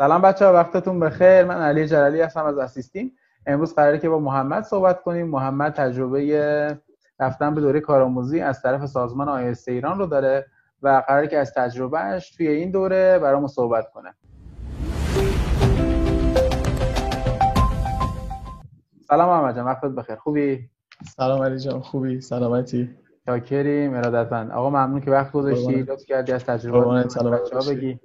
سلام 0.00 0.22
بچه 0.22 0.46
ها 0.46 0.52
وقتتون 0.52 1.00
بخیر. 1.00 1.44
من 1.44 1.54
علی 1.54 1.86
جلالی 1.86 2.20
هستم 2.20 2.44
از 2.44 2.58
اسیستیم 2.58 3.12
امروز 3.46 3.74
قراره 3.74 3.98
که 3.98 4.08
با 4.08 4.18
محمد 4.18 4.62
صحبت 4.62 5.02
کنیم. 5.02 5.28
محمد 5.28 5.72
تجربه 5.72 6.78
رفتن 7.20 7.54
به 7.54 7.60
دوره 7.60 7.80
کارآموزی 7.80 8.40
از 8.40 8.62
طرف 8.62 8.86
سازمان 8.86 9.28
آیسته 9.28 9.72
ایران 9.72 9.98
رو 9.98 10.06
داره 10.06 10.46
و 10.82 11.02
قراره 11.08 11.28
که 11.28 11.38
از 11.38 11.54
تجربهش 11.54 12.30
توی 12.30 12.48
این 12.48 12.70
دوره 12.70 13.18
برامون 13.18 13.48
صحبت 13.48 13.90
کنه. 13.90 14.14
سلام 19.08 19.28
محمد 19.28 19.56
جان 19.56 19.64
وقتت 19.64 19.90
بخیر. 19.90 20.16
خوبی؟ 20.16 20.70
سلام 21.16 21.42
علی 21.42 21.58
جان 21.58 21.80
خوبی. 21.80 22.20
سلامتی. 22.20 22.90
شاکریم 23.26 23.94
ارادتمند 23.94 24.50
آقا 24.50 24.70
ممنون 24.70 25.00
که 25.00 25.10
وقت 25.10 25.32
گذاشتی. 25.32 25.82
لطف 25.82 26.04
کردی 26.04 26.32
از 26.32 26.44
تجربه 26.44 26.80
بچه‌ها 26.80 27.70
بگی. 27.70 28.00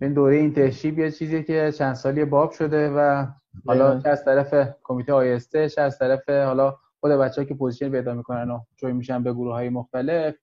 این 0.00 0.12
دوره 0.12 0.36
internship 0.36 0.98
یه 0.98 1.10
چیزی 1.10 1.44
که 1.44 1.72
چند 1.72 1.94
سالی 1.94 2.24
باب 2.24 2.50
شده 2.50 2.90
و 2.90 3.26
حالا 3.66 4.00
چه 4.00 4.08
از 4.08 4.24
طرف 4.24 4.74
کمیته 4.82 5.12
آیسته 5.12 5.68
چه 5.68 5.80
از 5.80 5.98
طرف 5.98 6.28
حالا 6.28 6.76
خود 7.00 7.12
بچه 7.12 7.44
که 7.44 7.54
position 7.54 7.90
پیدا 7.90 8.14
می‌کنن 8.14 8.50
و 8.50 8.60
join 8.76 8.96
میشن 8.96 9.22
به 9.22 9.32
گروه 9.32 9.52
های 9.52 9.68
مختلف 9.68 10.34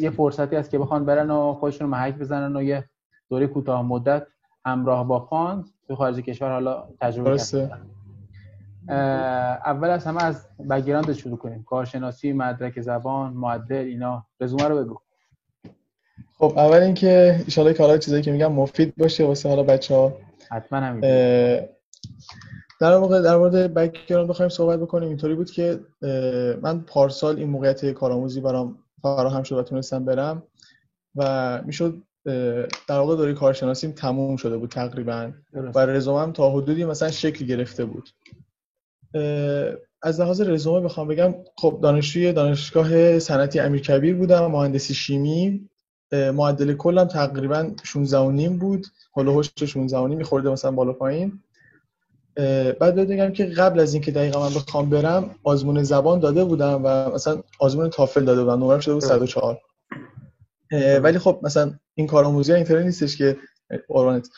یه 0.00 0.10
فرصتی 0.16 0.56
هست 0.56 0.70
که 0.70 0.78
بخوان 0.78 1.04
برن 1.04 1.30
و 1.30 1.52
خودشون 1.52 1.88
محک 1.88 2.14
بزنن 2.14 2.56
و 2.56 2.62
یه 2.62 2.84
دوره 3.30 3.46
کوتاه 3.46 3.82
مدت 3.82 4.26
همراه 4.64 5.08
با 5.08 5.20
فاند 5.20 5.64
تو 5.88 5.96
خارج 5.96 6.16
کشور 6.20 6.52
حالا 6.52 6.88
تجربه 7.00 7.38
کنن 7.52 7.86
اول 9.64 9.90
از 9.90 10.06
همه 10.06 10.24
از 10.24 10.48
background 10.70 11.12
شروع 11.12 11.38
کنیم. 11.38 11.62
کارشناسی 11.62 12.32
مدرک 12.32 12.80
زبان 12.80 13.32
معدل 13.32 13.76
اینا. 13.76 14.26
رزومه 14.40 14.68
رو 14.68 14.84
بگو. 14.84 14.98
خب 16.38 16.54
اول 16.56 16.82
اینکه 16.82 17.44
ان 17.58 17.72
کارا 17.72 17.98
چیزایی 17.98 18.22
که 18.22 18.32
میگم 18.32 18.52
مفید 18.52 18.96
باشه 18.96 19.24
واسه 19.24 19.48
حالا 19.48 19.62
بچه‌ها. 19.62 20.18
حتما 20.50 20.78
همین 20.78 21.00
در 22.80 22.94
واقع 22.94 23.22
در 23.22 23.36
مورد 23.36 23.74
بک‌گراند 23.74 24.28
بخوایم 24.28 24.48
صحبت 24.48 24.78
بکنیم. 24.78 25.08
اینطوری 25.08 25.34
بود 25.34 25.50
که 25.50 25.80
من 26.62 26.80
پارسال 26.80 27.36
این 27.36 27.48
موقعیت 27.48 27.90
کارآموزی 27.90 28.40
برام 28.40 28.78
فراهم 29.02 29.42
شد 29.42 29.56
و 29.56 29.62
تونستم 29.62 30.04
برم 30.04 30.42
و 31.16 31.62
می‌شد 31.66 32.02
در 32.88 32.98
واقع 32.98 33.16
دوره 33.16 33.34
کارشناسیم 33.34 33.92
تموم 33.92 34.36
شده 34.36 34.56
بود 34.56 34.70
تقریبا. 34.70 35.32
و 35.74 35.86
رزومم 35.86 36.32
تا 36.32 36.50
حدودی 36.50 36.84
مثلا 36.84 37.10
شکل 37.10 37.46
گرفته 37.46 37.84
بود. 37.84 38.08
از 40.02 40.20
لحاظ 40.20 40.40
رزومه 40.40 40.80
بخوام 40.80 41.08
بگم 41.08 41.34
خب 41.56 41.78
دانشجوی 41.82 42.32
دانشگاه 42.32 43.18
صنعتی 43.18 43.60
امیرکبیر 43.60 44.14
بودم 44.14 44.46
مهندسی 44.46 44.94
شیمی. 44.94 45.68
معدل 46.12 46.74
کلم 46.74 47.04
تقریبا 47.04 47.70
16 47.84 48.18
و 48.18 48.30
نیم 48.30 48.58
بود. 48.58 48.86
هلوهوش 49.16 49.50
16 49.64 49.98
و 49.98 50.06
نیم 50.06 50.18
میخورده 50.18 50.50
مثلا 50.50 50.70
بالا 50.70 50.92
پایین. 50.92 51.40
بعد 52.80 52.94
بگم 52.94 53.32
که 53.32 53.46
قبل 53.46 53.80
از 53.80 53.94
اینکه 53.94 54.10
دقیقا 54.10 54.48
من 54.48 54.54
بخوام 54.54 54.90
برم 54.90 55.34
آزمون 55.44 55.82
زبان 55.82 56.20
داده 56.20 56.44
بودم 56.44 56.80
و 56.84 57.10
مثلا 57.14 57.42
آزمون 57.58 57.90
تافل 57.90 58.24
داده 58.24 58.44
بودم. 58.44 58.64
نمرم 58.64 58.80
شده 58.80 58.94
بود 58.94 59.02
104 59.02 59.60
ولی 61.02 61.18
خب 61.18 61.40
مثلا 61.42 61.74
این 61.94 62.06
کارآموزی 62.06 62.52
اینطوری 62.52 62.84
نیستش 62.84 63.16
که 63.16 63.36
قربانت. 63.88 64.28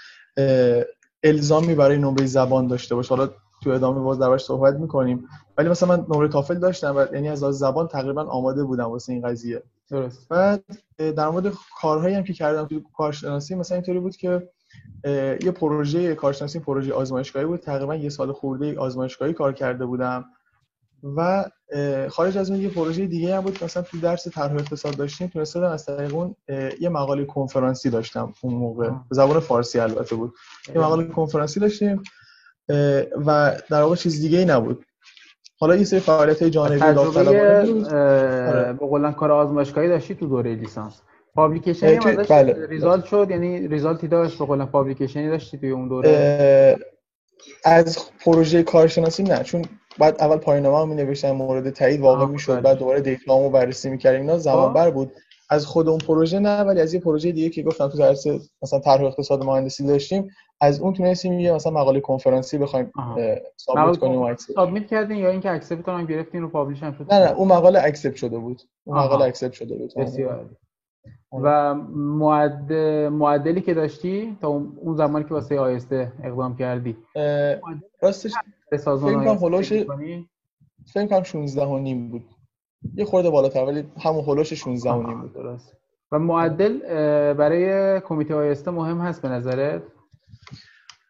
الزامی 1.22 1.74
برای 1.74 1.98
نمره 1.98 2.26
زبان 2.26 2.66
داشته 2.66 2.94
باشه 2.94 3.14
حالا 3.14 3.30
تو 3.62 3.70
ادامه 3.70 4.00
باز 4.00 4.18
دربارش 4.18 4.44
صحبت 4.44 4.74
می‌کنیم. 4.74 5.28
ولی 5.60 5.68
مثلا 5.68 5.96
من 5.96 6.06
نمره 6.08 6.28
تافل 6.28 6.58
داشتم 6.58 6.96
و 6.96 7.06
یعنی 7.12 7.28
از 7.28 7.38
زبان 7.38 7.88
تقریبا 7.88 8.22
آماده 8.22 8.64
بودم 8.64 8.84
واسه 8.84 9.12
این 9.12 9.22
قضیه. 9.22 9.62
درست. 9.90 10.28
بعد 10.28 10.64
در 10.98 11.28
مورد 11.28 11.52
کارهایی 11.80 12.14
هم 12.14 12.24
که 12.24 12.32
کردم 12.32 12.66
تو 12.66 12.80
کارشناسی 12.96 13.54
مثلا 13.54 13.74
اینطوری 13.74 14.00
بود 14.00 14.16
که 14.16 14.48
یه 15.44 15.50
پروژه 15.50 16.14
کارشناسی 16.14 16.58
پروژه 16.58 16.92
آزمایشگاهی 16.92 17.46
بود. 17.46 17.60
تقریبا 17.60 17.96
یه 17.96 18.08
سال 18.08 18.32
خورده 18.32 18.78
آزمایشگاهی 18.78 19.32
کار 19.32 19.52
کرده 19.52 19.86
بودم. 19.86 20.24
و 21.16 21.44
خارج 22.10 22.38
از 22.38 22.50
اون 22.50 22.60
یه 22.60 22.68
پروژه 22.68 23.06
دیگه 23.06 23.36
هم 23.36 23.40
بود 23.42 23.64
مثلا 23.64 23.82
تو 23.82 24.00
درس 24.00 24.28
طرح 24.28 24.54
اقتصاد 24.54 24.96
داشتیم. 24.96 25.28
تونستم 25.28 25.62
از 25.62 25.86
طریق 25.86 26.14
اون 26.14 26.36
یه 26.80 26.88
مقاله 26.88 27.24
کنفرانسی 27.24 27.90
داشتم 27.90 28.32
اون 28.40 28.54
موقع. 28.54 28.88
به 28.88 29.14
زبان 29.14 29.40
فارسی 29.40 29.78
البته 29.78 30.16
بود. 30.16 30.34
یه 30.68 30.80
مقاله 30.80 31.04
کنفرانسی 31.04 31.60
داشتیم 31.60 32.02
و 33.26 33.60
در 33.70 33.82
واقع 33.82 33.96
چیز 33.96 34.20
دیگه 34.20 34.38
ای 34.38 34.44
نبود. 34.44 34.84
حالا 35.60 35.76
یه 35.76 35.84
سری 35.84 36.00
فعالیت 36.00 36.44
جانبی 36.44 36.78
داوطلبانه 36.78 37.58
آره. 38.48 38.72
به 38.72 38.86
قولن 38.86 39.12
کار 39.12 39.32
آزمایشگاهی 39.32 39.88
داشتی 39.88 40.14
تو 40.14 40.26
دوره 40.26 40.54
لیسانس 40.54 41.00
پابلیکیشنی 41.34 41.94
هم 41.94 42.06
ازش 42.06 42.30
بله. 42.30 42.66
ریزالت 42.66 43.04
شد 43.04 43.26
یعنی 43.30 43.68
ریزالتی 43.68 44.08
داشت 44.08 44.38
به 44.38 44.44
قولن 44.44 44.66
پابلیکیشنی 44.66 45.28
داشتی 45.28 45.58
توی 45.58 45.70
اون 45.70 45.88
دوره 45.88 46.76
از 47.64 47.98
پروژه 48.24 48.62
کارشناسی 48.62 49.22
نه 49.22 49.42
چون 49.42 49.64
بعد 49.98 50.16
اول 50.20 50.36
پایان‌نامه 50.36 50.94
می 50.94 51.02
نوشتم 51.02 51.30
مورد 51.30 51.70
تایید 51.70 52.00
واقع 52.00 52.26
می‌شد 52.26 52.52
بله. 52.52 52.60
بعد 52.60 52.78
دوباره 52.78 53.00
دیپلمو 53.00 53.50
بررسی 53.50 53.90
می‌کردیم 53.90 54.20
اینا 54.20 54.38
زمان 54.38 54.72
بر 54.72 54.90
بود 54.90 55.12
از 55.50 55.66
خود 55.66 55.88
اون 55.88 55.98
پروژه 55.98 56.38
نه 56.38 56.60
ولی 56.60 56.80
از 56.80 56.94
یه 56.94 57.00
پروژه 57.00 57.32
دیگه 57.32 57.50
که 57.50 57.62
گفتم 57.62 57.88
تو 57.88 57.98
درس 57.98 58.26
مثلا 58.62 58.78
طرح 58.78 59.04
اقتصاد 59.04 59.44
مهندسی 59.44 59.86
داشتیم 59.86 60.30
از 60.60 60.80
اون 60.80 60.92
تونستیم 60.92 61.40
یه 61.40 61.52
مثلا 61.52 61.72
مقاله 61.72 62.00
کنفرانسی 62.00 62.58
بخوایم 62.58 62.92
ثابت 63.60 63.98
کنیم 63.98 64.20
و 64.20 64.34
submit 64.34 64.86
کردین 64.86 65.16
یا 65.16 65.30
اینکه 65.30 65.50
accept 65.50 65.88
هم 65.88 66.06
گرفتین 66.06 66.42
رو 66.42 66.48
publish 66.48 66.82
هم 66.82 66.92
شد؟ 66.92 67.12
نه 67.12 67.24
نه 67.24 67.36
اون 67.36 67.48
مقاله 67.48 67.80
accept 67.82 68.16
شده 68.16 68.38
بود. 68.38 68.62
اون 68.84 68.98
مقاله 68.98 69.24
accept 69.24 69.52
شده 69.52 69.76
بود. 69.76 69.94
بسیار 69.96 70.50
و 71.32 71.74
معدل 71.94 73.08
معدلی 73.08 73.60
که 73.60 73.74
داشتی 73.74 74.36
تا 74.40 74.48
اون 74.48 74.96
زمانی 74.96 75.24
که 75.24 75.34
واسه 75.34 75.60
آیسته 75.60 76.12
اقدام 76.24 76.56
کردی؟ 76.56 76.96
راستش 78.02 78.32
فکر 78.70 78.96
کنم 78.96 79.36
فکر 80.86 81.06
کنم 81.06 81.22
16 81.22 81.66
و 81.66 81.78
نیم 81.78 82.08
بود. 82.08 82.24
یه 82.94 83.04
خورده 83.04 83.30
بالاتر 83.30 83.64
ولی 83.64 83.84
همون 83.98 84.24
حول 84.24 84.35
و 84.35 84.39
حوش 84.39 84.54
16 84.54 84.90
و 84.90 85.06
نیم 85.06 85.20
بود. 85.20 85.32
درست. 85.32 85.76
و 86.12 86.18
معدل 86.18 86.78
برای 87.34 88.00
کمیته 88.00 88.34
آیسته 88.34 88.70
مهم 88.70 88.98
هست 89.00 89.22
به 89.22 89.28
نظرت؟ 89.28 89.82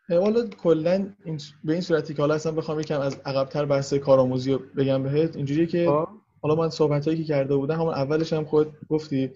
حالا 0.09 0.47
کلا 0.47 1.07
به 1.65 1.73
این 1.73 1.81
صورتی 1.81 2.15
که 2.15 2.23
حالا 2.23 2.35
اصلا 2.35 2.53
بخوام 2.53 2.81
یکم 2.81 3.01
از 3.01 3.21
عقبتر 3.25 3.65
بحث 3.65 3.95
کارآموزی 3.95 4.53
رو 4.53 4.61
بگم 4.77 5.03
بهت 5.03 5.37
اینجوریه 5.37 5.67
که 5.67 5.87
خب. 5.87 6.09
حالا 6.43 6.55
من 6.55 6.71
صحبت 6.71 7.05
هایی 7.05 7.19
که 7.19 7.25
کرده 7.25 7.57
بودم 7.57 7.75
همون 7.75 7.95
اولش 7.95 8.33
هم 8.33 8.45
خود 8.45 8.73
گفتی 8.89 9.31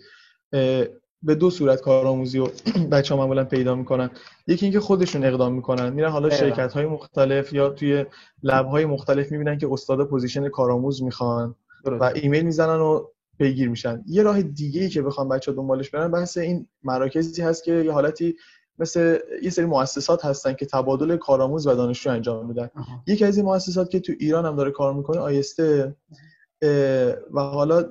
به 1.23 1.34
دو 1.34 1.50
صورت 1.50 1.81
کارآموزی 1.81 2.39
رو 2.39 2.49
بچه 2.93 3.15
ها 3.15 3.21
معمولا 3.21 3.44
پیدا 3.44 3.75
می‌کنن. 3.75 4.11
یکی 4.47 4.67
اینکه 4.67 4.81
خودشون 4.81 5.25
اقدام 5.25 5.53
می‌کنن. 5.53 5.93
میرن 5.93 6.11
حالا 6.11 6.31
شرکت 6.31 6.73
های 6.73 6.87
مختلف 6.87 7.53
یا 7.53 7.69
توی 7.69 8.05
lab 8.43 8.66
های 8.67 8.84
مختلف 8.84 9.33
می‌بینن 9.33 9.59
که 9.59 9.69
استاد 9.73 10.09
position 10.09 10.49
کارآموز 10.49 11.03
می‌خوان. 11.03 11.55
و 11.87 12.11
ایمیل 12.15 12.43
می‌زنن 12.43 12.81
و 12.81 13.05
پیگیر 13.39 13.69
میشن. 13.69 14.03
یه 14.06 14.22
راه 14.22 14.43
دیگه 14.43 14.83
ای 14.83 14.89
که 14.89 15.03
بخوام 15.03 15.28
بچه 15.28 15.53
دنبالش 15.53 15.91
برن 15.91 16.11
بحث 16.11 16.37
این 16.37 16.67
مراکزی 16.83 17.43
هست 17.43 17.65
که 17.65 17.72
یه 17.72 17.93
حالتی 17.93 18.37
مثل 18.78 19.19
یه 19.43 19.50
سری 19.50 19.65
مؤسسات 19.65 20.25
هستن 20.25 20.53
که 20.53 20.67
تبادل 20.67 21.17
کارآموز 21.17 21.67
و 21.67 21.75
دانشجو 21.75 22.11
انجام 22.11 22.47
میدن. 22.47 22.71
یکی 23.06 23.25
از 23.25 23.37
این 23.37 23.47
مؤسسات 23.47 23.91
که 23.91 24.00
تو 24.00 24.12
ایران 24.19 24.47
هم 24.47 24.56
داره 24.56 24.71
کار 24.71 24.94
می‌کنه 24.94 25.19
آیسته 25.19 25.97
و 27.33 27.41
حالا 27.41 27.84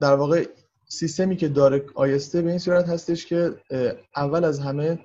در 0.00 0.14
واقع 0.14 0.46
سیستمی 0.88 1.36
که 1.36 1.48
داره 1.48 1.84
آیسته 1.94 2.42
به 2.42 2.50
این 2.50 2.58
صورت 2.58 2.88
هستش 2.88 3.26
که 3.26 3.54
اول 4.16 4.44
از 4.44 4.60
همه 4.60 4.98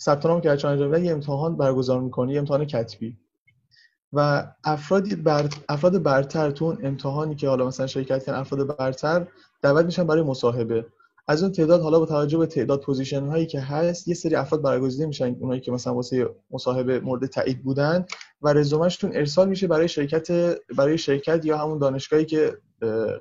ثبت 0.00 0.26
نام 0.26 0.40
که 0.40 0.50
انجام 0.50 1.04
یه 1.04 1.12
امتحان 1.12 1.56
برگزار 1.56 2.00
می‌کنه 2.00 2.32
یه 2.32 2.38
امتحان 2.38 2.64
کتبی. 2.64 3.16
و 4.12 4.46
افرادی 4.64 5.16
بر... 5.16 5.48
افراد 5.68 6.02
برتر 6.02 6.50
تو 6.50 6.64
اون 6.64 6.78
امتحانی 6.82 7.34
که 7.34 7.48
حالا 7.48 7.66
مثلا 7.66 7.86
شرکت 7.86 8.24
کردن 8.24 8.38
افراد 8.38 8.76
برتر 8.76 9.26
دعوت 9.62 9.84
میشن 9.84 10.06
برای 10.06 10.22
مصاحبه. 10.22 10.86
از 11.28 11.42
اون 11.42 11.52
تعداد 11.52 11.80
حالا 11.82 11.98
با 11.98 12.06
توجه 12.06 12.38
به 12.38 12.46
تعداد 12.46 12.80
position 12.80 13.26
هایی 13.26 13.46
که 13.46 13.60
هست 13.60 14.08
یه 14.08 14.14
سری 14.14 14.34
افراد 14.34 14.62
برگزیده 14.62 15.06
میشن 15.06 15.36
اونایی 15.40 15.60
که 15.60 15.72
مثلا 15.72 15.94
واسه 15.94 16.28
مصاحبه 16.50 17.00
مورد 17.00 17.26
تایید 17.26 17.62
بودن 17.62 18.04
و 18.42 18.52
رزومهشون 18.52 19.10
ارسال 19.14 19.48
میشه 19.48 19.66
برای 19.66 19.88
شرکت 19.88 20.56
برای 20.76 20.98
شرکت 20.98 21.44
یا 21.44 21.58
همون 21.58 21.78
دانشگاهی 21.78 22.24
که 22.24 22.58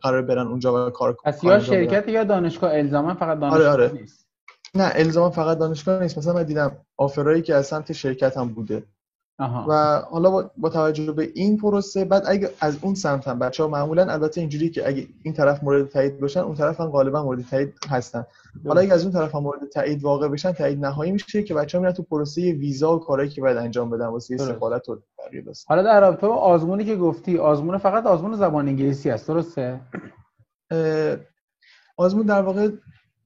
قرار 0.01 0.21
برن 0.21 0.47
اونجا 0.47 0.87
و 0.87 0.89
کار 0.89 1.13
کنن 1.13 1.33
یا 1.43 1.59
شرکت 1.59 2.07
یا 2.07 2.23
دانشگاه 2.23 2.71
الزاما 2.73 3.13
فقط 3.13 3.39
دانشگاه 3.39 3.67
آره 3.67 3.69
آره. 3.69 3.91
نیست. 3.91 4.27
نه 4.75 4.91
الزاما 4.95 5.29
فقط 5.29 5.57
دانشگاه 5.57 6.01
نیست. 6.01 6.17
مثلا 6.17 6.33
من 6.33 6.43
دیدم 6.43 6.77
offer 6.97 7.28
ایی 7.28 7.41
که 7.41 7.55
از 7.55 7.67
سمت 7.67 7.93
شرکت 7.93 8.37
هم 8.37 8.47
بوده. 8.47 8.83
و 9.39 10.01
حالا 10.11 10.49
با, 10.57 10.69
توجه 10.69 11.11
به 11.11 11.31
این 11.35 11.57
پروسه 11.57 12.05
بعد 12.05 12.23
اگه 12.27 12.49
از 12.61 12.77
اون 12.81 12.95
سمت 12.95 13.27
هم 13.27 13.39
بچه 13.39 13.63
ها 13.63 13.69
معمولا 13.69 14.11
البته 14.11 14.41
اینجوری 14.41 14.69
که 14.69 14.87
اگه 14.87 15.07
این 15.23 15.33
طرف 15.33 15.63
مورد 15.63 15.89
تایید 15.89 16.19
باشن 16.19 16.39
اون 16.39 16.55
طرف 16.55 16.81
هم 16.81 16.87
غالبا 16.87 17.23
مورد 17.23 17.45
تایید 17.49 17.73
هستن. 17.89 18.25
حالا 18.67 18.81
اگه 18.81 18.93
از 18.93 19.03
اون 19.03 19.13
طرف 19.13 19.35
هم 19.35 19.43
مورد 19.43 19.69
تایید 19.69 20.03
واقع 20.03 20.27
بشن 20.27 20.51
تایید 20.51 20.85
نهایی 20.85 21.11
میشه 21.11 21.43
که 21.43 21.53
بچه 21.53 21.77
ها 21.77 21.81
میرن 21.81 21.93
تو 21.93 22.03
پروسه 22.03 22.41
ویزا 22.41 22.95
و 22.95 22.99
کارهایی 22.99 23.29
که 23.29 23.41
باید 23.41 23.57
انجام 23.57 23.89
بدن 23.89 24.05
واسه 24.05 24.37
سفارت 24.37 24.89
و 24.89 24.99
حالا 25.67 25.83
در 25.83 26.01
رابطه 26.01 26.27
با 26.27 26.35
آزمونی 26.35 26.85
که 26.85 26.95
گفتی 26.95 27.37
آزمون 27.37 27.77
فقط 27.77 28.05
آزمون 28.05 28.35
زبان 28.35 28.67
انگلیسی 28.67 29.09
است 29.09 29.27
درسته؟ 29.27 29.81
آزمون 31.97 32.25
در 32.25 32.41
واقع 32.41 32.69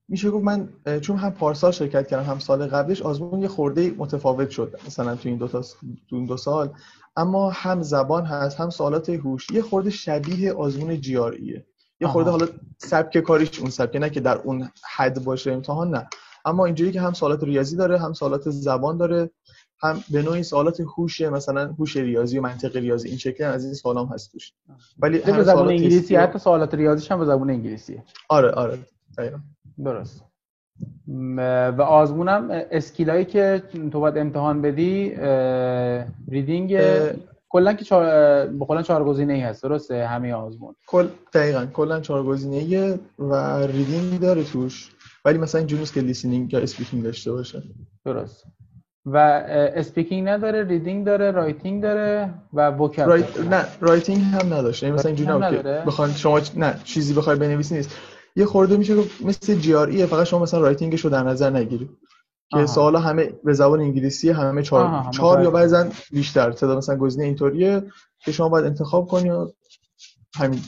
میشه 0.08 0.32
گفت 0.32 0.46
من 0.46 0.70
چون 1.02 1.18
هم 1.18 1.32
پارسال 1.32 1.72
شرکت 1.72 2.08
کردم 2.08 2.24
هم 2.24 2.40
سال 2.40 2.68
قبلش 2.68 3.02
آزمون 3.02 3.42
یه 3.42 3.48
خورده 3.48 3.94
متفاوت 3.98 4.50
شد 4.50 4.76
مثلا 4.88 5.16
تو 5.16 5.30
این 5.30 5.38
دو 5.38 5.48
تا 5.48 5.62
تو 6.10 6.16
این 6.16 6.26
دو 6.26 6.38
سال. 6.38 6.70
اما 7.16 7.50
هم 7.50 7.82
زبان 7.82 8.26
هست 8.26 8.60
هم 8.60 8.70
سوالات 8.70 9.10
هوش. 9.10 9.52
یه 9.52 9.62
خورده 9.62 9.90
شبیه 9.90 10.54
آزمون 10.54 11.02
جی 11.02 11.18
آر 11.18 11.32
ایه. 11.32 11.66
یه 12.02 12.08
خورده 12.08 12.32
حالا 12.32 12.48
سبک 12.78 13.18
کاریش 13.18 13.60
اون 13.60 13.70
سبک 13.70 13.96
نه 13.96 14.10
که 14.10 14.20
در 14.20 14.38
اون 14.38 14.70
حد 14.96 15.24
باشه 15.24 15.52
امتحان 15.52 15.96
نه. 15.96 16.08
اما 16.46 16.66
اینجوری 16.66 16.92
که 16.92 17.02
هم 17.02 17.14
سوالات 17.14 17.44
ریاضی 17.44 17.76
داره 17.76 18.00
هم 18.00 18.14
سوالات 18.14 18.50
زبان 18.50 18.98
داره 18.98 19.30
هم 19.82 20.04
به 20.12 20.22
نوعی 20.22 20.44
سوالات 20.44 20.80
هوش 20.80 21.22
مثلا 21.22 21.76
هوش 21.80 21.98
ریاضی 21.98 22.40
و 22.40 22.42
منطق 22.42 22.76
ریاضی 22.76 23.08
این 23.08 23.18
شکلی 23.18 23.48
از 23.48 23.66
این 23.66 23.74
سوالام 23.74 24.08
هست 24.08 24.32
توش. 24.32 24.54
ولی 25.00 25.20
به 25.20 25.44
زبان 25.44 25.68
انگلیسی 25.68 26.16
حتی 26.16 26.40
سوالات 26.40 26.74
ریاضیش 26.74 27.12
هم 27.12 27.20
به 27.20 27.26
زبان 27.26 27.50
انگلیسیه. 27.50 28.04
آره 28.30 28.52
آره. 28.52 28.80
درست. 29.86 30.24
و 31.78 31.82
آزمونم 31.82 32.48
skill 32.72 33.10
ایی 33.10 33.26
که 33.26 33.64
تو 33.92 34.00
باید 34.00 34.18
امتحان 34.18 34.62
بدی 34.62 35.16
reading 36.32 36.82
کلا 37.50 37.74
که 37.74 37.86
چهار 37.86 38.06
کلا 38.60 38.82
چهار 38.82 39.04
گزینه‌ای 39.04 39.42
هست 39.42 39.64
درسته؟ 39.64 40.08
همه 40.08 40.34
آزمون. 40.34 40.76
کل 40.88 41.08
دقیقاً 41.34 41.66
کلا 41.66 42.00
چهار 42.00 42.24
گزینه‌ای 42.24 43.00
و 43.20 43.34
reading 43.68 44.20
داره 44.20 44.44
توش. 44.44 44.92
ولی 45.26 45.38
مثلا 45.38 45.60
اینجوری 45.60 45.80
نیست 45.80 45.94
که 45.94 46.02
listening 46.02 46.54
یا 46.54 46.60
speaking 46.60 47.04
داشته 47.04 47.32
باشه. 47.32 47.64
درست. 48.06 48.46
و 49.06 49.18
speaking 49.76 50.30
نداره 50.30 50.64
reading 50.64 51.06
داره 51.06 51.32
writing 51.32 51.84
داره 51.84 52.34
و 52.54 52.72
writ... 52.98 53.40
نه 53.40 53.66
writing 53.82 54.22
هم 54.22 54.54
نداشته. 54.54 54.86
یعنی 54.86 54.98
مثلا 54.98 55.12
اینجوری 55.12 55.40
نه 55.40 55.82
بخوان 55.86 56.12
شما 56.12 56.42
نه 56.56 56.76
چیزی 56.84 57.14
بخوای 57.14 57.36
بنویسی 57.36 57.76
نیست. 57.76 57.98
یه 58.36 58.46
خورده 58.46 58.78
میشه 58.78 58.96
مثل 59.26 59.56
GRE 59.56 60.06
فقط 60.06 60.24
شما 60.24 60.40
مثلا 60.40 60.60
writing 60.60 60.93
ش 60.93 61.02
رو 61.02 61.10
در 61.10 61.24
نظر 61.24 61.50
نگیری. 61.50 61.90
که 62.52 62.66
سوالا 62.66 63.00
همه 63.00 63.34
به 63.44 63.54
زبان 63.54 63.82
انگلیسی 63.82 64.30
همه 64.30 64.62
چهار 64.62 65.12
چهار 65.12 65.44
یا 65.44 65.52
بعضا 65.52 65.88
بیشتر. 66.12 66.52
تعداد 66.52 66.78
مثلا 66.78 66.96
گزینه 66.96 67.26
اینطوریه 67.26 67.84
که 68.20 68.32
شما 68.32 68.50
باید 68.50 68.66
انتخاب 68.66 69.08
کنی 69.08 69.30
و 69.30 69.48
همین 70.36 70.60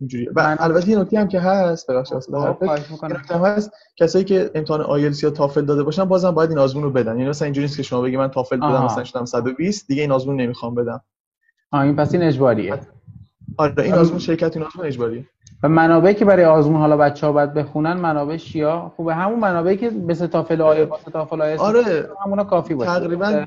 اینجوریه. 0.00 0.30
و 0.36 0.56
البته 0.60 0.88
یه 0.88 0.98
نکته 0.98 1.20
هم 1.20 1.28
که 1.28 1.40
هست 1.40 1.90
ببخشید 1.90 2.16
هم 3.30 3.44
هست 3.44 3.70
کسایی 3.96 4.24
که 4.24 4.50
امتحان 4.54 4.80
آیلتس 4.80 5.22
یا 5.22 5.30
تافل 5.30 5.64
داده 5.64 5.82
باشن 5.82 6.04
بازم 6.04 6.30
باید 6.30 6.50
این 6.50 6.58
آزمون 6.58 6.84
رو 6.84 6.90
بدن. 6.90 7.16
یعنی 7.16 7.28
مثلا 7.28 7.46
اینجوری 7.46 7.64
نیست 7.64 7.76
که 7.76 7.82
شما 7.82 8.00
بگی 8.00 8.16
من 8.16 8.28
تافل 8.28 8.60
دادم 8.60 8.84
مثلا 8.84 9.04
شدم 9.04 9.24
120 9.24 9.86
دیگه 9.88 10.02
این 10.02 10.12
آزمون 10.12 10.40
نمی‌خوام 10.40 10.74
بدم. 10.74 11.00
آ 11.72 11.80
این 11.80 11.96
پس 11.96 12.14
این 12.14 12.22
اجباریه. 12.22 12.80
آره 13.56 13.84
این 13.84 13.94
آزمون 13.94 14.18
شرکت 14.18 14.56
این 14.56 14.66
آزمون 14.66 14.86
اجباریه. 14.86 15.26
و 15.62 15.68
منابعی 15.68 16.14
که 16.14 16.24
برای 16.24 16.44
آزمون 16.44 16.80
حالا 16.80 16.96
بچه 16.96 17.26
ها 17.26 17.32
باید 17.32 17.54
بخونن 17.54 17.92
منابع 17.92 18.36
شیا 18.36 18.92
خوبه 18.96 19.14
همون 19.14 19.38
منابعی 19.38 19.76
که 19.76 19.90
به 19.90 20.14
تافل 20.14 20.62
آیه 20.62 20.84
با 20.84 20.98
تافل 21.12 21.42
آیه 21.42 21.58
آره. 21.58 22.10
همونا 22.24 22.44
کافی 22.44 22.74
باشه. 22.74 22.90
تقریبا 22.90 23.46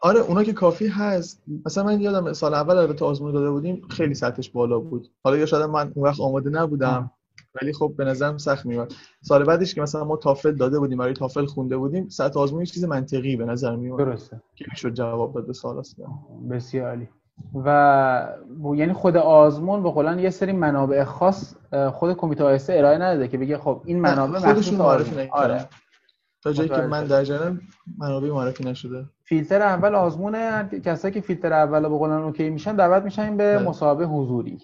آره. 0.00 0.20
اونا 0.20 0.44
که 0.44 0.52
کافی 0.52 0.86
هست. 0.86 1.42
مثلا 1.66 1.84
من 1.84 2.00
یادم 2.00 2.32
سال 2.32 2.54
اول 2.54 2.76
البته 2.76 3.04
آزمون 3.04 3.32
داده 3.32 3.50
بودیم 3.50 3.82
خیلی 3.90 4.14
سطحش 4.14 4.50
بالا 4.50 4.78
بود. 4.78 5.08
حالا 5.24 5.36
یا 5.36 5.46
شاید 5.46 5.62
من 5.62 5.92
اون 5.94 6.06
وقت 6.06 6.20
آماده 6.20 6.50
نبودم 6.50 7.10
ولی 7.62 7.72
خب 7.72 7.94
به 7.96 8.04
نظرم 8.04 8.38
سخت 8.38 8.66
میومد 8.66 8.92
سال 9.22 9.44
بعدش 9.44 9.74
که 9.74 9.80
مثلا 9.80 10.04
ما 10.04 10.16
تافل 10.16 10.52
داده 10.52 10.78
بودیم 10.78 10.98
برای 10.98 11.14
تافل 11.14 11.46
خونده 11.46 11.76
بودیم 11.76 12.08
سطح 12.08 12.40
آزمون 12.40 12.64
چیز 12.64 12.84
منطقی 12.84 13.36
به 13.36 13.44
نظر 13.44 13.76
میومد 13.76 13.98
درسته. 13.98 14.42
که 14.56 14.64
می‌شد 14.70 14.94
جواب 14.94 15.34
داد 15.34 15.46
به 15.46 15.52
سوال 15.52 15.82
بسیار 16.50 16.88
عالی. 16.88 17.08
و 17.64 18.28
یعنی 18.74 18.92
خود 18.92 19.16
آزمون 19.16 19.82
به 19.82 19.90
قولن 19.90 20.18
یه 20.18 20.30
سری 20.30 20.52
منابع 20.52 21.04
خاص 21.04 21.54
خود 21.92 22.16
کمیته 22.16 22.44
آیسته 22.44 22.72
ارائه 22.72 22.98
نداده 22.98 23.28
که 23.28 23.38
بگه 23.38 23.58
خب 23.58 23.82
این 23.84 24.00
منابع 24.00 24.38
خودشون 24.38 24.78
معرفی 24.78 25.28
آره. 25.32 25.68
تا 26.42 26.52
جایی 26.52 26.68
که 26.68 26.76
من 26.76 27.04
در 27.04 27.24
جریان 27.24 27.60
منابع 27.98 28.30
معرفی 28.30 28.64
نشده. 28.64 29.04
فیلتر 29.24 29.62
اول 29.62 29.94
آزمونه 29.94 30.68
کسایی 30.84 31.14
که 31.14 31.20
فیلتر 31.20 31.52
اول 31.52 31.80
به 31.80 31.88
قولن 31.88 32.22
اوکی 32.22 32.50
میشن 32.50 32.76
دعوت 32.76 33.02
میشن 33.02 33.36
به. 33.36 33.58
مصاحبه 33.58 34.06
حضوری. 34.06 34.58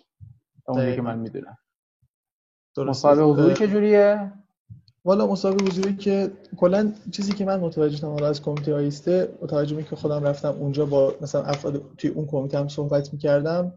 اونجایی 0.67 0.97
که 0.97 1.03
من 1.03 1.19
می‌دونم. 1.19 1.59
مصاحبه 2.79 3.23
حضوری 3.23 3.55
چجوریه؟ 3.55 4.33
والا 5.05 5.27
مسابقه 5.27 5.65
حضوری 5.65 5.97
که 5.97 6.31
کلا 6.57 6.93
چیزی 7.11 7.33
که 7.33 7.45
من 7.45 7.61
متوجه 7.61 7.97
شدم 7.97 8.23
از 8.23 8.43
کمیته 8.43 8.75
آیسته 8.75 9.29
متوجه 9.43 9.83
که 9.83 9.97
خودم 9.97 10.25
رفتم 10.25 10.57
اونجا 10.61 10.87
با 10.87 11.15
مثلا 11.21 11.43
افراد 11.43 11.83
توی 11.99 12.11
اون 12.11 12.27
کمیته 12.27 12.59
هم 12.59 12.69
صحبت 12.69 13.13
می‌کردم 13.13 13.75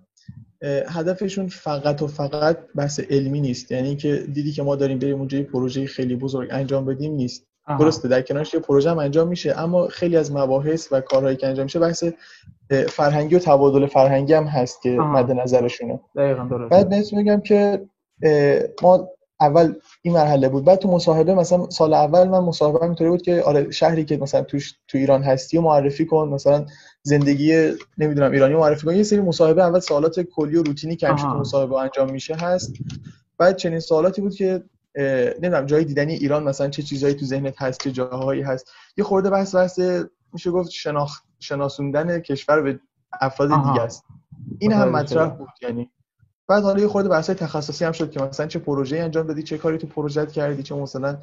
هدفشون 0.88 1.48
فقط 1.48 2.02
و 2.02 2.08
فقط 2.08 2.58
بحث 2.76 3.00
علمی 3.00 3.42
نیست. 3.42 3.72
یعنی 3.72 3.96
که 3.96 4.26
دیدی 4.34 4.52
که 4.52 4.64
ما 4.64 4.76
داریم 4.76 5.00
بریم 5.00 5.18
اونجا 5.18 5.38
یه 5.38 5.44
پروژه 5.44 5.86
خیلی 5.86 6.16
بزرگ 6.16 6.50
انجام 6.52 6.86
بدیم 6.86 7.14
نیست. 7.14 7.48
درسته 7.80 8.08
در 8.08 8.22
کنارش 8.22 8.54
یه 8.54 8.60
پروژه 8.60 8.92
هم 8.92 9.00
انجام 9.00 9.28
میشه 9.28 9.60
اما 9.60 9.88
خیلی 9.88 10.18
از 10.18 10.32
مباحث 10.32 10.88
و 10.92 11.02
کارهایی 11.02 11.36
که 11.36 11.48
انجام 11.48 11.64
میشه 11.64 11.80
بحث 11.80 12.04
فرهنگی 12.90 13.36
و 13.36 13.40
تبادل 13.40 13.86
فرهنگی 13.86 14.34
هم 14.34 14.44
هست 14.44 14.82
که 14.82 14.90
مد 14.90 15.32
نظرشونه. 15.32 16.00
دقیقاً 16.16 16.44
درست 16.44 16.72
بعد 16.72 16.90
بهتون 16.90 17.20
میگم 17.20 17.42
که 17.42 17.86
ما 18.82 19.10
اول 19.42 19.74
این 20.02 20.14
مرحله 20.14 20.50
بود. 20.50 20.66
بعد 20.66 20.80
تو 20.80 20.92
مصاحبه 20.92 21.36
مثلا 21.36 21.70
سال 21.70 21.94
اول 21.94 22.28
من 22.28 22.40
مصاحبه 22.40 22.84
اینطوری 22.84 23.10
بود 23.10 23.22
که 23.22 23.42
آره 23.42 23.72
شهری 23.72 24.06
که 24.06 24.18
مثلا 24.18 24.42
توش 24.42 24.74
تو 24.88 24.98
ایران 24.98 25.24
هستی 25.24 25.58
و 25.58 25.62
معرفی 25.62 26.06
کن 26.06 26.28
مثلا 26.28 26.66
زندگی 27.04 27.72
نمی‌دونم 27.98 28.32
ایرانی 28.32 28.56
معرفی 28.56 28.86
کن. 28.86 28.96
یه 28.96 29.04
سری 29.04 29.22
مصاحبه 29.22 29.64
اول 29.64 29.80
سوالات 29.80 30.20
کلی 30.20 30.58
و 30.58 30.64
روتینی 30.64 30.96
که 30.96 31.08
تو 31.08 31.28
مصاحبه 31.28 31.78
انجام 31.78 32.12
میشه 32.12 32.36
هست. 32.36 32.74
بعد 33.38 33.56
چنین 33.56 33.80
سوالاتی 33.80 34.22
بود 34.22 34.36
که 34.36 34.64
نمی‌دونم 35.42 35.66
جای 35.66 35.84
دیدنی 35.84 36.14
ایران 36.14 36.44
مثلا 36.44 36.70
چه 36.70 36.84
چیزایی 36.84 37.14
تو 37.14 37.26
ذهنت 37.26 37.62
هست 37.62 37.84
چه 37.84 37.92
جاهایی 37.92 38.42
هست. 38.42 38.72
یه 38.98 39.04
خورده 39.04 39.30
بحث 39.30 39.56
بحث 39.56 39.80
میشه 40.34 40.52
گفت 40.52 40.70
شناخت 40.70 41.24
شناسوندن 41.40 42.20
کشور 42.20 42.62
به 42.62 42.80
افراد 43.22 43.50
دیگه 43.50 43.82
است. 43.82 44.04
این 44.60 44.72
هم 44.72 44.90
مطرح 44.90 45.30
بود 45.30 45.50
یعنی. 45.62 45.90
بعد 46.54 46.64
حالا 46.64 46.80
یه 46.80 46.88
خورده 46.88 47.10
بحث 47.10 47.30
تخصصی 47.30 47.86
هم 47.86 47.92
شد 47.92 48.12
که 48.12 48.22
مثلا 48.22 48.48
چه 48.48 48.60
پروژه‌ای 48.60 49.02
انجام 49.02 49.28
دادی 49.28 49.44
چه 49.44 49.58
کاری 49.58 49.78
تو 49.78 49.88
پروژت 49.88 50.32
کردی 50.32 50.64
چه 50.64 50.76
مثلا 50.76 51.18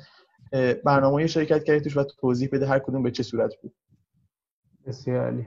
برنامه‌ای 0.84 1.28
شرکت 1.28 1.64
کردی 1.64 1.80
توش 1.80 1.96
و 1.96 2.04
توضیح 2.04 2.48
بده 2.52 2.66
هر 2.66 2.78
کدوم 2.78 3.02
به 3.02 3.10
چه 3.10 3.22
صورت 3.22 3.56
بود. 3.62 3.72
بسیار 4.86 5.24
عالی. 5.24 5.46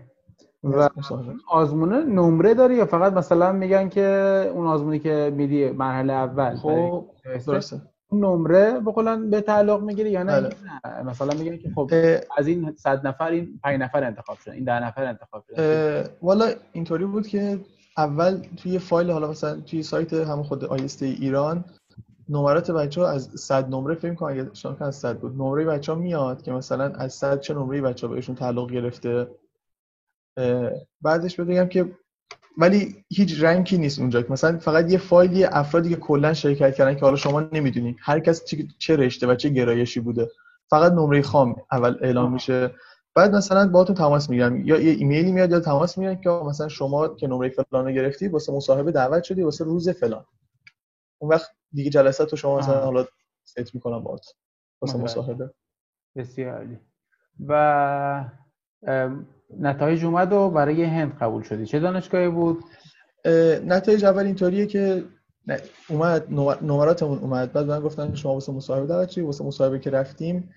و 0.64 0.90
آزمونه 1.50 2.04
نمره 2.04 2.54
داری 2.54 2.76
یا 2.76 2.86
فقط 2.86 3.14
مثلا 3.14 3.52
میگن 3.52 3.90
که 3.90 4.02
اون 4.54 4.68
آزمونی 4.68 5.00
که 5.00 5.34
میدی 5.36 5.70
مرحله 5.70 6.14
اول 6.14 6.56
خب 6.56 7.06
درسته. 7.48 7.82
نمره 8.12 8.80
به 8.80 9.18
به 9.18 9.42
تعلق 9.42 9.82
می‌گیری 9.82 10.12
یا 10.12 10.24
نه, 10.24 10.42
بله. 10.42 10.50
نه. 10.86 11.04
مثلا 11.04 11.40
میگن 11.40 11.58
که 11.58 11.70
خب 11.76 11.92
از 12.38 12.48
این 12.48 12.76
100 12.76 13.08
نفر 13.08 13.32
این 13.32 13.60
5 13.64 13.82
نفر 13.82 14.04
انتخاب 14.04 14.38
شدن 14.38 14.54
این 14.54 14.64
10 14.64 14.86
نفر 14.86 15.04
انتخاب 15.04 15.44
شدن 15.48 16.04
والا 16.22 16.50
اینطوری 16.72 17.06
بود 17.06 17.28
که 17.28 17.60
اول 17.98 18.46
توی 18.58 18.80
فایل 18.80 19.12
حالا 19.12 19.30
مثلا 19.30 19.62
توی 19.62 19.84
سایت 19.84 20.14
هم 20.14 20.44
خود 20.44 20.66
آیسته 20.66 21.06
ایران 21.06 21.66
نمرات 22.30 22.72
بچه 22.72 23.02
ها 23.02 23.10
از 23.10 23.30
100 23.36 23.70
نمره 23.70 23.96
فکر 23.96 24.14
کنم 24.14 24.30
اگه 24.30 24.50
شما 24.54 24.78
از 24.80 24.96
100 24.96 25.20
بود. 25.20 25.34
نمره 25.34 25.66
بچه 25.66 25.92
ها 25.94 26.00
میاد 26.00 26.42
که 26.42 26.52
مثلا 26.52 26.86
از 26.86 27.14
100 27.14 27.40
چه 27.40 27.54
نمره 27.54 27.82
بچه 27.82 28.08
ها 28.08 28.14
بهشون 28.14 28.36
تعلق 28.36 28.72
گرفته. 28.72 29.28
بعدش 31.02 31.40
بگم 31.40 31.68
که 31.68 31.96
ولی 32.58 33.06
هیچ 33.10 33.44
رنکی 33.44 33.78
نیست 33.78 34.00
اونجا. 34.00 34.24
مثلا 34.30 34.58
فقط 34.58 34.92
یه 34.92 34.98
فایلی 34.98 35.44
افرادی 35.44 35.90
که 35.90 35.96
کلا 35.96 36.34
شرکت 36.34 36.76
کردن 36.76 36.96
که 36.96 37.02
حالا 37.02 37.16
شما 37.16 37.42
نمی‌دونی 37.42 37.96
هر 38.00 38.20
کس 38.20 38.44
چه 38.78 38.96
رشته 38.96 39.28
و 39.28 39.36
چه 39.36 39.50
گرایشی 39.50 40.00
بوده. 40.00 40.30
فقط 40.70 40.92
نمره 40.92 41.22
خام 41.22 41.56
اول 41.72 41.98
اعلام 42.02 42.34
میشه. 42.34 42.72
بعد 43.16 43.36
مثلا 43.36 43.68
باهاتون 43.68 43.96
تماس 43.96 44.30
می‌گیرن 44.30 44.62
یا 44.66 44.80
یه 44.80 44.92
ایمیلی 44.92 45.32
میاد 45.32 45.52
یا 45.52 45.60
تماس 45.60 45.98
می‌گیرن 45.98 46.22
که 46.22 46.30
مثلا 46.30 46.68
شما 46.68 47.08
که 47.08 47.28
نمره 47.28 47.50
فلان 47.50 47.86
رو 47.86 47.92
گرفتی 47.92 48.28
واسه 48.28 48.54
مصاحبه 48.54 48.92
دعوت 48.92 49.24
شدی 49.24 49.44
واسه 49.44 49.64
روز 49.64 49.90
فلان. 49.90 50.26
اون 51.18 51.32
وقت 51.32 51.52
دیگه 51.72 51.90
جلسات 51.90 52.32
رو 52.32 52.38
شما 52.38 52.58
مثلا 52.58 52.86
حالا 52.86 53.06
ست 53.44 53.76
می‌کنم 53.76 54.00
باهات 54.00 54.26
واسه 54.82 54.98
مصاحبه. 54.98 55.50
بسیار 56.16 56.58
عالی. 56.58 56.80
و 57.48 58.30
نتایج 59.60 60.06
اومد 60.06 60.34
و 60.34 60.50
برای 60.50 60.84
هند 60.84 61.18
قبول 61.18 61.44
شدی. 61.44 61.66
چه 61.66 61.80
دانشگاهی 61.80 62.30
بود؟ 62.30 62.64
نتایج 63.66 64.06
اول 64.06 64.26
اینطوریه 64.26 64.66
که 64.66 65.04
اومد 65.90 66.34
نمراتمون 66.62 67.20
اومد. 67.20 67.54
بعد 67.54 67.66
من 67.66 67.80
گفتن 67.80 68.16
شما 68.16 68.34
واسه 68.34 68.52
مصاحبه 68.52 68.88
دعوت 68.88 69.10
شدی 69.10 69.22
واسه 69.22 69.44
مصاحبه 69.44 69.80
که 69.80 69.90
رفتیم 69.90 70.54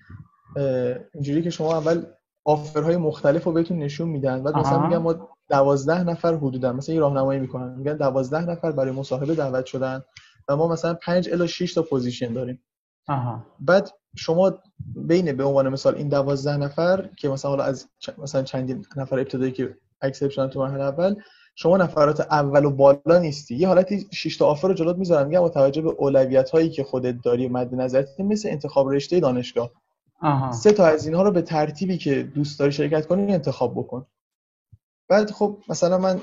اینجوری 1.13 1.41
که 1.41 1.49
شما 1.49 1.77
اول 1.77 2.05
offer 2.47 2.83
های 2.83 2.97
مختلف 2.97 3.43
رو 3.43 3.51
بهتون 3.51 3.77
نشون 3.77 4.09
میدن. 4.09 4.43
بعد 4.43 4.55
مثلا 4.55 4.87
میگن 4.87 4.97
ما 4.97 5.29
دوازده 5.49 6.03
نفر 6.03 6.35
حدودا 6.35 6.73
مثلا 6.73 6.95
یه 6.95 7.01
راهنمایی 7.01 7.39
می‌کنن. 7.39 7.75
میگن 7.77 7.97
دوازده 7.97 8.45
نفر 8.45 8.71
برای 8.71 8.91
مصاحبه 8.91 9.35
دعوت 9.35 9.65
شدن 9.65 10.03
و 10.49 10.55
ما 10.55 10.67
مثلا 10.67 10.93
5 10.93 11.29
الی 11.29 11.47
6 11.47 11.73
تا 11.73 11.81
position 11.81 12.33
داریم. 12.33 12.63
آها. 13.07 13.43
بعد 13.59 13.89
شما 14.15 14.53
بین 14.95 15.37
به 15.37 15.43
عنوان 15.43 15.69
مثال 15.69 15.95
این 15.95 16.09
دوازده 16.09 16.57
نفر 16.57 17.09
که 17.17 17.29
مثلا 17.29 17.51
حالا 17.51 17.63
از 17.63 17.89
مثلا 18.17 18.43
چندین 18.43 18.85
نفر 18.95 19.19
ابتدایی 19.19 19.51
که 19.51 19.77
accept 20.01 20.29
شدن 20.29 20.47
تو 20.47 20.59
مرحله 20.59 20.83
اول 20.83 21.15
شما 21.55 21.77
نفرات 21.77 22.19
اول 22.19 22.65
و 22.65 22.71
بالا 22.71 23.19
نیستی. 23.19 23.55
یه 23.55 23.67
حالتی 23.67 24.07
6 24.13 24.37
تا 24.37 24.45
offer 24.45 24.67
رو 24.67 24.73
جلوت 24.73 24.97
می‌ذارن. 24.97 25.27
میگم 25.27 25.41
با 25.41 25.49
توجه 25.49 25.81
به 25.81 25.89
اولویت 25.89 26.49
هایی 26.49 26.69
که 26.69 26.83
خودت 26.83 27.15
داری 27.23 27.47
مد 27.47 27.75
نظرت. 27.75 28.19
مثل 28.19 28.49
انتخاب 28.49 28.89
رشته 28.89 29.19
دانشگاه. 29.19 29.71
آها. 30.19 30.51
سه 30.51 30.71
تا 30.71 30.85
از 30.85 31.05
اینها 31.05 31.23
رو 31.23 31.31
به 31.31 31.41
ترتیبی 31.41 31.97
که 31.97 32.23
دوست 32.23 32.59
داری 32.59 32.71
شرکت 32.71 33.07
کنی 33.07 33.33
انتخاب 33.33 33.73
بکن. 33.75 34.05
بعد 35.09 35.31
خب 35.31 35.57
مثلا 35.69 35.97
من 35.97 36.21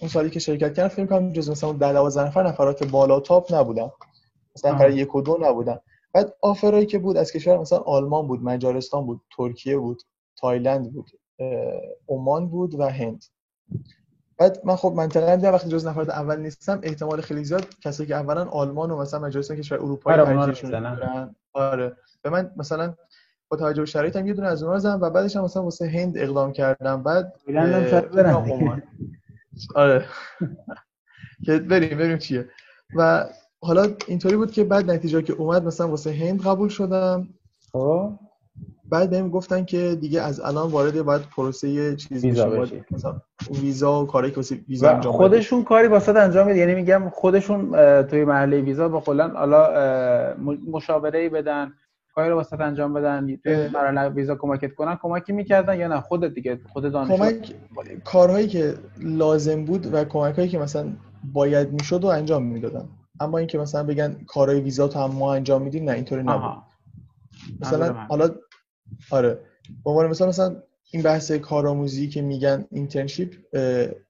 اون 0.00 0.10
سالی 0.10 0.30
که 0.30 0.40
شرکت 0.40 0.74
کردم 0.74 0.88
فکر 0.88 1.06
کنم 1.06 1.32
جز 1.32 1.50
مثلا 1.50 1.72
10 1.72 1.92
12 1.92 2.26
نفر 2.26 2.48
نفرات 2.48 2.84
بالا 2.84 3.20
تاپ 3.20 3.54
نبودم 3.54 3.92
مثلا 4.56 4.72
نفر 4.74 4.90
یک 4.90 5.14
و 5.14 5.22
دو 5.22 5.38
نبودن. 5.40 5.78
بعد 6.12 6.34
آفرایی 6.40 6.86
که 6.86 6.98
بود 6.98 7.16
از 7.16 7.32
کشور 7.32 7.58
مثلا 7.58 7.78
آلمان 7.78 8.26
بود 8.26 8.42
مجارستان 8.42 9.06
بود 9.06 9.20
ترکیه 9.36 9.78
بود 9.78 10.02
تایلند 10.36 10.92
بود 10.92 11.10
عمان 12.08 12.48
بود 12.48 12.74
و 12.74 12.88
هند. 12.88 13.24
بعد 14.38 14.60
من 14.64 14.76
خب 14.76 14.92
منطقه 14.96 15.36
دیدم 15.36 15.52
وقتی 15.52 15.68
جز 15.68 15.86
نفرات 15.86 16.08
اول 16.08 16.40
نیستم 16.40 16.80
احتمال 16.82 17.20
خیلی 17.20 17.44
زیاد 17.44 17.78
کسی 17.80 18.06
که 18.06 18.14
اولا 18.14 18.44
آلمان 18.44 18.90
و 18.90 18.96
مثلا 18.96 19.20
مجارستان 19.20 19.56
کشور 19.56 19.78
اروپایی 19.78 20.24
ترجیحشون 20.24 21.34
آره. 21.52 21.96
به 22.22 22.30
من 22.30 22.50
مثلا 22.56 22.94
با 23.48 23.56
توجه 23.56 23.82
به 23.82 23.86
شرایطم 23.86 24.26
یه 24.26 24.32
دونه 24.32 24.48
از 24.48 24.62
اونها 24.62 24.78
زدم 24.78 25.00
و 25.00 25.10
بعدش 25.10 25.36
هم 25.36 25.44
مثلا 25.44 25.62
واسه 25.62 25.88
هند 25.88 26.18
اقدام 26.18 26.52
کردم. 26.52 27.02
بعد 27.02 27.32
آره. 29.74 30.04
که 31.44 31.58
بریم 31.58 31.98
بریم 31.98 32.18
چیه. 32.18 32.48
و 32.96 33.28
حالا 33.60 33.88
اینطوری 34.06 34.36
بود 34.36 34.52
که 34.52 34.64
بعد 34.64 34.90
نتیجه 34.90 35.22
که 35.22 35.32
اومد 35.32 35.64
مثلا 35.64 35.88
واسه 35.88 36.12
هند 36.12 36.42
قبول 36.42 36.68
شدم. 36.68 37.28
خب. 37.72 38.18
بعد 38.92 39.10
بهم 39.10 39.30
گفتن 39.30 39.64
که 39.64 39.98
دیگه 40.00 40.20
از 40.20 40.40
الان 40.40 40.70
وارد 40.70 41.02
باید 41.02 41.22
پروسه 41.22 41.96
چیزی 41.96 42.28
ویزا 42.28 42.66
مثلا 42.90 43.20
ویزا 43.60 44.02
و 44.02 44.06
کاری 44.06 44.30
که 44.30 44.40
ویزا 44.68 44.90
انجام 44.90 45.12
خودشون 45.12 45.64
کاری 45.64 45.88
واسه 45.88 46.18
انجام 46.18 46.46
میده 46.46 46.58
یعنی 46.58 46.74
میگم 46.74 47.08
خودشون 47.08 47.72
توی 48.02 48.24
محله 48.24 48.60
ویزا 48.60 48.88
با 48.88 49.00
کلا 49.00 49.28
حالا 49.28 50.34
مشاوره 50.72 51.18
ای 51.18 51.28
بدن. 51.28 51.72
کاری 52.14 52.30
رو 52.30 52.36
واسه 52.36 52.60
انجام 52.60 52.94
بدن 52.94 53.38
برای 53.74 54.08
ویزا 54.08 54.34
کمکت 54.34 54.74
کنن 54.74 54.98
کمکی 55.02 55.32
می‌کردن 55.32 55.80
یا 55.80 55.88
نه؟ 55.88 56.00
خودت 56.00 56.34
دیگه 56.34 56.60
خود 56.72 56.92
دانشجو 56.92 57.16
کمک 57.16 57.54
کارهایی 58.04 58.48
که 58.48 58.74
لازم 59.00 59.64
بود 59.64 59.94
و 59.94 60.04
کمکایی 60.04 60.48
که 60.48 60.58
مثلا 60.58 60.92
باید 61.32 61.72
می‌شد 61.72 62.04
و 62.04 62.06
انجام 62.06 62.42
می‌دادن. 62.42 62.88
اما 63.20 63.38
اینکه 63.38 63.58
مثلا 63.58 63.82
بگن 63.82 64.16
کارهای 64.26 64.60
ویزا 64.60 64.88
تو 64.88 64.98
هم 64.98 65.10
ما 65.10 65.34
انجام 65.34 65.62
میدیم 65.62 65.84
نه 65.84 65.92
اینطوری 65.92 66.22
نبود. 66.22 66.62
مثلا 67.60 67.92
حالا 67.92 68.30
آره. 69.10 69.38
به 69.84 69.90
عنوان 69.90 70.06
مثلا 70.06 70.28
مثلا 70.28 70.56
این 70.90 71.02
بحث 71.02 71.32
کارآموزی 71.32 72.08
که 72.08 72.22
میگن 72.22 72.64
اینترنشیپ 72.70 73.34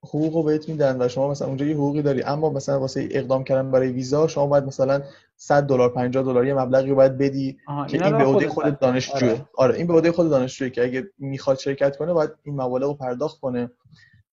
حقوق 0.03 0.35
رو 0.35 0.43
بهت 0.43 0.69
میدن 0.69 1.03
و 1.03 1.09
شما 1.09 1.31
مثلا 1.31 1.49
اونجا 1.49 1.67
یه 1.67 1.75
حقوقی 1.75 2.03
داری 2.03 2.23
اما 2.23 2.51
مثلا 2.51 2.81
واسه 2.81 3.09
اقدام 3.11 3.45
کردن 3.45 3.71
برای 3.71 3.93
ویزا 3.93 4.27
شما 4.27 4.47
باید 4.47 4.65
مثلا 4.65 5.03
100 5.43 5.63
دلار 5.67 5.89
50 5.89 6.23
دلار 6.23 6.47
یه 6.47 6.55
مبلغی 6.55 6.91
رو 6.91 6.97
باید 6.97 7.19
بدی 7.19 7.59
که 7.89 8.05
این 8.05 8.19
به 8.19 8.25
عهده 8.25 8.49
خود 8.49 8.79
دانشجوه. 8.79 9.31
آره. 9.31 9.47
آره 9.55 9.75
این 9.75 9.87
به 9.87 9.93
عهده 9.93 10.13
خود 10.13 10.31
دانشجوه 10.31 10.69
که 10.69 10.85
اگه 10.85 11.09
می‌خواد 11.19 11.59
شرکت 11.59 11.97
کنه 11.97 12.13
باید 12.13 12.31
این 12.43 12.61
مبالغ 12.61 12.89
رو 12.89 12.95
پرداخت 12.95 13.41
کنه 13.41 13.71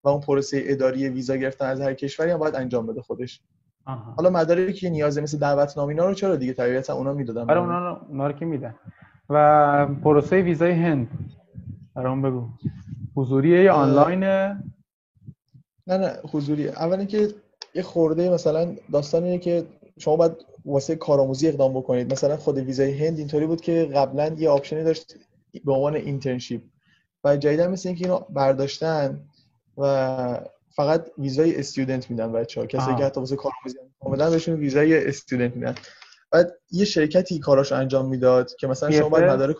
و 0.03 0.09
اون 0.09 0.21
پروسه 0.21 0.63
اداری 0.65 1.09
ویزا 1.09 1.35
گرفتن 1.35 1.65
از 1.65 1.81
هر 1.81 1.93
کشوری 1.93 2.31
هم 2.31 2.37
باید 2.37 2.55
انجام 2.55 2.87
بده 2.87 3.01
خودش. 3.01 3.41
آها. 3.85 4.13
حالا 4.17 4.29
مدارکی 4.29 4.73
که 4.73 4.89
نیازه 4.89 5.21
مثل 5.21 5.37
دعوت 5.37 5.77
نامه 5.77 5.93
رو 5.93 6.13
چرا 6.13 6.35
دیگه؟ 6.35 6.53
طبیعتا 6.53 6.93
اونا 6.93 7.13
می‌دادن. 7.13 7.49
آره، 7.49 7.59
اونا 7.59 8.01
اونا 8.09 8.27
رو 8.27 8.33
که 8.33 8.45
میدن. 8.45 8.75
و 9.29 9.87
پروسه 10.03 10.41
ویزای 10.41 10.71
هند. 10.71 11.07
برام 11.95 12.21
بگو. 12.21 12.47
حضوریه 13.15 13.63
یا 13.63 13.73
آنلاینه؟ 13.73 14.63
نه 15.87 15.97
نه 15.97 16.13
حضوریه. 16.31 16.69
اولا 16.69 17.05
که 17.05 17.27
یه 17.75 17.81
خورده 17.81 18.29
مثلا 18.29 18.75
داستان 18.91 19.23
اینه 19.23 19.37
که 19.37 19.65
شما 19.99 20.15
باید 20.15 20.31
واسه 20.65 20.95
کارآموزی 20.95 21.47
اقدام 21.47 21.73
بکنید. 21.73 22.13
مثلا 22.13 22.37
خود 22.37 22.57
ویزای 22.57 23.05
هند 23.05 23.17
اینطوری 23.17 23.45
بود 23.45 23.61
که 23.61 23.91
قبلا 23.95 24.35
یه 24.37 24.49
option 24.49 24.78
ی 24.78 24.83
داشت 24.83 25.15
به 25.65 25.71
عنوان 25.71 25.95
internship 25.95 26.61
و 27.23 27.37
جدیدا 27.37 27.67
مثل 27.67 27.89
اینکه 27.89 28.05
اینو 28.05 28.19
برداشتن 28.19 29.21
و 29.77 30.41
فقط 30.75 31.11
ویزای 31.17 31.59
student 31.59 32.11
میدن 32.11 32.31
بچه‌ها. 32.31 32.67
کسی 32.67 32.95
که 32.95 33.03
حتی 33.05 33.19
واسه 33.19 33.35
کارآموزی 33.35 33.77
اومدن 33.99 34.29
بهشون 34.29 34.55
ویزای 34.55 35.07
student 35.07 35.55
میدن. 35.55 35.75
بعد 36.31 36.53
یه 36.71 36.85
شرکتی 36.85 37.39
کاراشو 37.39 37.75
انجام 37.75 38.09
می‌داد 38.09 38.55
که 38.55 38.67
مثلا 38.67 38.91
شما 38.91 39.09
باید 39.09 39.25
مدارک 39.25 39.55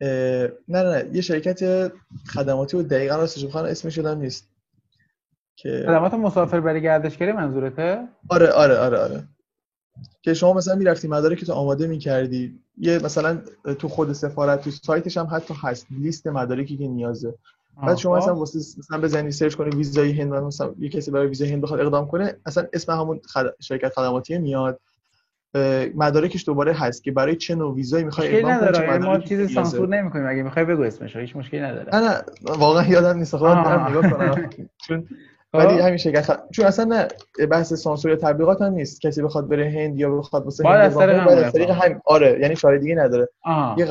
نه 0.00 0.82
نه 0.82 1.10
یه 1.12 1.20
شرکت 1.20 1.92
خدماتی 2.34 2.76
بود. 2.76 2.88
دقیقا 2.88 3.16
راستش 3.16 3.44
بخوام 3.44 3.64
اسمش 3.64 3.96
یادم 3.96 4.20
نیست. 4.20 4.48
که 5.56 5.82
خدمات 5.86 6.14
مسافر 6.14 6.60
برای 6.60 6.82
گردشگری 6.82 7.32
منظورته؟ 7.32 8.08
آره 8.28 8.50
آره 8.50 8.78
آره 8.78 8.98
آره. 8.98 9.24
که 10.22 10.34
شما 10.34 10.52
مثلا 10.52 10.74
می‌رفتی 10.74 11.08
مدارک 11.08 11.44
تو 11.44 11.52
آماده 11.52 11.86
می‌کردی 11.86 12.58
یه 12.78 12.98
مثلا 12.98 13.38
تو 13.78 13.88
خود 13.88 14.12
سفارت 14.12 14.60
تو 14.60 14.70
سایتش 14.70 15.16
هم 15.16 15.28
حتی 15.30 15.54
هست 15.62 15.86
لیست 15.90 16.26
مدارکی 16.26 16.76
که 16.76 16.88
نیازه. 16.88 17.34
بعد 17.86 17.96
شما 17.96 18.16
مثلا 18.16 18.34
واسه 18.34 18.58
مثلا 18.78 19.00
بزنی 19.00 19.30
سرچ 19.30 19.54
کنی 19.54 19.70
ویزای 19.76 20.12
هند 20.12 20.34
مثلا 20.34 20.74
یه 20.78 20.88
کسی 20.88 21.10
برای 21.10 21.26
ویزای 21.26 21.52
هند 21.52 21.62
بخواد 21.62 21.80
اقدام 21.80 22.06
کنه 22.08 22.36
اصلا 22.46 22.66
اسم 22.72 22.92
همون 22.92 23.20
خد... 23.32 23.54
شرکت 23.60 23.92
خدماتی 23.92 24.38
میاد. 24.38 24.80
مدارکش 25.94 26.46
دوباره 26.46 26.72
هست 26.72 27.04
که 27.04 27.12
برای 27.12 27.36
چه 27.36 27.54
نوع 27.54 27.74
ویزایی 27.74 28.04
می‌خوای 28.04 28.42
اقدام 28.42 28.72
کنی 28.72 28.72
چه 28.72 28.98
ما 28.98 29.18
چیزی 29.18 29.54
سانسور 29.54 29.88
نمی‌کنیم. 29.88 30.26
اگه 30.26 30.42
می‌خوای 30.42 30.64
بگو 30.64 30.82
اسمش 30.82 31.16
هیچ 31.16 31.36
مشکلی 31.36 31.60
نداره. 31.60 31.94
نه 31.94 32.00
نه 32.00 32.22
واقعا 32.42 32.86
یادم 32.86 33.18
نیست. 33.18 33.36
خودم 33.36 33.86
نگاه 33.88 34.10
کنم 34.10 34.50
چون 34.86 35.08
ولی 35.54 35.80
همین 35.80 35.96
شرکت 35.96 36.40
چون 36.52 36.66
اصلا 36.66 36.84
نه 36.84 37.08
بحث 37.46 37.72
سانسور 37.72 38.10
یا 38.10 38.16
تبلیغات 38.16 38.62
هم 38.62 38.72
نیست. 38.72 39.00
کسی 39.00 39.22
بخواد 39.22 39.48
بره 39.48 39.70
هند 39.70 40.00
یا 40.00 40.10
بخواد 40.10 40.44
واسه 40.44 40.68
هند 40.68 40.94
باید 40.94 41.50
طریق 41.50 41.70
هم 41.70 42.00
آره 42.04 42.38
یعنی 42.40 42.56
شاید 42.56 42.80
دیگه 42.80 42.94
نداره. 42.94 43.28
آه. 43.44 43.76
یه 43.78 43.84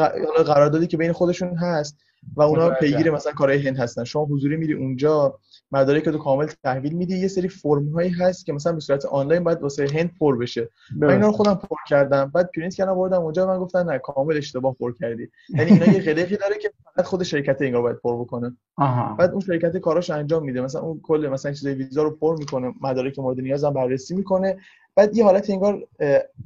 قراردادی 0.43 0.88
که 0.88 0.98
بین 0.98 1.12
خودشون 1.12 1.55
هست 1.58 1.98
و 2.36 2.41
اونا 2.41 2.70
پیگیر 2.70 3.12
مثلا 3.12 3.32
کارهای 3.34 3.67
هند 3.67 3.77
هستن. 3.77 4.03
شما 4.03 4.25
حضوری 4.25 4.58
میری 4.58 4.74
اونجا 4.74 5.39
مدارک 5.74 6.08
رو 6.08 6.18
کامل 6.18 6.48
تحویل 6.63 6.94
میدی. 6.94 7.18
یه 7.18 7.27
سری 7.27 7.48
فرم 7.48 7.89
هایی 7.89 8.10
هست 8.10 8.46
که 8.46 8.53
مثلا 8.53 8.74
به 8.74 8.80
صورت 8.80 9.06
آنلاین 9.06 9.44
باید 9.44 9.62
واسه 9.62 9.88
هند 9.94 10.12
پر 10.20 10.38
بشه. 10.38 10.70
من 10.96 11.10
اینا 11.10 11.27
رو 11.27 11.34
خودم 11.34 11.56
پر 11.56 11.75
کردم. 11.88 12.32
بعد 12.34 12.50
پرینت 12.56 12.75
کردم 12.75 12.96
بردم 12.96 13.22
اونجا. 13.22 13.48
من 13.48 13.58
گفتن 13.60 13.89
نه 13.89 14.00
کامل 14.00 14.38
اشتباه 14.38 14.75
پر 14.80 14.94
کردی. 14.94 15.30
یعنی 15.50 15.72
اینا 15.72 15.86
یه 15.86 16.01
قلقی 16.01 16.38
داره 16.38 16.58
که 16.62 16.72
فقط 16.84 17.06
خود 17.06 17.24
شرکت 17.24 17.62
اینو 17.62 17.82
باید 17.82 17.98
پر 17.98 18.20
بکنه. 18.20 18.58
آها. 18.77 19.15
بعد 19.15 19.32
اون 19.32 19.39
شرکت 19.39 19.77
کاراش 19.77 20.10
انجام 20.10 20.44
میده. 20.44 20.62
مثلا 20.62 20.82
اون 20.82 21.00
کل 21.03 21.30
مثلا 21.32 21.51
چیزای 21.51 21.74
ویزا 21.74 22.03
رو 22.03 22.12
پر 22.12 22.38
می‌کنه 22.38 22.74
مدارک 22.82 23.20
مورد 23.20 23.39
نیازم 23.39 23.74
بررسی 23.74 24.15
می‌کنه. 24.15 24.58
بعد 24.96 25.18
یه 25.18 25.24
حالت 25.24 25.50
انگار 25.50 25.88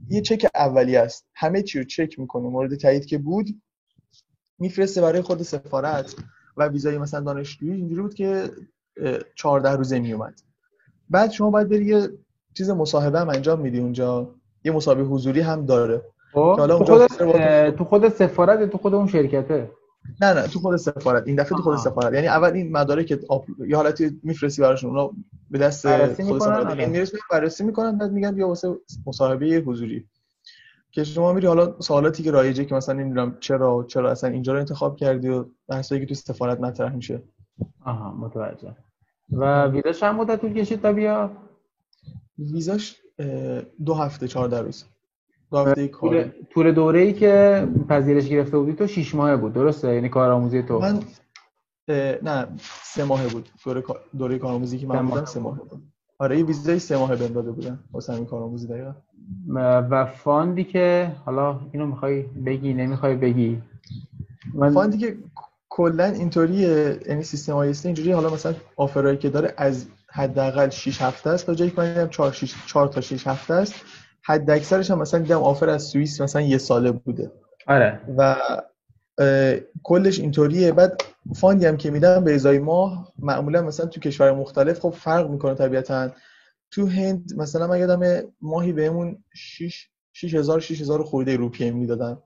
یه 0.09 0.21
چک 0.21 0.47
اولی 0.55 0.95
است. 0.95 1.25
همه 1.35 1.61
چی 1.61 1.79
رو 1.79 1.85
چک 1.85 2.19
می‌کنه. 2.19 2.49
مورد 2.49 2.75
تایید 2.75 3.05
که 3.05 3.17
بود 3.17 3.47
میفرسته 4.59 5.01
برای 5.01 5.21
خود 5.21 5.41
سفارت 5.41 6.15
و 6.57 6.67
ویزای 6.67 6.97
مثلا 6.97 7.19
دانشجویی. 7.19 7.73
اینجوری 7.73 8.01
بود 8.01 8.13
که 8.13 8.49
14 9.35 9.71
روزه 9.71 9.99
میومد 9.99 10.41
بعد 11.09 11.31
شما 11.31 11.49
باید 11.49 11.69
بری 11.69 11.85
یه 11.85 12.09
چیز 12.57 12.69
مصاحبه 12.69 13.19
هم 13.19 13.29
انجام 13.29 13.59
میدی 13.59 13.79
اونجا. 13.79 14.35
یه 14.63 14.71
مصاحبه 14.71 15.03
حضوری 15.03 15.41
هم 15.41 15.65
داره. 15.65 16.01
خب، 16.33 16.55
تو 16.67 16.85
خود 16.85 17.07
تو 17.69 17.83
خود 17.83 18.09
سفارت 18.09 18.69
تو 18.69 18.77
خود 18.77 18.93
اون 18.93 19.07
شرکته؟ 19.07 19.71
نه 20.21 20.33
نه 20.33 20.47
تو 20.47 20.59
خود 20.59 20.75
سفارت. 20.75 21.27
این 21.27 21.35
دفعه 21.35 21.57
تو 21.57 21.63
خود 21.63 21.77
سفارت. 21.77 22.13
یعنی 22.13 22.27
اول 22.27 22.49
این 22.49 22.71
مدارک 22.71 23.11
یه 23.67 23.75
حالتی 23.75 24.19
میفرستی 24.23 24.61
براشون 24.61 24.89
اونا 24.89 25.11
به 25.49 25.57
دست 25.57 25.87
خود 25.87 26.39
سفارت. 26.39 26.79
این 26.79 26.97
آره. 26.97 27.07
بررسی 27.31 27.63
می‌کنن 27.63 27.97
بعد 27.97 28.11
میگن 28.11 28.31
بیا 28.31 28.47
واسه 28.47 28.75
مصاحبه 29.05 29.63
حضوری. 29.65 30.07
که 30.91 31.03
شما 31.03 31.33
میری 31.33 31.47
حالا 31.47 31.79
سوالاتی 31.79 32.23
که 32.23 32.31
رایجه 32.31 32.65
که 32.65 32.75
مثلا 32.75 32.95
نمی‌دونم 32.95 33.37
چرا 33.39 33.85
چرا 33.89 34.11
اصلا 34.11 34.29
اینجا 34.29 34.53
رو 34.53 34.59
انتخاب 34.59 34.95
کردی 34.95 35.29
و 35.29 35.45
بحثایی 35.67 36.01
که 36.01 36.07
تو 36.07 36.13
سفارت 36.13 36.59
مطرح 36.59 36.95
میشه. 36.95 37.23
آها 37.85 38.13
متوجه. 38.13 38.75
و 39.31 39.65
ویزاش 39.67 40.03
هم 40.03 40.15
مدت 40.15 40.41
طول 40.41 40.53
کشید 40.53 40.81
تا 40.81 40.93
بیا؟ 40.93 41.31
ویزاش 42.39 42.95
دو 43.85 43.93
هفته 43.93 44.27
چهارده 44.27 44.61
روز. 44.61 44.85
دو 45.51 45.57
هفته 45.57 45.87
کار 45.87 46.25
طول 46.49 46.71
دوره 46.71 46.99
ای 46.99 47.13
که 47.13 47.67
پذیرش 47.89 48.29
گرفته 48.29 48.57
بودی 48.57 48.73
تو 48.73 48.87
شش 48.87 49.15
ماه 49.15 49.35
بود 49.35 49.53
درسته؟ 49.53 49.95
یعنی 49.95 50.09
کارآموزی 50.09 50.63
تو؟ 50.63 50.79
من 50.79 50.99
نه 52.23 52.47
سه 52.83 53.03
ماه 53.03 53.27
بود. 53.27 53.49
دوره 53.65 53.83
دوره 54.17 54.39
کارآموزی 54.39 54.77
که 54.77 54.87
من 54.87 55.05
بودم 55.05 55.25
سه 55.25 55.39
ماه 55.39 55.57
بود. 55.57 55.81
آره 56.19 56.37
یه 56.37 56.45
ویزای 56.45 56.79
سه 56.79 56.97
ماه 56.97 57.15
بهم 57.15 57.33
داده 57.33 57.51
بودن. 57.51 57.79
واسه 57.91 58.13
همین 58.13 58.25
کارآموزی 58.25 58.67
دقیقاً. 58.67 58.93
و 59.89 60.05
فاندی 60.05 60.63
که 60.63 61.11
حالا 61.25 61.59
اینو 61.71 61.85
می‌خوای 61.85 62.21
بگی 62.21 62.73
نمی‌خوای 62.73 63.15
بگی. 63.15 63.61
من... 64.53 64.73
فاندی 64.73 64.97
که 64.97 65.17
کلا 65.77 66.05
اینطوریه 66.05 66.99
یعنی 67.07 67.23
سیستم 67.23 67.53
آیسته 67.53 67.87
اینجوری 67.89 68.11
حالا 68.11 68.29
مثلا 68.29 68.55
آفرایی 68.75 69.17
که 69.17 69.29
داره 69.29 69.53
از 69.57 69.85
حداقل 70.11 70.69
6 70.69 71.01
هفته 71.01 71.29
است 71.29 71.45
تا 71.45 71.55
جایی 71.55 71.71
که 71.71 72.07
4 72.11 72.31
6 72.31 72.55
4 72.67 72.87
تا 72.87 73.01
6 73.01 73.27
هفته 73.27 73.53
است. 73.53 73.73
حد 74.23 74.49
اکثرش 74.49 74.91
هم 74.91 74.99
مثلا 74.99 75.19
دیدم 75.19 75.41
آفر 75.41 75.69
از 75.69 75.83
سوئیس 75.83 76.21
مثلا 76.21 76.41
یه 76.41 76.57
ساله 76.57 76.91
بوده. 76.91 77.31
آره. 77.67 78.01
و 78.17 78.35
کلش 79.83 80.19
اینطوریه. 80.19 80.71
بعد 80.71 81.03
فاندی 81.35 81.65
هم 81.65 81.77
که 81.77 81.91
میدن 81.91 82.23
به 82.23 82.35
ازای 82.35 82.59
ماه 82.59 83.13
معمولا 83.19 83.61
مثلا 83.61 83.85
تو 83.85 83.99
کشور 83.99 84.31
مختلف 84.31 84.79
خب 84.79 84.89
فرق 84.89 85.29
می‌کنه 85.29 85.53
طبیعتا. 85.53 86.11
تو 86.71 86.87
هند 86.87 87.33
مثلا 87.37 87.67
من 87.67 87.79
یادم 87.79 88.27
ماهی 88.41 88.73
بهمون 88.73 89.23
6 89.33 89.87
6000 90.13 90.59
6000 90.59 91.03
خورده 91.03 91.35
روپیه 91.35 91.71
می‌دادن. 91.71 92.17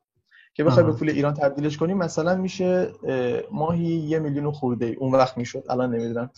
که 0.54 0.64
بخوای 0.64 0.86
به 0.86 0.92
پول 0.92 1.10
ایران 1.10 1.34
تبدیلش 1.34 1.78
کنیم 1.78 1.98
مثلا 1.98 2.36
میشه 2.36 2.92
ماهی 3.52 3.84
یه 3.84 4.20
میلیون 4.20 4.52
خورده 4.52 4.96
اون 5.00 5.12
وقت 5.12 5.38
می‌شد 5.38 5.64
الان 5.70 5.96
نمی‌دونم. 5.96 6.30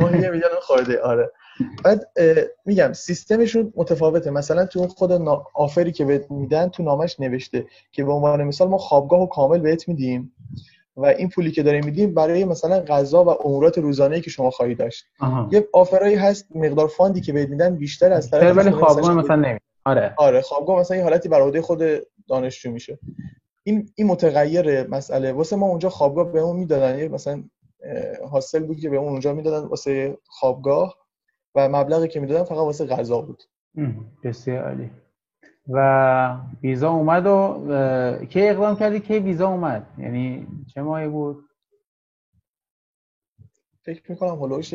ماهی 0.00 0.20
یه 0.20 0.30
میلیون 0.30 0.50
خورده 0.62 1.00
آره. 1.00 1.32
بعد 1.84 2.08
میگم 2.64 2.92
سیستمشون 2.92 3.72
متفاوته. 3.76 4.30
مثلا 4.30 4.66
تو 4.66 4.88
خود 4.88 5.12
آفری 5.54 5.92
که 5.92 6.04
بهت 6.04 6.30
میدن 6.30 6.68
تو 6.68 6.82
نامش 6.82 7.20
نوشته 7.20 7.66
که 7.92 8.04
به 8.04 8.12
عنوان 8.12 8.44
مثال 8.44 8.68
ما 8.68 8.78
خوابگاه 8.78 9.20
و 9.20 9.26
کامل 9.26 9.58
بهت 9.58 9.88
میدیم 9.88 10.32
و 10.96 11.06
این 11.06 11.28
پولی 11.28 11.50
که 11.50 11.62
داریم 11.62 11.84
میدیم 11.84 12.14
برای 12.14 12.44
مثلا 12.44 12.80
غذا 12.80 13.24
و 13.24 13.46
امورات 13.46 13.78
روزانه 13.78 14.20
که 14.20 14.30
شما 14.30 14.50
خواهی 14.50 14.74
داشت. 14.74 15.04
یه 15.50 15.68
آفرایی 15.72 16.14
هست 16.14 16.46
مقدار 16.54 16.88
فاندی 16.88 17.20
که 17.20 17.32
بهت 17.32 17.48
میدن 17.48 17.76
بیشتر 17.76 18.12
از 18.12 18.30
طرف 18.30 18.56
ولی 18.56 18.70
خوابگاه 18.70 19.14
مثلا 19.14 19.36
نمی 19.36 19.58
آره. 19.84 20.14
آره 20.16 20.40
خوابگاه 20.40 20.80
مثلا 20.80 20.96
یه 20.96 21.02
حالتی 21.02 21.28
برای 21.28 21.60
خود 21.60 21.82
دانشجو 22.28 22.70
میشه. 22.70 22.98
این 23.64 23.90
این 23.94 24.06
متغیر 24.06 24.86
مسئله. 24.86 25.32
واسه 25.32 25.56
ما 25.56 25.66
اونجا 25.66 25.88
خوابگاه 25.88 26.32
بهمون 26.32 26.56
می‌دادن. 26.56 27.08
مثلا 27.08 27.44
حاصل 28.30 28.66
بود 28.66 28.78
که 28.78 28.90
بهمون 28.90 29.08
اونجا 29.08 29.34
می‌دادن 29.34 29.66
واسه 29.66 30.18
خوابگاه 30.26 30.96
و 31.54 31.68
مبلغی 31.68 32.08
که 32.08 32.20
می‌دادن 32.20 32.44
فقط 32.44 32.58
واسه 32.58 32.86
غذا 32.86 33.20
بود. 33.20 33.42
بسیار 34.24 34.64
عالی. 34.64 34.90
و 35.68 36.38
ویزا 36.62 36.90
اومد 36.90 37.26
و 37.26 38.24
کی 38.30 38.48
اقدام 38.48 38.76
کردی؟ 38.76 39.00
کی 39.00 39.18
ویزا 39.18 39.48
اومد؟ 39.48 39.86
یعنی 39.98 40.46
چه 40.74 40.82
ماهی 40.82 41.08
بود؟ 41.08 41.44
فکر 43.82 44.10
می‌کنم 44.10 44.42
هلوش 44.42 44.74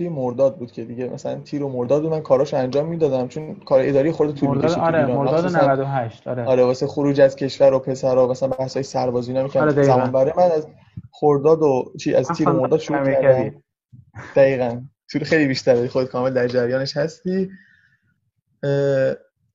توی 0.00 0.08
مرداد 0.08 0.58
بود 0.58 0.72
که 0.72 0.84
دیگه 0.84 1.08
مثلا 1.08 1.40
تیر 1.40 1.62
و 1.62 1.68
مرداد 1.68 2.06
من 2.06 2.20
کاراش 2.20 2.54
انجام 2.54 2.88
می‌دادم 2.88 3.28
چون 3.28 3.54
کار 3.54 3.80
اداری 3.84 4.12
خورده 4.12 4.32
طول 4.32 4.56
می‌کشه 4.56 4.80
آره 4.80 5.06
مرداد 5.06 5.56
98 5.56 6.28
آره. 6.28 6.44
آره 6.44 6.64
واسه 6.64 6.86
خروج 6.86 7.20
از 7.20 7.36
کشور 7.36 7.72
و 7.72 7.78
پسرا 7.78 8.26
مثلا 8.26 8.48
بحثای 8.48 8.82
سربازی 8.82 9.30
اینا 9.30 9.42
می‌کردم. 9.42 9.68
آره 9.68 9.82
زمان 9.82 10.12
برای 10.12 10.32
من 10.36 10.42
از 10.42 10.66
خرداد 11.10 11.62
و 11.62 11.92
چی 11.98 12.14
از 12.14 12.28
تیر 12.28 12.48
و 12.48 12.52
مرداد 12.52 12.80
شروع 12.80 13.12
کردم. 13.12 13.62
دقیقاً. 14.36 14.80
طول 15.12 15.24
خیلی 15.24 15.46
بیشتره 15.46 15.88
خود 15.88 16.06
کامل 16.06 16.30
در 16.30 16.48
جریانش 16.48 16.96
هستی. 16.96 17.50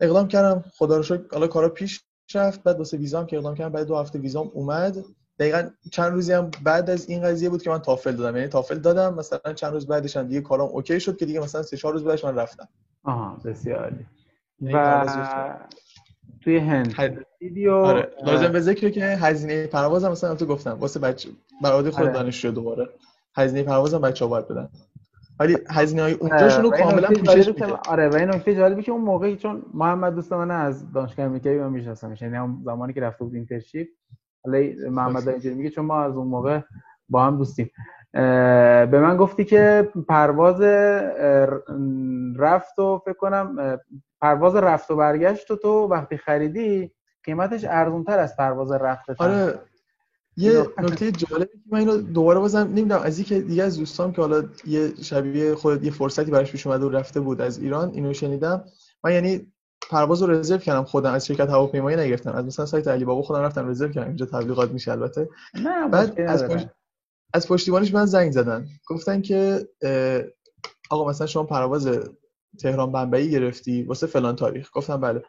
اقدام 0.01 0.27
کردم 0.27 0.63
خدا 0.77 0.97
رو 0.97 1.03
شکر. 1.03 1.23
حالا 1.31 1.47
کارا 1.47 1.69
پیش 1.69 2.03
رفت 2.35 2.63
بعد 2.63 2.77
واسه 2.77 2.97
ویزام 2.97 3.25
که 3.25 3.37
اقدام 3.37 3.55
کردم 3.55 3.71
بعد 3.71 3.87
دو 3.87 3.97
هفته 3.97 4.19
ویزام 4.19 4.51
اومد. 4.53 4.95
دقیقا 5.39 5.69
چند 5.91 6.11
روزی 6.11 6.33
هم 6.33 6.51
بعد 6.63 6.89
از 6.89 7.09
این 7.09 7.23
قضیه 7.23 7.49
بود 7.49 7.63
که 7.63 7.69
من 7.69 7.79
تافل 7.79 8.11
دادم. 8.11 8.37
یعنی 8.37 8.49
تافل 8.49 8.79
دادم 8.79 9.13
مثلا 9.13 9.53
چند 9.53 9.73
روز 9.73 9.87
بعدش 9.87 10.17
هم 10.17 10.27
دیگه 10.27 10.41
کارام 10.41 10.69
اوکی 10.69 10.99
شد 10.99 11.17
که 11.17 11.25
دیگه 11.25 11.39
مثلا 11.39 11.63
سه 11.63 11.77
چهار 11.77 11.93
روز 11.93 12.03
بعدش 12.03 12.25
من 12.25 12.35
رفتم. 12.35 12.67
آها 13.03 13.41
بسیار 13.45 13.83
عالی. 13.83 14.05
یعنی 14.59 14.73
و 14.75 15.05
توی 16.43 16.57
هند. 16.57 16.95
ویدیو 17.41 17.73
آره. 17.73 18.11
لازم 18.25 18.51
به 18.51 18.59
ذکر 18.59 18.89
که 18.89 19.05
هزینه 19.05 19.67
پروازم 19.67 20.11
مثلا 20.11 20.35
تو 20.35 20.45
گفتم 20.45 20.77
واسه 20.79 20.99
بچه 20.99 21.29
برادر 21.63 21.89
خود 21.89 22.03
آره. 22.03 22.13
دانشجو 22.13 22.51
دوباره. 22.51 22.89
هزینه 23.35 23.63
پروازم 23.63 24.01
بچه‌ها 24.01 24.29
باید 24.29 24.47
بدن. 24.47 24.69
ولی 25.39 25.57
هزینه 25.69 26.01
های 26.01 26.13
اونجاشون 26.13 26.63
رو 26.63 26.71
کاملا 26.71 27.07
پوشش 27.07 27.47
میده 27.47 27.65
آره 27.65 28.09
و 28.09 28.15
این 28.15 28.29
نکته 28.29 28.55
جالبی 28.55 28.83
که 28.83 28.91
اون 28.91 29.01
موقعی 29.01 29.35
چون 29.35 29.65
محمد 29.73 30.15
دوست 30.15 30.33
من 30.33 30.51
از 30.51 30.91
دانشگاه 30.91 31.25
امریکایی 31.25 31.59
من 31.59 31.71
می‌شناسم 31.71 32.15
یعنی 32.21 32.35
هم 32.35 32.61
زمانی 32.65 32.93
که 32.93 33.01
رفته 33.01 33.23
بود 33.23 33.35
اینترشیپ 33.35 33.87
حالا 34.45 34.89
محمد 34.89 35.29
اینجوری 35.29 35.55
میگه 35.55 35.69
چون 35.69 35.85
ما 35.85 36.01
از 36.01 36.15
اون 36.15 36.27
موقع 36.27 36.59
با 37.09 37.23
هم 37.23 37.37
دوستیم. 37.37 37.71
به 38.91 38.99
من 39.01 39.17
گفتی 39.17 39.45
که 39.45 39.89
پرواز 40.09 40.61
رفت 42.37 42.79
و 42.79 43.01
فکر 43.05 43.13
کنم 43.13 43.79
پرواز 44.21 44.55
رفت 44.55 44.91
و 44.91 44.95
برگشت 44.95 45.53
تو 45.53 45.69
وقتی 45.69 46.17
خریدی 46.17 46.91
قیمتش 47.23 47.65
ارزونتر 47.69 48.19
از 48.19 48.37
پرواز 48.37 48.71
رفت 48.71 49.21
آره. 49.21 49.59
یه 50.37 50.65
نکته 50.77 51.11
جالبی 51.11 51.57
که 51.57 51.63
من 51.71 51.79
اینو 51.79 51.97
دوباره 51.97 52.39
بازم 52.39 52.59
نمی‌دونم 52.59 53.01
از 53.03 53.17
اینکه 53.17 53.41
دیگه 53.41 53.63
از 53.63 53.77
دوستام 53.79 54.11
که 54.11 54.21
حالا 54.21 54.43
یه 54.65 54.95
شبیه 55.01 55.55
خود 55.55 55.83
یه 55.83 55.91
فرصتی 55.91 56.31
براش 56.31 56.51
پیش 56.51 56.67
اومده 56.67 56.85
و 56.85 56.89
رفته 56.89 57.19
بود 57.19 57.41
از 57.41 57.59
ایران 57.59 57.89
اینو 57.89 58.13
شنیدم. 58.13 58.63
من 59.03 59.11
یعنی 59.11 59.53
پرواز 59.89 60.21
رو 60.21 60.31
رزرو 60.31 60.57
کردم. 60.57 60.83
خودم 60.83 61.13
از 61.13 61.25
شرکت 61.25 61.49
هواپیمایی 61.49 61.97
نگرفتم. 61.97 62.31
از 62.31 62.45
مثلا 62.45 62.65
سایت 62.65 62.87
علی 62.87 63.05
بابا 63.05 63.21
خودم 63.21 63.41
رفتم 63.41 63.69
رزرو 63.69 63.89
کردم. 63.89 64.07
اینجا 64.07 64.25
تبلیغات 64.25 64.71
میشه 64.71 64.91
البته. 64.91 65.29
نه 65.63 65.87
بعد 65.87 66.21
از 66.21 66.43
پشت... 66.43 66.67
از 67.33 67.47
پشتیبانش 67.47 67.93
من 67.93 68.05
زنگ 68.05 68.31
زدن. 68.31 68.67
گفتن 68.87 69.21
که 69.21 69.67
آقا 70.89 71.09
مثلا 71.09 71.27
شما 71.27 71.43
پرواز 71.43 71.89
تهران 72.59 72.91
بمبئی 72.91 73.31
گرفتی 73.31 73.83
واسه 73.83 74.07
فلان 74.07 74.35
تاریخ. 74.35 74.69
گفتم 74.73 75.01
بله. 75.01 75.23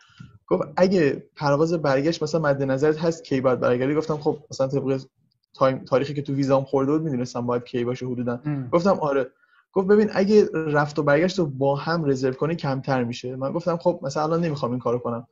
گفت 0.48 0.62
اگه 0.76 1.28
پرواز 1.37 1.74
برگشت 1.74 2.22
مثلا 2.22 2.40
مد 2.40 2.62
نظرت 2.62 2.98
هست 2.98 3.24
کی 3.24 3.40
باید 3.40 3.61
برگردی؟ 3.61 3.94
گفتم 3.94 4.16
خب 4.16 4.38
مثلا 4.50 4.66
طبق 4.66 5.00
تاریخی 5.87 6.14
که 6.14 6.22
تو 6.22 6.32
ویزام 6.32 6.64
خورده 6.64 6.92
بود 6.92 7.02
می‌دونستم 7.02 7.46
باید 7.46 7.64
کی 7.64 7.85
باشه 7.85 8.06
حدودا. 8.06 8.40
گفتم 8.72 8.98
آره. 9.00 9.26
گفت 9.76 9.88
ببین 9.88 10.10
اگه 10.12 10.48
رفت 10.54 10.98
و 10.98 11.02
برگشت 11.02 11.38
رو 11.38 11.46
با 11.46 11.76
هم 11.76 12.04
رزرو 12.04 12.32
کنی 12.32 12.56
کمتر 12.56 13.04
میشه. 13.04 13.36
من 13.36 13.52
گفتم 13.52 13.76
خب 13.76 14.00
مثلا 14.02 14.22
الان 14.22 14.40
نمی‌خوام 14.40 14.70
این 14.70 14.80
کارو 14.80 14.98
کنم. 14.98 15.26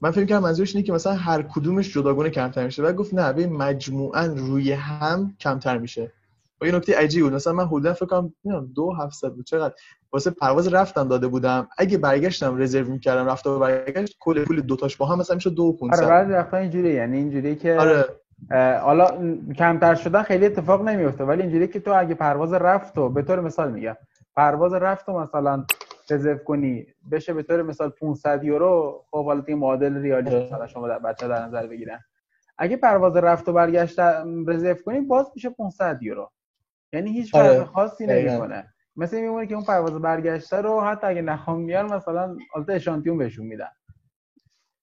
من 0.00 0.10
فکر 0.10 0.24
کردم 0.24 0.42
منظورش 0.42 0.74
اینه 0.74 0.86
که 0.86 0.92
مثلا 0.92 1.12
هر 1.12 1.42
کدومش 1.42 1.94
جداگونه 1.94 2.30
کمتر 2.30 2.64
میشه. 2.64 2.82
و 2.82 2.92
گفت 2.92 3.14
نه 3.14 3.32
ببین 3.32 3.52
مجموعا 3.52 4.26
روی 4.26 4.72
هم 4.72 5.34
کمتر 5.40 5.78
میشه. 5.78 6.12
و 6.60 6.66
یه 6.66 6.72
نکته 6.74 6.98
عجیب 6.98 7.24
بود. 7.24 7.32
مثلا 7.32 7.52
من 7.52 7.66
حدودا 7.66 7.92
فکر 7.92 8.06
کنم 8.06 8.32
دو 8.74 8.92
هفتصد 8.92 9.32
بود. 9.32 9.46
چقدر؟ 9.46 9.74
واسه 10.12 10.30
پرواز 10.30 10.68
رفتم 10.68 11.08
داده 11.08 11.28
بودم. 11.28 11.68
اگه 11.78 11.98
برگشتم 11.98 12.62
رزرو 12.62 12.92
می‌کردم. 12.92 13.26
رفت 13.26 13.46
و 13.46 13.58
برگشت 13.58 14.16
کل 14.20 14.44
پول 14.44 14.60
دوتاش 14.60 14.96
با 14.96 15.06
هم 15.06 15.18
مثلا 15.18 15.36
میشه 15.36 15.50
دو 15.50 15.62
و 15.62 15.88
آره 15.92 16.06
بعضی 16.06 16.32
وقتا 16.32 16.56
اینجوری. 16.56 16.94
یعنی 16.94 17.16
اینجوری 17.16 17.56
که 17.56 17.76
آره. 17.80 18.04
حالا 18.80 19.06
کمتر 19.58 19.94
شدن 19.94 20.22
خیلی 20.22 20.46
اتفاق 20.46 20.88
نمیفته 20.88 21.24
ولی 21.24 21.42
اینجوری 21.42 21.68
که 21.68 21.80
تو 21.80 21.92
اگه 21.92 22.14
پرواز 22.14 22.52
رفت 22.52 22.98
و 22.98 23.08
به 23.08 23.22
طور 23.22 23.40
مثال 23.40 23.72
میگم 23.72 23.96
پرواز 24.36 24.74
رفت 24.74 25.08
و 25.08 25.12
مثلا 25.12 25.64
رزرو 26.10 26.38
کنی 26.38 26.86
بشه 27.10 27.34
به 27.34 27.42
طور 27.42 27.62
مثال 27.62 27.90
500 27.90 28.44
یورو 28.44 29.04
خب 29.10 29.24
حالا 29.24 29.42
این 29.46 29.58
معادل 29.58 30.02
ریالی 30.02 30.30
آره. 30.30 30.44
مثلا 30.44 30.66
شما 30.66 30.88
در 30.88 30.98
بچه 30.98 31.28
در 31.28 31.46
نظر 31.46 31.66
بگیرن. 31.66 32.00
اگه 32.58 32.76
پرواز 32.76 33.16
رفت 33.16 33.48
و 33.48 33.52
برگشت 33.52 34.00
رزرو 34.46 34.74
کنی 34.74 35.00
باز 35.00 35.30
میشه 35.34 35.50
500 35.50 36.02
یورو. 36.02 36.30
یعنی 36.92 37.12
هیچ 37.12 37.32
فرق 37.32 37.50
آره. 37.50 37.64
خاصی 37.64 38.06
نمی‌کنه. 38.06 38.72
مثل 38.96 39.20
میمونه 39.20 39.46
که 39.46 39.54
اون 39.54 39.64
پرواز 39.64 39.92
برگشته 39.92 40.56
رو 40.56 40.80
حتی 40.80 41.06
اگه 41.06 41.22
نخوام 41.22 41.60
میان 41.60 41.92
مثلا 41.92 42.36
حالت 42.52 42.70
اشانتیون 42.70 43.18
بهشون 43.18 43.46
میدن. 43.46 43.68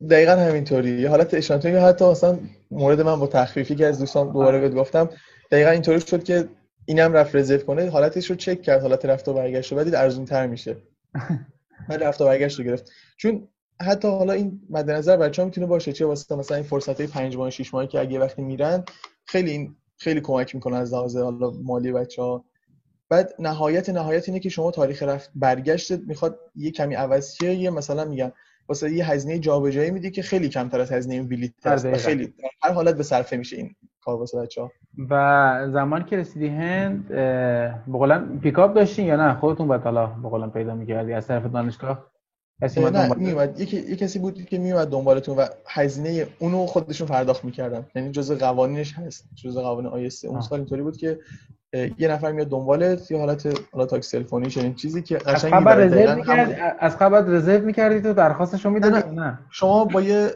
دقیقا 0.09 0.31
همینطوری. 0.31 1.01
یه 1.01 1.09
حالت 1.09 1.33
اشانتیون 1.33 1.75
حتی 1.75 2.05
مثلا 2.05 2.39
مورد 2.71 3.01
من 3.01 3.19
با 3.19 3.27
تخفیفی 3.27 3.75
که 3.75 3.85
از 3.85 3.99
دوستان 3.99 4.27
دوباره 4.27 4.59
بهت 4.59 4.73
گفتم 4.73 5.09
دقیقا 5.51 5.69
اینطوری 5.69 6.01
شد 6.01 6.23
که 6.23 6.49
اینم 6.85 7.13
رفت 7.13 7.35
رزرو 7.35 7.57
کنه 7.57 7.89
حالتش 7.89 8.29
رو 8.29 8.35
چک 8.35 8.61
کرد 8.61 8.81
حالت 8.81 9.05
رفت 9.05 9.27
و 9.27 9.33
برگشت 9.33 9.73
و 9.73 9.77
ارزون 9.77 10.25
تر 10.25 10.47
میشه. 10.47 10.77
من 11.89 11.99
رفت 11.99 12.21
و 12.21 12.25
برگشت 12.25 12.59
رو 12.59 12.65
گرفت. 12.65 12.91
چون 13.17 13.47
حتی 13.81 14.07
حالا 14.07 14.33
این 14.33 14.61
مد 14.69 14.91
نظر 14.91 15.17
بچه‌ها 15.17 15.45
می‌تونه 15.45 15.67
باشه 15.67 15.93
چه 15.93 16.05
واسه 16.05 16.35
مثلا 16.35 16.57
این 16.57 16.65
فرصت 16.65 16.97
های 16.97 17.07
5 17.07 17.37
ماه 17.37 17.49
6 17.49 17.73
ماهی 17.73 17.87
که 17.87 17.99
اگه 17.99 18.19
وقتی 18.19 18.41
میرن 18.41 18.83
خیلی 19.25 19.51
این 19.51 19.75
خیلی 19.97 20.21
کمک 20.21 20.55
می‌کنه 20.55 20.77
از 20.77 20.93
لحاظ 20.93 21.17
حالا 21.17 21.51
مالی 21.51 21.91
بچه‌ها. 21.91 22.45
بعد 23.09 23.33
نهایت 23.39 23.89
نهایت 23.89 24.29
اینه 24.29 24.39
که 24.39 24.49
شما 24.49 24.71
تاریخ 24.71 25.03
رفت 25.03 25.31
برگشت 25.35 25.91
می‌خواد 25.91 26.39
یه 26.55 26.71
کمی 26.71 26.95
عوض 26.95 27.33
شه 27.33 27.53
یه 27.53 27.69
مثلا 27.69 28.05
میگم 28.05 28.31
واسه 28.69 28.91
یه 28.91 29.11
هزینه 29.11 29.39
جابجایی 29.39 29.91
میدی 29.91 30.11
که 30.11 30.21
خیلی 30.21 30.49
کمتر 30.49 30.79
از 30.79 30.91
هزینه 30.91 31.23
بلیط 31.23 31.67
هست 31.67 31.97
خیلی 31.97 32.25
در 32.27 32.49
هر 32.61 32.71
حالت 32.71 32.95
به 32.95 33.03
صرفه 33.03 33.37
میشه 33.37 33.57
این 33.57 33.75
کار 34.01 34.19
واسه 34.19 34.41
بچه‌ها. 34.41 34.71
و 35.09 35.67
زمان 35.73 36.05
که 36.05 36.17
رسیدی 36.17 36.47
هند 36.47 37.07
به 37.07 38.19
پیکاپ 38.41 38.73
داشتین 38.75 39.05
یا 39.05 39.15
نه؟ 39.15 39.33
خودتون 39.33 39.67
بعد 39.67 39.83
حالا 39.83 40.07
به 40.07 40.47
پیدا 40.47 40.75
می‌کردی 40.75 41.13
از 41.13 41.27
طرف 41.27 41.45
دانشگاه؟ 41.45 42.05
کسی 42.61 42.81
نه 42.81 43.13
میومد 43.13 43.59
یکی 43.59 43.77
یه 43.77 43.95
کسی 43.95 44.19
بود 44.19 44.45
که 44.45 44.57
میومد 44.57 44.87
دنبالتون 44.87 45.37
و 45.37 45.45
هزینه 45.67 46.27
اونو 46.39 46.65
خودشون 46.65 47.07
پرداخت 47.07 47.45
می‌کردن. 47.45 47.85
یعنی 47.95 48.11
جزء 48.11 48.35
قوانینش 48.35 48.93
هست. 48.93 49.29
جزء 49.35 49.61
قوانین 49.61 49.91
آیسته 49.91 50.27
اون 50.27 50.41
سال 50.41 50.59
اینطوری 50.59 50.81
بود 50.81 50.97
که 50.97 51.19
یه 51.73 52.07
نفر 52.07 52.31
میاد 52.31 52.47
دنبالت 52.47 53.11
یه 53.11 53.17
حالت 53.17 53.59
حالا 53.71 53.85
تاکسی 53.85 54.17
تلفنی 54.17 54.49
چنین 54.49 54.75
چیزی 54.75 55.01
که 55.01 55.17
قشنگ 55.17 55.53
خبر 55.53 55.75
رزرو 55.75 56.15
می‌کرد 56.15 56.77
از 56.79 56.97
خبر 56.97 57.21
رزرو 57.21 57.65
می‌کردی 57.65 58.01
تو 58.01 58.13
درخواستشو 58.13 58.69
می‌دادی 58.69 59.15
نه, 59.15 59.21
نه. 59.21 59.39
شما 59.49 59.85
با 59.85 60.01
یه 60.01 60.31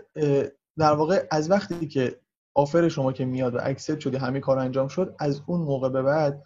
در 0.78 0.94
واقع 0.94 1.24
از 1.32 1.52
وقتی 1.52 1.88
که 1.88 2.16
offer 2.56 2.90
شما 2.90 3.12
که 3.12 3.26
میاد 3.26 3.56
و 3.56 3.60
accept 3.64 4.00
شدی 4.00 4.18
همه 4.18 4.40
کار 4.40 4.60
انجام 4.60 4.88
شد 4.88 5.16
از 5.20 5.42
اون 5.46 5.60
موقع 5.62 5.90
به 5.90 6.02
بعد 6.02 6.44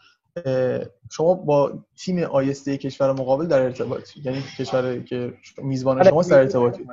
شما 1.11 1.33
با 1.33 1.73
تیم 1.95 2.19
آیسته 2.19 2.77
کشور 2.77 3.11
مقابل 3.11 3.47
در 3.47 3.61
ارتباط 3.61 4.17
یعنی 4.23 4.43
کشور 4.57 4.99
که 4.99 5.33
میزبان 5.57 5.97
آره، 5.99 6.09
شما 6.09 6.21
در 6.21 6.39
ارتباطی. 6.39 6.87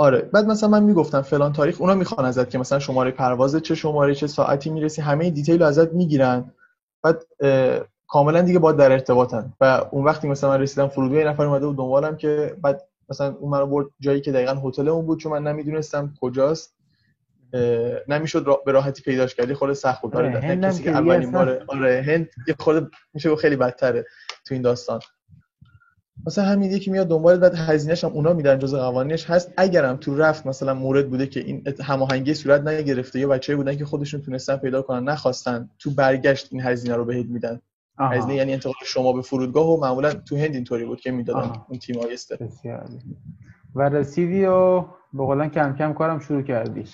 آره. 0.00 0.20
بعد 0.20 0.46
مثلا 0.46 0.68
من 0.68 0.82
می‌گفتم 0.82 1.22
فلان 1.22 1.52
تاریخ 1.52 1.80
اونا 1.80 1.94
می‌خوان 1.94 2.26
ازت 2.26 2.50
که 2.50 2.58
مثلا 2.58 2.78
شماره 2.78 3.10
پرواز 3.10 3.56
چه 3.56 3.74
شماره 3.74 4.14
چه 4.14 4.26
ساعتی 4.26 4.70
می‌رسی 4.70 5.02
همه 5.02 5.30
detail 5.30 5.58
رو 5.58 5.66
ازت 5.66 5.92
می‌گیرن. 5.92 6.52
بعد 7.02 7.22
کاملا 8.08 8.42
دیگه 8.42 8.58
با 8.58 8.72
در 8.72 8.92
ارتباطن. 8.92 9.52
و 9.60 9.84
اون 9.90 10.04
وقتی 10.04 10.28
مثلا 10.28 10.50
من 10.50 10.60
رسیدم 10.60 10.88
فرودگاه 10.88 11.18
یه 11.18 11.28
نفر 11.28 11.44
اومده 11.44 11.66
بود 11.66 11.76
دنبالم 11.76 12.16
که 12.16 12.56
بعد 12.62 12.88
مثلا 13.08 13.34
اون 13.40 13.50
منو 13.50 13.66
برد 13.66 13.86
جایی 14.00 14.20
که 14.20 14.32
دقیقا 14.32 14.68
هتل 14.68 14.88
اون 14.88 15.06
بود 15.06 15.20
چون 15.20 15.32
من 15.32 15.42
نمی‌دونستم 15.42 16.14
کجاست. 16.20 16.74
نمی‌شد 18.08 18.42
را 18.46 18.62
به 18.66 18.72
راحتی 18.72 19.02
پیداش 19.02 19.34
کردی 19.34 19.54
خود 19.54 19.72
سخت 19.72 20.02
بود. 20.02 20.16
آره 20.16 20.56
کسی 20.56 20.82
که 20.82 20.90
اولین 20.90 21.32
بار 21.32 21.64
آره 21.68 22.04
هند 22.06 22.28
یه 22.48 22.54
خود 22.58 22.90
میشه 23.14 23.36
خیلی 23.36 23.56
بدتره 23.56 24.04
تو 24.46 24.54
این 24.54 24.62
داستان. 24.62 25.00
مثلا 26.26 26.44
همین 26.44 26.72
یکی 26.72 26.90
میاد 26.90 27.08
دنبال 27.08 27.38
بعد 27.38 27.54
هزینه‌ش 27.54 28.04
هم 28.04 28.10
اونا 28.10 28.32
میدن 28.32 28.58
جزء 28.58 28.78
قوانینش 28.78 29.30
هست. 29.30 29.52
اگرم 29.56 29.96
تو 29.96 30.16
رفت 30.16 30.46
مثلا 30.46 30.74
مورد 30.74 31.10
بوده 31.10 31.26
که 31.26 31.40
این 31.40 31.64
هماهنگی 31.82 32.34
صورت 32.34 32.60
نگرفته 32.60 33.20
یا 33.20 33.28
بچه‌ای 33.28 33.56
بودن 33.56 33.76
که 33.76 33.84
خودشون 33.84 34.22
تونستن 34.22 34.56
پیدا 34.56 34.82
کنن 34.82 35.08
نخواستن 35.08 35.70
تو 35.78 35.90
برگشت 35.90 36.48
این 36.50 36.62
هزینه 36.62 36.96
رو 36.96 37.04
بهت 37.04 37.26
میدن. 37.26 37.60
هزینه 37.98 38.34
یعنی 38.34 38.52
انتقال 38.52 38.74
شما 38.84 39.12
به 39.12 39.22
فرودگاه 39.22 39.66
و 39.66 39.80
معمولا 39.80 40.12
تو 40.12 40.36
هند 40.36 40.54
اینطوری 40.54 40.84
بود 40.84 41.00
که 41.00 41.10
می‌دادن 41.10 41.52
اون 41.68 41.78
تیم 41.78 41.98
آیسته. 41.98 42.38
و 43.74 43.82
رسیدی 43.82 44.44
و 44.44 44.80
به 45.12 45.48
کم 45.54 45.76
کم 45.78 45.92
کارم 45.92 46.18
شروع 46.18 46.42
کردی. 46.42 46.84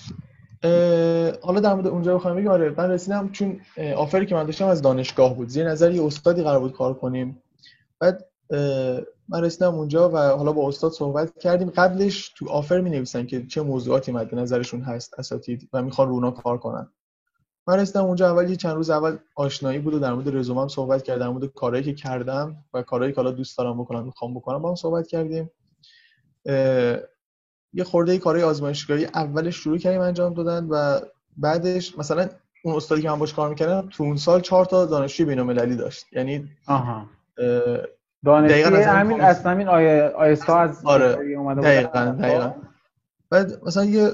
حالا 1.43 1.61
در 1.61 1.75
مورد 1.75 1.87
اونجا 1.87 2.15
بخوام 2.15 2.37
بگم 2.37 2.49
آره 2.49 2.75
من 2.77 2.91
رسیدم 2.91 3.29
چون 3.33 3.61
آفری 3.97 4.27
که 4.27 4.35
من 4.35 4.45
داشتم 4.45 4.67
از 4.67 4.83
دانشگاه 4.83 5.37
بود. 5.37 5.49
زیر 5.49 5.69
نظر 5.69 5.91
یه 5.91 6.05
استادی 6.05 6.43
قرار 6.43 6.61
بود 6.61 6.73
کار 6.73 6.95
کنیم. 6.95 7.43
بعد 8.01 8.25
من 9.29 9.45
رسیدم 9.45 9.75
اونجا 9.75 10.11
و 10.11 10.17
حالا 10.17 10.53
با 10.53 10.69
استاد 10.69 10.93
صحبت 10.93 11.39
کردیم. 11.39 11.71
قبلش 11.71 12.29
تو 12.29 12.49
آفر 12.49 12.81
می 12.81 12.91
نویسن 12.91 13.27
که 13.27 13.47
چه 13.47 13.63
موضوعاتی 13.63 14.13
مد 14.13 14.35
نظرشون 14.35 14.81
هست 14.81 15.19
اساتید 15.19 15.69
و 15.73 15.83
می‌خوان 15.83 16.09
رونا 16.09 16.31
کار 16.31 16.59
کنن. 16.59 16.89
من 17.69 17.81
رسیدم 17.81 18.05
اونجا 18.05 18.31
اول 18.31 18.51
یه 18.51 18.57
چند 18.57 18.75
روز 18.75 18.91
اول 18.91 19.17
آشنایی 19.37 19.79
بود 19.79 19.95
و 19.95 19.99
در 19.99 20.15
مورد 20.15 20.37
رزومم 20.37 20.69
صحبت 20.69 21.03
کردم 21.03 21.21
در 21.21 21.29
مورد 21.29 21.45
کارهایی 21.47 21.85
که 21.85 21.95
کردم 21.95 22.57
و 22.75 22.83
کارهایی 22.83 23.13
که 23.13 23.17
حالا 23.17 23.31
دوست 23.31 23.59
دارم 23.59 23.81
بکنم 23.81 24.05
می‌خوام 24.05 24.35
بکنم 24.35 24.63
با 24.63 24.69
هم 24.69 24.75
صحبت 24.75 25.07
کردیم. 25.07 25.51
یه 27.73 27.85
خورده 27.85 28.19
کارهای 28.19 28.45
آزمایشگاهی 28.45 29.05
اولش 29.05 29.57
شروع 29.57 29.79
کردیم 29.79 30.01
انجام 30.01 30.35
دادن 30.35 30.67
و 30.71 31.01
بعدش 31.37 31.99
مثلا 31.99 32.29
اون 32.65 32.77
استادی 32.77 33.03
که 33.03 33.11
من 33.11 33.19
باش 33.19 33.35
کار 33.35 33.49
می‌کردم 33.49 33.89
تو 33.91 34.03
اون 34.03 34.17
سال 34.17 34.41
چهار 34.41 34.65
تا 34.65 34.87
دانشجوی 34.87 35.27
بین‌المللی 35.27 35.77
داشت. 35.77 36.07
یعنی 36.13 36.49
آها. 36.67 37.07
دانشجوی 38.27 38.83
همین 38.83 39.21
اصلا 39.21 39.53
همین 39.53 39.69
آی 39.69 40.01
آیستا 40.01 40.59
از 40.59 40.81
آره 40.85 41.19
اومده 41.37 41.61
دقیقاً 41.61 42.17
دقیقاً. 42.21 42.53
بعد 43.31 43.65
مثلا 43.65 43.85
یه 43.85 44.13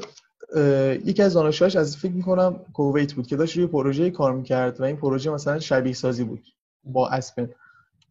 یکی 1.04 1.22
از 1.22 1.34
دانشجوهاش 1.34 1.76
از 1.76 1.96
فکر 1.96 2.12
می‌کنم 2.12 2.56
کویت 2.72 3.12
بود 3.12 3.26
که 3.26 3.36
داشت 3.36 3.56
روی 3.56 3.66
پروژه 3.66 4.10
کار 4.10 4.32
می‌کرد 4.32 4.80
و 4.80 4.84
این 4.84 4.96
پروژه 4.96 5.30
مثلا 5.30 5.58
شبیه 5.58 5.92
سازی 5.92 6.24
بود 6.24 6.42
با 6.84 7.08
اسپن. 7.08 7.48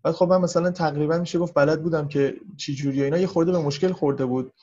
بعد 0.03 0.13
خب 0.13 0.25
من 0.25 0.41
مثلا 0.41 0.71
تقریبا 0.71 1.17
میشه 1.17 1.39
گفت 1.39 1.53
بلد 1.53 1.83
بودم 1.83 2.07
که 2.07 2.35
چی 2.57 2.75
جوری 2.75 3.03
اینا. 3.03 3.17
یه 3.17 3.27
خورده 3.27 3.51
به 3.51 3.59
مشکل 3.59 3.91
خورده 3.91 4.25
بود. 4.25 4.53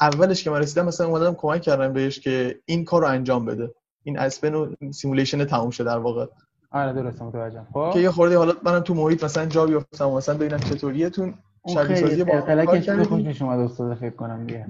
اولش 0.00 0.44
که 0.44 0.50
من 0.50 0.58
رسیدم 0.58 0.86
مثلا 0.86 1.06
اومدم 1.06 1.34
کمک 1.34 1.62
کردم 1.62 1.92
بهش 1.92 2.20
که 2.20 2.58
این 2.64 2.84
کار 2.84 3.00
رو 3.00 3.08
انجام 3.08 3.44
بده. 3.44 3.74
این 4.04 4.18
Aspen 4.18 4.54
و 4.54 4.74
simulation 4.92 5.44
تموم 5.44 5.70
شده 5.70 5.84
در 5.84 5.98
واقع. 5.98 6.26
آره 6.72 6.92
درست 6.92 7.22
متوجهم. 7.22 7.66
خب؟ 7.72 7.90
که 7.92 8.00
یه 8.00 8.10
خورده 8.10 8.38
حالا 8.38 8.52
منم 8.62 8.80
تو 8.80 8.94
محیط 8.94 9.24
مثلا 9.24 9.46
جا 9.46 9.66
بیفتم 9.66 10.10
مثلا 10.10 10.34
ببینم 10.34 10.58
چطوریه 10.58 11.10
تو 11.10 11.22
اون 11.22 11.34
شبیه 11.74 11.96
سازی 11.96 12.24
با 12.24 12.40
کار 12.40 12.78
کردیم 12.78 13.24
اومد 13.40 13.60
استاد 13.60 13.94
فکر 13.94 14.16
کنم 14.16 14.46
دیگه 14.46 14.66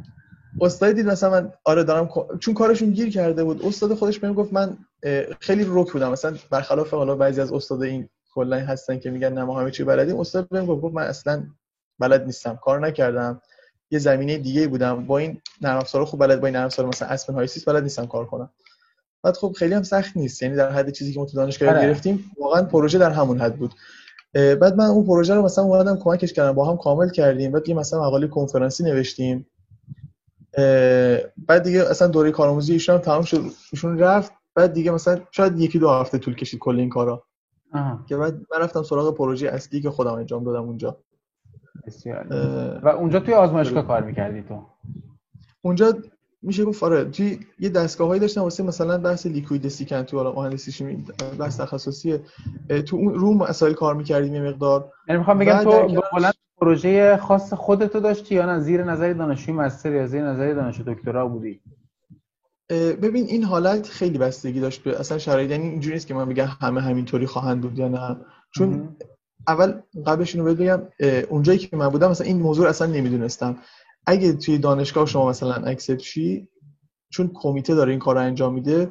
استاد 0.60 0.94
دید 0.94 1.06
مثلا 1.06 1.30
من 1.30 1.52
آره 1.64 1.84
دارم 1.84 2.08
چون 2.40 2.54
کارشون 2.54 2.90
گیر 2.90 3.10
کرده 3.10 3.44
بود 3.44 3.64
استاد 3.66 3.94
خودش 3.94 4.18
بهم 4.18 4.32
گفت 4.32 4.52
من 4.52 4.76
خیلی 5.40 5.64
رک 5.64 5.92
بودم. 5.92 6.12
مثلا 6.12 6.36
برخلاف 6.50 6.94
حالا 6.94 7.14
بعضی 7.14 7.40
از 7.40 7.52
استاد 7.52 7.82
این 7.82 8.08
کلا 8.34 8.56
هستن 8.56 8.98
که 8.98 9.10
میگن 9.10 9.32
نه 9.32 9.44
ما 9.44 9.60
همه 9.60 9.70
چی 9.70 9.84
بلدیم 9.84 10.20
استاد 10.20 10.48
بهم 10.48 10.66
گفت 10.66 10.94
من 10.94 11.02
اصلا 11.02 11.42
بلد 11.98 12.24
نیستم 12.24 12.58
کار 12.64 12.80
نکردم. 12.80 13.40
یه 13.90 13.98
زمینه 13.98 14.38
دیگه 14.38 14.68
بودم. 14.68 15.06
با 15.06 15.18
این 15.18 15.40
نرم 15.62 15.78
افزارا 15.78 16.04
خوب 16.04 16.20
بلد 16.20 16.40
با 16.40 16.46
این 16.46 16.56
نرم 16.56 16.66
افزار 16.66 16.86
مثلا 16.86 17.08
Aspen 17.08 17.34
HYSYS 17.34 17.68
بلد 17.68 17.82
نیستم 17.82 18.06
کار 18.06 18.26
کنم. 18.26 18.50
بعد 19.22 19.36
خب 19.36 19.52
خیلی 19.58 19.74
هم 19.74 19.82
سخت 19.82 20.16
نیست. 20.16 20.42
یعنی 20.42 20.56
در 20.56 20.72
حد 20.72 20.90
چیزی 20.90 21.12
که 21.12 21.20
ما 21.20 21.26
تو 21.26 21.36
دانشگاه 21.36 21.68
آره. 21.68 21.82
گرفتیم 21.82 22.24
واقعا 22.40 22.62
پروژه 22.62 22.98
در 22.98 23.10
همون 23.10 23.40
حد 23.40 23.56
بود. 23.56 23.74
بعد 24.34 24.76
من 24.76 24.84
اون 24.84 25.06
پروژه 25.06 25.34
رو 25.34 25.42
مثلا 25.42 25.64
اومدم 25.64 25.96
کمکش 25.96 26.32
کردم 26.32 26.52
با 26.52 26.70
هم 26.70 26.76
کامل 26.76 27.08
کردیم. 27.10 27.52
بعد 27.52 27.68
یه 27.68 27.74
مثلا 27.74 28.00
مقاله 28.00 28.26
کنفرانسی 28.26 28.84
نوشتیم. 28.84 29.46
بعد 31.48 31.62
دیگه 31.62 31.90
اصلا 31.90 32.08
دوره 32.08 32.30
کارآموزی 32.30 32.72
ایشون 32.72 32.98
تمام 32.98 33.22
شد 33.22 33.42
ایشون 33.72 33.98
رفت. 33.98 34.32
بعد 34.54 34.72
دیگه 34.72 34.90
مثلا 34.90 35.20
شاید 35.30 35.58
یکی 35.58 35.78
دو 35.78 35.90
هفته 35.90 36.18
طول 36.18 36.34
کشید 36.34 36.60
کل 36.60 36.78
این 36.78 36.88
کارا. 36.88 37.22
که 38.08 38.16
بعد 38.16 38.34
من 38.34 38.60
رفتم 38.60 38.82
سراغ 38.82 39.14
پروژه 39.14 39.48
اصلی 39.48 39.80
که 39.80 39.90
خودم 39.90 40.12
انجام 40.12 40.44
دادم 40.44 40.62
اونجا. 40.62 40.96
بسیار. 41.86 42.26
و 42.82 42.88
اونجا 42.88 43.20
توی 43.20 43.34
آزمایشگاه 43.34 43.86
کار 43.86 44.02
می‌کردی 44.02 44.42
تو؟ 44.42 44.66
اونجا 45.62 45.94
میشه 46.42 46.64
گفت 46.64 46.82
آره 46.82 47.04
توی 47.04 47.38
یه 47.58 47.68
دستگاهایی 47.68 48.20
داشتم 48.20 48.40
واسه 48.40 48.62
مثلا 48.62 48.98
بحث 48.98 49.26
لیکوید 49.26 49.68
سیکن 49.68 50.02
تو 50.02 50.32
مهندسی 50.32 50.72
شیمی 50.72 51.04
بحث 51.38 51.60
تخصصیه 51.60 52.20
تو 52.86 52.96
اون 52.96 53.14
رو 53.14 53.34
مسائل 53.34 53.72
کار 53.72 53.94
می‌کردیم 53.94 54.34
یه 54.34 54.42
مقدار. 54.42 54.92
یعنی 55.08 55.18
می‌خوام 55.18 55.38
بگم 55.38 55.64
تو 55.64 56.00
کلا 56.12 56.30
پروژه 56.56 57.16
خاص 57.16 57.52
خودتو 57.52 58.00
داشتی 58.00 58.34
یا 58.34 58.46
نه؟ 58.46 58.60
زیر 58.60 58.84
نظر 58.84 59.12
دانشجوی 59.12 59.54
مستر 59.54 59.92
یا 59.92 60.06
زیر 60.06 60.22
نظر 60.22 60.54
دانشجو 60.54 60.94
دکترا 60.94 61.28
بودی؟ 61.28 61.60
ببین 62.70 63.24
این 63.26 63.44
حالت 63.44 63.88
خیلی 63.88 64.18
بستگی 64.18 64.60
داشت 64.60 64.82
به 64.82 65.00
اصلا 65.00 65.18
شرایط. 65.18 65.50
یعنی 65.50 65.68
اینجوری 65.68 65.94
نیست 65.94 66.06
که 66.06 66.14
من 66.14 66.28
بگم 66.28 66.48
همه 66.60 66.80
همینطوری 66.80 67.26
خواهند 67.26 67.60
بود 67.60 67.78
یا 67.78 67.88
نه. 67.88 68.16
چون 68.54 68.96
اول 69.48 69.72
قبلش 70.06 70.34
اینو 70.34 70.54
بگم 70.54 70.82
اونجایی 71.28 71.58
که 71.58 71.76
من 71.76 71.88
بودم 71.88 72.10
مثلا 72.10 72.26
این 72.26 72.40
موضوع 72.40 72.68
اصلا 72.68 72.86
نمی‌دونستم. 72.86 73.58
اگه 74.06 74.32
توی 74.32 74.58
دانشگاه 74.58 75.06
شما 75.06 75.28
مثلا 75.28 75.54
اکسپت 75.54 75.98
شی 75.98 76.48
چون 77.10 77.30
کمیته 77.34 77.74
داره 77.74 77.90
این 77.90 77.98
کار 77.98 78.14
رو 78.14 78.20
انجام 78.20 78.54
میده 78.54 78.90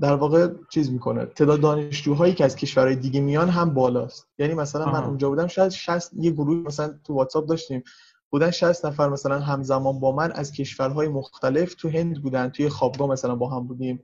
در 0.00 0.14
واقع 0.14 0.48
چیز 0.70 0.90
می‌کنه. 0.90 1.26
تعداد 1.26 1.60
دانشجوهایی 1.60 2.34
که 2.34 2.44
از 2.44 2.56
کشورهای 2.56 2.96
دیگه 2.96 3.20
میان 3.20 3.48
هم 3.48 3.74
بالاست. 3.74 4.26
یعنی 4.38 4.54
مثلا 4.54 4.92
من 4.92 5.04
اونجا 5.04 5.28
بودم 5.28 5.46
شاید 5.46 5.70
60 5.70 6.10
یه 6.14 6.30
گروه 6.30 6.66
مثلا 6.66 6.94
تو 7.04 7.14
واتساپ 7.14 7.46
داشتیم. 7.46 7.82
بودن 8.30 8.50
60 8.50 8.86
نفر 8.86 9.08
مثلا 9.08 9.38
همزمان 9.38 10.00
با 10.00 10.12
من 10.12 10.32
از 10.32 10.52
کشورهای 10.52 11.08
مختلف 11.08 11.74
تو 11.74 11.88
هند 11.88 12.22
بودن 12.22 12.48
توی 12.48 12.68
خوابگاه 12.68 13.08
مثلا 13.08 13.34
با 13.34 13.48
هم 13.48 13.66
بودیم. 13.66 14.02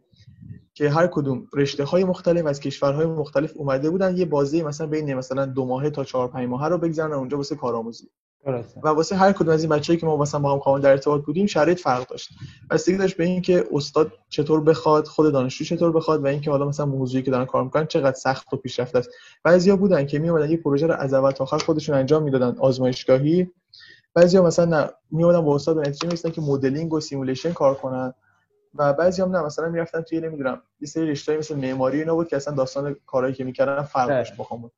که 0.75 0.91
هر 0.91 1.07
کدوم 1.07 1.47
رشته 1.55 1.85
های 1.85 2.05
مختلف 2.05 2.47
از 2.47 2.61
کشورهای 2.61 3.07
مختلف 3.07 3.53
اومده 3.57 3.91
بودن 3.91 4.17
یه 4.17 4.25
بازه‌ای 4.25 4.62
مثلا 4.63 4.87
بین 4.87 5.15
مثلا 5.15 5.47
دو 5.47 5.65
ماهه 5.65 5.91
تا 5.91 6.05
چهار 6.05 6.29
پنج 6.29 6.49
ماهه 6.49 6.69
رو 6.69 6.79
بگذارن 6.79 7.13
اونجا 7.13 7.37
واسه 7.37 7.57
کارآموزی. 7.57 8.11
و 8.83 8.88
واسه 8.88 9.16
هر 9.16 9.33
کدوم 9.33 9.55
از 9.55 9.62
این 9.62 9.70
بچه‌ای 9.70 9.98
که 9.98 10.07
ما 10.07 10.16
مثلا 10.16 10.40
با 10.40 10.53
هم 10.53 10.59
کامل 10.59 10.81
در 10.81 10.90
ارتباط 10.90 11.24
بودیم 11.24 11.46
شرایط 11.46 11.81
فرق 11.81 12.09
داشت. 12.09 12.31
بستگی 12.70 12.96
داشت 12.96 13.16
به 13.16 13.24
اینکه 13.24 13.64
استاد 13.72 14.12
چطور 14.29 14.61
بخواد 14.61 15.07
خود 15.07 15.33
دانشجو 15.33 15.64
چطور 15.64 15.92
بخواد 15.92 16.24
و 16.24 16.27
اینکه 16.27 16.51
حالا 16.51 16.68
مثلا 16.68 16.87
موضوعی 16.87 17.22
که 17.22 17.31
دارن 17.31 17.44
کار 17.44 17.64
می‌کنن 17.64 17.87
چقدر 17.87 18.16
سخت 18.16 18.53
و 18.53 18.57
پیشرفته 18.57 18.98
است. 18.98 19.11
بعضیا 19.44 19.77
بودن 19.77 20.07
که 20.07 20.18
میومدن 20.18 20.51
یه 20.51 20.57
پروژه 20.57 20.87
رو 20.87 20.94
از 20.94 21.14
اول 21.14 21.31
تا 21.31 21.44
آخر 21.44 21.59
خودشون 21.59 21.94
انجام 21.94 22.22
می‌دادن 22.22 22.59
آزمایشگاهی. 22.59 23.51
بعضیا 24.14 24.42
مثلا 24.42 24.90
میومدن 25.11 25.40
با 25.40 25.55
استاد 25.55 25.77
به 25.77 25.88
نتیجه 25.88 26.31
که 26.31 26.40
مدلینگ 26.40 26.92
و 26.92 27.01
simulation 27.01 27.53
کار 27.53 27.74
کنن 27.74 28.14
و 28.74 28.92
بعضی 28.92 29.22
هم 29.22 29.37
نه 29.37 29.42
مثلا 29.42 29.68
می‌رفتن 29.68 30.01
توی 30.01 30.20
نمی‌دونم 30.20 30.62
یه 30.81 30.88
سری 30.88 31.11
رشته 31.11 31.37
مثل 31.37 31.57
معماری 31.57 31.98
اینا 31.98 32.14
بود 32.14 32.29
که 32.29 32.37
اصلا 32.37 32.55
داستان 32.55 32.96
کارهایی 33.07 33.35
که 33.35 33.44
می‌کردن 33.44 33.83
فرق 33.83 34.09
داشت 34.09 34.37
با 34.37 34.70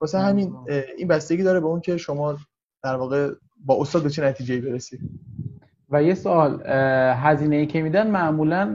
واسه 0.00 0.18
همین 0.18 0.56
این 0.98 1.08
بستگی 1.08 1.42
داره 1.42 1.60
به 1.60 1.66
اون 1.66 1.80
که 1.80 1.96
شما 1.96 2.36
در 2.82 2.96
واقع 2.96 3.30
با 3.64 3.80
استاد 3.80 4.02
به 4.02 4.10
چه 4.10 4.24
نتیجه‌ای 4.24 4.60
برسید 4.60 5.00
و 5.90 6.02
یه 6.02 6.14
سوال 6.14 6.62
هزینه 7.16 7.56
ای 7.56 7.66
که 7.66 7.82
میدن 7.82 8.10
معمولا 8.10 8.74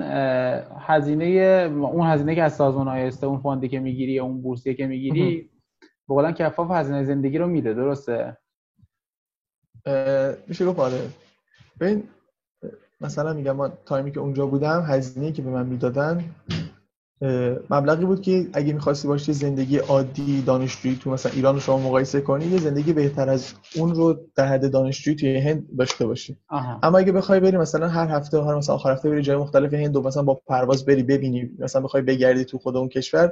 هزینه 0.80 1.26
اون 1.72 2.08
هزینه 2.08 2.36
که 2.36 2.44
از 2.44 2.56
سازمان 2.56 2.88
آیسته 2.88 3.28
اون 3.28 3.40
فاندی 3.40 3.68
که 3.68 3.80
می‌گیری 3.80 4.20
اون 4.20 4.42
بورسیه 4.42 4.74
که 4.74 4.88
می‌گیری 4.88 5.50
بقولا 6.10 6.32
کفاف 6.32 6.72
هزینه 6.72 7.04
زندگی 7.04 7.38
رو 7.38 7.48
میده 7.48 7.74
درسته؟ 7.74 8.38
میشه 10.48 10.66
گفت 10.66 10.80
آره. 10.80 11.10
ببین 11.80 12.04
مثلا 13.02 13.34
میگم 13.34 13.56
من 13.56 13.72
تایمی 13.86 14.12
که 14.12 14.20
اونجا 14.20 14.46
بودم 14.46 14.82
هزینه 14.82 15.32
که 15.32 15.42
به 15.42 15.50
من 15.50 15.66
می‌دادن 15.66 16.24
مبلغی 17.70 18.06
بود 18.06 18.22
که 18.22 18.48
اگه 18.54 18.74
می‌خواستی 18.74 19.08
باشی 19.08 19.34
زندگی 19.34 19.78
عادی 19.78 20.42
دانشجویی 20.42 20.96
تو 20.96 21.10
مثلا 21.10 21.32
ایران 21.32 21.56
رو 21.56 21.62
شما 21.62 21.78
مقایسه 21.78 22.22
کنی 22.22 22.46
یه 22.46 22.58
زندگی 22.58 22.94
بهتر 22.94 23.30
از 23.30 23.54
اون 23.76 23.96
رو 23.96 24.20
در 24.36 24.46
حد 24.48 24.72
دانشجویی 24.72 25.18
توی 25.18 25.38
هند 25.38 25.68
داشته 25.78 26.06
باشی. 26.06 26.38
اما 26.84 26.98
اگه 26.98 27.12
بخوای 27.12 27.40
بری 27.40 27.58
مثلا 27.58 27.88
هر 27.88 28.08
هفته 28.08 28.44
هر 28.44 28.56
مثلا 28.56 28.76
آخر 28.76 28.92
هفته 28.92 29.10
بری 29.10 29.22
جای 29.22 29.38
مختلف 29.38 29.74
هند 29.74 29.96
و 29.96 30.02
مثلا 30.02 30.24
با 30.24 30.42
پرواز 30.48 30.86
بری 30.86 31.04
ببینی 31.04 31.50
مثلا 31.60 31.82
بخوای 31.82 32.04
بگردی 32.04 32.46
تو 32.46 32.58
خود 32.58 32.78
اون 32.78 32.90
کشور 32.90 33.32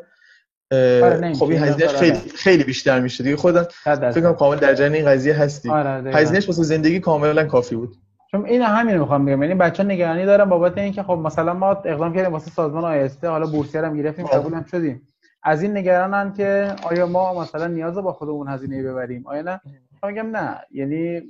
آره، 0.71 1.33
خب 1.33 1.49
این 1.49 1.59
هزینهش 1.59 1.95
خیلی 1.95 2.17
خیلی 2.35 2.63
بیشتر 2.63 2.99
میشه 2.99 3.23
دیگه. 3.23 3.35
خودت 3.35 3.71
فکر 3.85 4.21
کنم 4.21 4.33
کامل 4.33 4.57
در 4.57 4.73
جریان 4.73 4.93
این 4.93 5.05
قضیه 5.05 5.33
هستی. 5.33 5.69
آره، 5.69 6.15
هزینهش 6.15 6.47
واسه 6.47 6.63
زندگی 6.63 6.99
کاملا 6.99 7.45
کافی 7.45 7.75
بود. 7.75 7.95
چون 8.31 8.45
این 8.45 8.61
همین 8.61 8.97
می‌خوام 8.97 9.25
بگم. 9.25 9.43
یعنی 9.43 9.55
بچه 9.55 9.83
نگرانی 9.83 10.25
دارن 10.25 10.45
بابت 10.45 10.77
اینکه 10.77 11.03
خب 11.03 11.13
مثلا 11.13 11.53
ما 11.53 11.69
اقدام 11.69 12.13
کردیم 12.13 12.31
واسه 12.33 12.51
سازمان 12.51 12.85
آیسته 12.85 13.29
حالا 13.29 13.45
بورسیه 13.45 13.81
هم 13.81 13.97
گرفتیم 13.97 14.25
قبول 14.25 14.53
هم 14.53 14.63
شدیم. 14.63 15.07
از 15.43 15.61
این 15.61 15.77
نگرانن 15.77 16.33
که 16.33 16.75
آیا 16.83 17.07
ما 17.07 17.41
مثلا 17.41 17.67
نیاز 17.67 17.95
با 17.97 18.13
خودمون 18.13 18.47
هزینه 18.47 18.83
ببریم؟ 18.83 19.27
آیا 19.27 19.41
نه؟ 19.41 19.61
میگم 20.03 20.37
نه. 20.37 20.59
یعنی 20.71 21.21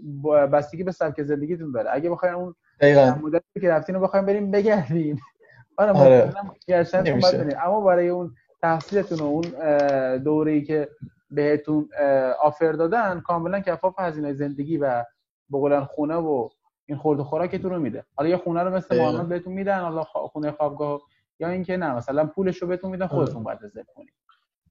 بستگی 0.53 0.83
به 0.83 0.91
سبک 0.91 1.23
زندگیتون 1.23 1.71
داره. 1.71 1.89
اگه 1.93 2.09
بخواین 2.09 2.35
اون 2.35 2.55
مدتی 3.21 3.59
که 3.61 3.69
رفتین 3.69 3.95
رو 3.95 4.01
بخوایم 4.01 4.25
بریم 4.25 4.51
بگردین. 4.51 5.19
آره, 5.77 5.91
آره. 5.91 6.33
اما 7.63 7.81
برای 7.81 8.09
اون 8.09 8.35
تحصیلتون 8.61 9.19
و 9.19 9.23
اون 9.23 9.45
دوره 10.17 10.51
ای 10.51 10.61
که 10.61 10.89
بهتون 11.31 11.89
آفر 12.43 12.71
دادن 12.71 13.19
کاملا 13.19 13.59
کفاف 13.59 13.99
هزینه 13.99 14.33
زندگی 14.33 14.77
و 14.77 15.03
بقولن 15.51 15.83
خونه 15.83 16.15
و 16.15 16.49
این 16.85 16.97
خورد 16.97 17.21
خوراکتون 17.21 17.71
رو 17.71 17.79
میده. 17.79 18.05
حالا 18.15 18.29
یه 18.29 18.37
خونه 18.37 18.63
رو 18.63 18.75
مثل 18.75 18.97
محمد 18.97 19.29
بهتون 19.29 19.53
میدن 19.53 19.79
حالا 19.79 20.03
خونه 20.03 20.51
خوابگاه 20.51 21.01
یا 21.39 21.49
اینکه 21.49 21.77
نه 21.77 21.95
مثلا 21.95 22.25
پولش 22.25 22.57
رو 22.57 22.67
بهتون 22.67 22.91
میدن 22.91 23.07
خودتون 23.07 23.43
باید 23.43 23.59
رزرو 23.63 23.83
کنید 23.95 24.13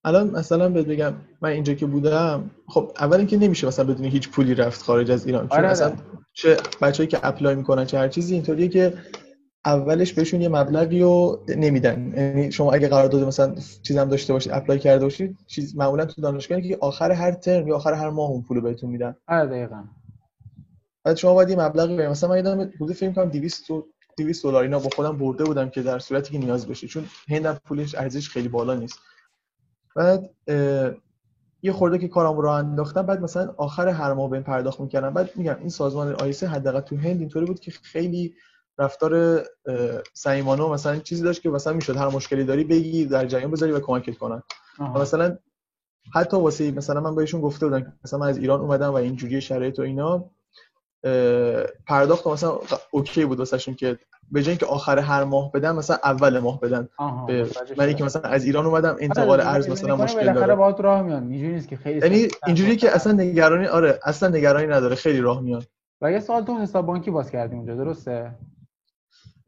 الان 0.05 0.31
مثلا 0.31 0.69
بهت 0.69 0.87
بگم 0.87 1.13
من 1.41 1.51
اینجا 1.51 1.75
که 1.75 1.87
بودم 1.87 2.51
خب 2.69 2.93
اول 3.01 3.17
اینکه 3.17 3.37
نمیشه 3.37 3.67
مثلا 3.67 3.85
بدون 3.85 4.05
هیچ 4.05 4.31
پولی 4.31 4.55
رفت 4.55 4.83
خارج 4.83 5.11
از 5.11 5.27
ایران. 5.27 5.49
چون 5.49 5.59
آره 5.59 5.71
مثلا 5.71 5.93
چه 6.33 6.57
بچه‌ای 6.83 7.07
که 7.07 7.27
اپلای 7.27 7.55
می‌کنن 7.55 7.85
چه 7.85 7.99
هر 7.99 8.09
چیزی 8.09 8.35
اینطوریه 8.35 8.69
که 8.69 8.95
اولش 9.67 10.13
بهشون 10.13 10.41
یه 10.41 10.49
مبلغی 10.49 11.01
رو 11.01 11.41
نمیدن. 11.49 12.13
یعنی 12.17 12.53
شما 12.53 12.73
اگه 12.73 12.89
قرار 12.89 13.09
داده 13.09 13.27
مثلا 13.27 13.55
چیزم 13.83 14.05
داشته 14.05 14.33
باشید 14.33 14.53
اپلای 14.53 14.79
کرده 14.79 15.05
باشید 15.05 15.39
چیز 15.47 15.77
معمولا 15.77 16.05
تو 16.05 16.23
دانشگاه 16.23 16.61
که 16.61 16.79
آخر 16.81 17.13
هر 17.13 17.33
ترم 17.33 17.69
یا 17.69 17.77
آخر 17.77 17.93
هر 17.93 18.11
ماه 18.11 18.31
اون 18.31 18.43
پول 18.43 18.61
بهتون 18.61 18.91
میدن. 18.91 19.17
آره 19.29 19.47
دقیقاً. 19.47 19.83
بعد 21.05 21.17
شما 21.17 21.35
باید 21.35 21.51
یه 21.51 21.57
مبلغی 21.57 21.97
برید 21.97 22.11
مثلا 22.11 22.31
من 22.31 22.37
یادم 22.37 22.61
حدود 22.61 22.93
فکر 22.93 23.13
کنم 23.13 23.29
200 23.29 23.65
200 24.19 24.43
دلار 24.43 24.63
اینا 24.63 24.79
با 24.79 24.91
خودم 24.97 25.19
برده 25.19 25.45
بودم 25.45 25.71
که 25.71 25.83
در 25.83 25.99
صورتی 25.99 26.33
که 26.33 26.39
نیاز 26.39 26.67
بشه. 26.67 26.87
چون 26.87 27.05
هندم 27.29 27.59
پولش 27.65 27.95
ارزش 27.95 28.29
خیلی 28.29 28.49
بالا 28.49 28.75
نیست. 28.75 28.99
بعد 29.97 30.31
یه 31.63 31.73
خورده 31.73 31.99
که 31.99 32.09
کارم 32.09 32.39
رو 32.39 32.49
انداختم 32.49 33.03
بعد 33.03 33.21
مثلا 33.21 33.55
آخر 33.57 33.89
هر 33.89 34.13
ماه 34.13 34.31
به 34.31 34.41
پرداخت 34.41 34.81
می‌کردم 34.81 35.15
بعد 35.15 35.37
میگم 35.37 35.57
این 35.61 35.69
سازمان 35.69 36.15
آیسه 36.15 36.47
حداقل 36.47 36.81
تو 36.81 36.97
هند 36.97 37.21
اینطوری 37.21 37.47
بود 37.47 37.61
که 37.61 37.71
خیلی 37.71 38.35
رفتار 38.79 39.43
صمیمانه 40.15 40.69
مثلا 40.69 40.97
چیزی 40.97 41.23
داشت 41.23 41.43
که 41.43 41.51
مثلا 41.51 41.73
می‌شد. 41.73 41.97
هر 41.97 42.09
مشکلی 42.09 42.45
داری 42.45 42.65
بگی 42.65 43.05
در 43.05 43.27
جریان 43.27 43.51
بذاری 43.51 43.73
و 43.73 43.81
کمکت 43.81 44.19
کنن. 44.19 44.43
مثلا 44.81 45.39
حتی 46.15 46.37
واسه 46.37 46.71
مثلا 46.71 47.01
من 47.01 47.15
بهشون 47.15 47.41
گفته 47.41 47.67
بودم 47.67 47.99
مثلا 48.05 48.19
من 48.19 48.29
از 48.29 48.39
ایران 48.39 48.61
اومدم 48.61 48.91
و 48.91 48.95
اینجوری 48.95 49.41
شرایط 49.41 49.79
و 49.79 49.83
اینا. 49.83 50.31
پرداخت 51.87 52.27
مثلا 52.27 52.59
اوکی 52.91 53.25
بود 53.25 53.39
واسهشون 53.39 53.75
که 53.75 53.99
به 54.33 54.43
جای 54.43 54.51
اینکه 54.51 54.67
آخر 54.67 54.99
هر 54.99 55.25
ماه 55.25 55.53
بدن 55.53 55.73
مثلا 55.73 55.97
اول 56.05 56.39
ماه 56.39 56.61
بدن 56.61 56.89
به 57.27 57.47
من 57.79 57.93
که 57.93 58.05
مثلا 58.05 58.23
از 58.23 58.45
ایران 58.45 58.67
اومدم 58.67 58.89
آره، 58.89 59.05
انتقال 59.05 59.41
ارز 59.41 59.69
مثلا 59.69 59.97
مشکل 59.97 60.33
داره. 60.33 60.55
باهات 60.55 60.81
راه 60.81 61.03
میان 61.03 61.23
اینجوری 61.31 61.55
نیست 61.55 61.69
که 61.69 61.77
خیلی 61.77 62.01
یعنی 62.01 62.29
اینجوری 62.47 62.77
که 62.77 62.95
اصلا 62.95 63.13
نگرانی 63.13 63.67
آره 63.67 64.01
اصلا 64.05 64.29
نگرانی 64.29 64.67
نداره. 64.67 64.95
خیلی 64.95 65.21
راه 65.21 65.41
میان 65.41 65.63
و 66.03 66.13
یه 66.13 66.21
سال 66.21 66.45
تو 66.45 66.59
حساب 66.59 66.87
بانکی 66.87 67.11
باز 67.11 67.31
کردیم 67.31 67.59
اونجا 67.59 67.75
درسته؟ 67.75 68.31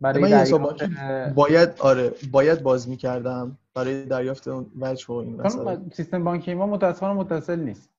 برای 0.01 0.23
من 0.23 0.29
حساب 0.29 0.63
بانکی 0.63 0.89
باید 1.35 1.71
آره 1.79 2.13
باید 2.31 2.63
باز 2.63 2.89
می‌کردم 2.89 3.59
برای 3.75 4.05
دریافت 4.05 4.49
اون 4.49 4.67
وجه 4.81 5.07
و 5.07 5.13
این 5.13 5.41
مثلا 5.41 5.83
سیستم 5.93 6.25
بانکی 6.25 6.55
ما 6.55 6.67
متأسفانه 6.67 7.15
متصل 7.15 7.61
نیست. 7.61 7.91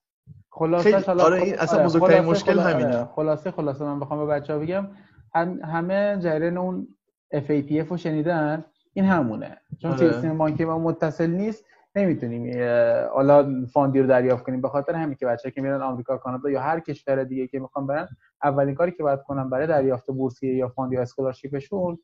خلاصه 0.58 1.12
آره 1.12 1.42
این 1.42 1.58
اصلا 1.58 1.78
آره، 1.78 1.84
بزرگترین 1.84 2.24
مشکل 2.24 2.58
همینه. 2.58 3.04
خلاصه 3.04 3.50
خلاصه 3.50 3.84
من 3.84 4.00
بخوام 4.00 4.26
به 4.26 4.26
بچه‌ها 4.26 4.58
بگم 4.58 4.88
هم 5.34 5.60
همه 5.64 6.18
جریان 6.20 6.58
اون 6.58 6.88
FATF 7.34 7.88
رو 7.88 7.96
شنیدن؟ 7.96 8.64
این 8.94 9.04
همونه. 9.04 9.58
چون 9.82 9.90
آره. 9.90 10.12
سیستم 10.12 10.38
بانکی 10.38 10.64
ما 10.64 10.78
متصل 10.78 11.30
نیست 11.30 11.64
نمی‌تونیم 11.94 12.52
حالا 13.14 13.66
فاندی 13.72 14.00
رو 14.00 14.06
دریافت 14.06 14.44
کنیم. 14.44 14.60
به 14.60 14.68
خاطر 14.68 14.94
همین 14.94 15.14
که 15.14 15.26
بچه 15.26 15.50
که 15.50 15.60
میرن 15.60 15.82
آمریکا 15.82 16.16
کانادا 16.16 16.50
یا 16.50 16.60
هر 16.60 16.80
کشور 16.80 17.24
دیگه 17.24 17.46
که 17.46 17.58
می‌خوان 17.58 17.86
برن 17.86 18.08
اولین 18.42 18.74
کاری 18.74 18.92
که 18.92 19.02
باید 19.02 19.22
کنن 19.22 19.50
برای 19.50 19.66
دریافت 19.66 20.06
بورسیه 20.06 20.54
یا 20.54 20.68
fund 20.68 20.92
یا 20.92 21.02
scholarship 21.02 21.72
شون 21.72 21.98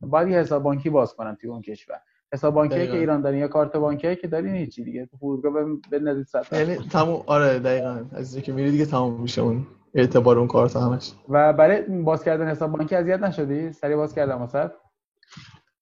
باید 0.00 0.28
یه 0.28 0.38
حساب 0.38 0.62
بانکی 0.62 0.90
باز 0.90 1.14
کنن 1.14 1.36
توی 1.40 1.50
اون 1.50 1.62
کشور. 1.62 2.00
حساب 2.32 2.54
بانکی 2.54 2.86
که 2.86 2.98
ایران 2.98 3.20
دارین 3.22 3.40
یا 3.40 3.48
کارت 3.48 3.76
بانکی 3.76 4.16
که 4.16 4.28
دارین 4.28 4.54
هیچی 4.54 4.84
دیگه. 4.84 5.06
تو 5.06 5.16
فرودگاه 5.16 5.52
به 5.90 5.98
نزدیک 5.98 6.26
صد 6.26 6.46
یعنی 6.52 6.76
تموم 6.76 7.22
آره 7.26 7.58
دقیقاً. 7.58 8.04
از 8.12 8.34
اینکه 8.34 8.52
میری 8.52 8.70
دیگه 8.70 8.86
تموم 8.86 9.20
میشه 9.20 9.42
اون 9.42 9.66
اعتبار 9.94 10.38
اون 10.38 10.48
کارت 10.48 10.76
همش. 10.76 11.12
و 11.28 11.52
برای 11.52 11.82
باز 11.82 12.24
کردن 12.24 12.48
حساب 12.48 12.72
بانکی 12.72 12.94
اذیت 12.94 13.20
نشدی؟ 13.20 13.72
سری 13.72 13.96
باز 13.96 14.14
کردم 14.14 14.38
واسه. 14.38 14.70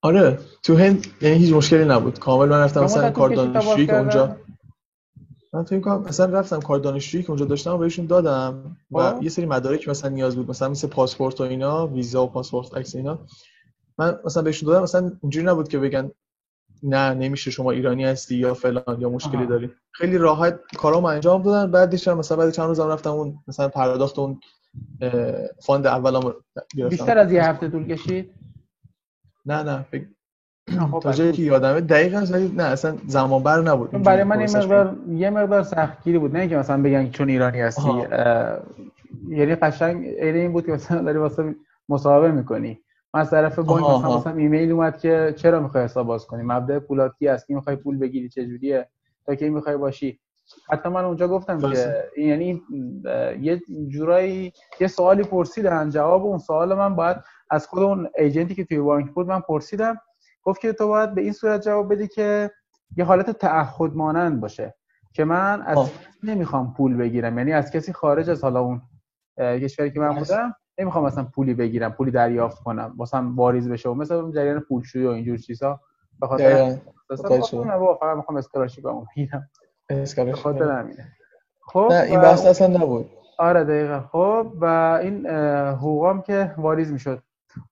آره 0.02 0.38
تو 0.62 0.76
هند 0.76 1.06
یعنی 1.20 1.37
هیچ 1.37 1.52
مشکلی 1.52 1.85
نبود. 1.85 2.18
کامل 2.18 2.48
من 2.48 2.61
رفتم 2.61 2.85
مثلا 2.85 3.11
کار 3.11 3.30
دانشجویی 3.30 3.87
که 3.87 3.98
اونجا 3.98 4.37
من 5.52 5.64
تو 5.64 5.80
کار 5.80 5.98
مثلا 5.98 6.38
رفتم 6.38 6.61
کار 6.61 6.78
دانشجویی 6.78 7.24
که 7.24 7.30
اونجا 7.30 7.44
داشتم 7.44 7.74
و 7.74 7.78
بهشون 7.78 8.06
دادم 8.06 8.76
و 8.90 9.11
خب. 9.11 9.22
یه 9.22 9.28
سری 9.28 9.46
مدارک 9.46 9.88
مثلا 9.88 10.11
نیاز 10.11 10.37
بود 10.37 10.50
مثلا 10.50 10.68
مثل 10.68 10.88
پاسپورت 10.88 11.40
و 11.40 11.44
اینا 11.44 11.87
ویزا 11.87 12.24
و 12.24 12.26
پاسپورت 12.26 12.76
عکس 12.76 12.94
اینا. 12.94 13.18
من 13.98 14.18
مثلا 14.24 14.42
بهشون 14.42 14.66
دادم 14.66 14.82
مثلا 14.82 15.12
اینجوری 15.22 15.46
نبود 15.46 15.68
که 15.68 15.78
بگن 15.78 16.11
نه 16.82 17.14
نمیشه 17.14 17.50
شما 17.50 17.70
ایرانی 17.70 18.04
هستی 18.04 18.36
یا 18.36 18.54
فلان 18.54 18.96
یا 19.00 19.10
مشکلی 19.10 19.46
داری. 19.46 19.70
خیلی 19.92 20.18
راحت 20.18 20.58
کارامو 20.76 21.06
انجام 21.06 21.42
دادن. 21.42 21.70
بعدش 21.70 22.08
مثلا 22.08 22.36
بعد 22.38 22.50
چند 22.50 22.66
روزم 22.66 22.88
رفتم 22.88 23.10
اون 23.10 23.38
مثلا 23.48 23.68
پرداخت 23.68 24.18
اون 24.18 24.40
fund 25.62 25.87
اولام 25.86 26.34
بیشتر 26.90 27.18
از 27.18 27.32
یه 27.32 27.44
هفته 27.44 27.68
طول 27.68 27.86
کشید؟ 27.86 28.30
نه 29.46 29.62
نه 29.62 29.82
فکر 29.90 30.06
تا 31.02 31.12
جایی 31.12 31.32
که 31.32 31.42
یادمه 31.42 31.80
دقیقا 31.80 32.26
نه 32.56 32.62
اصلا 32.62 32.96
زمان 33.06 33.42
بر 33.42 33.60
نبود. 33.60 33.90
برای 33.90 34.24
من 34.24 34.40
یه 34.40 34.56
مقدار 34.56 34.96
یه 35.10 35.30
مقدار 35.30 35.62
سختگیری 35.62 36.18
بود. 36.18 36.36
نه 36.36 36.48
که 36.48 36.56
مثلا 36.56 36.82
بگن 36.82 37.10
چون 37.10 37.28
ایرانی 37.28 37.60
هستی 37.60 37.88
یعنی 39.28 39.54
قشنگ 39.54 40.04
این 40.06 40.52
بود 40.52 40.66
که 40.66 40.72
مثلا 40.72 41.02
داری 41.02 41.18
واسه 41.18 41.54
مصاحبه 41.88 42.32
می‌کنی. 42.32 42.80
من 43.16 43.22
از 43.22 43.31
طرف 43.31 43.59
بانک 43.59 43.85
مثلا 43.85 44.16
مثلا 44.16 44.33
ایمیل 44.33 44.72
اومد 44.72 44.98
که 44.98 45.35
چرا 45.37 45.61
می‌خوای 45.61 45.85
حساب 45.85 46.07
باز 46.07 46.26
کنی؟ 46.26 46.42
مبدا 46.42 46.81
پولاتی 46.81 47.29
است؟ 47.29 47.46
کی 47.46 47.55
می‌خوای 47.55 47.76
پول 47.76 47.98
بگیری؟ 47.98 48.29
چه 48.29 48.46
جوریه 48.46 48.88
تا 49.26 49.35
کی 49.35 49.48
می‌خوای 49.48 49.76
باشی؟ 49.76 50.20
حتی 50.70 50.88
من 50.88 51.05
اونجا 51.05 51.29
گفتم 51.29 51.70
که 51.72 52.05
یعنی 52.18 52.62
یه 53.40 53.62
جورایی 53.88 54.52
یه 54.81 54.87
سوالی 54.87 55.22
پرسیدن. 55.22 55.90
جواب 55.90 56.24
اون 56.24 56.38
سوال 56.38 56.74
من 56.74 56.96
باید 56.96 57.16
از 57.50 57.66
خود 57.66 57.83
اون 57.83 58.09
ایجنتی 58.18 58.55
که 58.55 58.64
توی 58.64 58.79
بانک 58.79 59.11
بود 59.11 59.26
من 59.26 59.40
پرسیدم. 59.40 60.00
گفت 60.42 60.61
که 60.61 60.72
تو 60.72 60.88
باید 60.88 61.14
به 61.14 61.20
این 61.20 61.33
صورت 61.33 61.62
جواب 61.62 61.92
بدی 61.92 62.09
که 62.09 62.50
یه 62.96 63.05
حالت 63.05 63.31
تعهد 63.31 63.94
مانند 63.94 64.40
باشه 64.40 64.74
که 65.12 65.24
من 65.24 65.62
از 65.62 65.79
نمی‌خوام 66.22 66.74
پول 66.74 66.96
بگیرم؟ 66.96 67.38
یعنی 67.38 67.52
از 67.52 67.70
کسی 67.70 67.92
خارج 67.92 68.31
از 68.31 68.44
حالا 68.44 68.61
اون 68.61 68.83
کشوری 69.38 69.90
که 69.90 70.00
من 70.00 70.14
بودم 70.14 70.55
نمی‌خوام 70.78 71.04
مثلا 71.04 71.24
پولی 71.24 71.54
بگیرم 71.54 71.92
پولی 71.92 72.10
دریافت 72.10 72.62
کنم 72.62 72.94
واسه 72.96 73.18
واریز 73.18 73.68
بشه 73.68 73.88
و 73.88 73.94
مثلا 73.94 74.30
جریان 74.32 74.60
پولشویی 74.60 75.06
و 75.06 75.10
اینجور 75.10 75.38
چیزا 75.38 75.80
به 76.20 76.26
خاطر 76.26 76.78
فقط 78.00 78.16
می‌خوام 78.16 78.38
هم 78.92 79.06
بگیرم. 79.16 79.48
خاطر 80.32 80.70
همینه. 80.70 81.12
خب 81.60 81.88
نه 81.90 82.00
این 82.00 82.20
بحث 82.20 82.46
اصلا 82.46 82.66
نبود. 82.66 83.10
آره 83.38 83.64
دقیقا. 83.64 84.00
خب 84.00 84.52
و 84.60 84.64
این 85.02 85.26
حقوقام 85.70 86.22
که 86.22 86.54
واریز 86.58 86.92
می‌شد. 86.92 87.22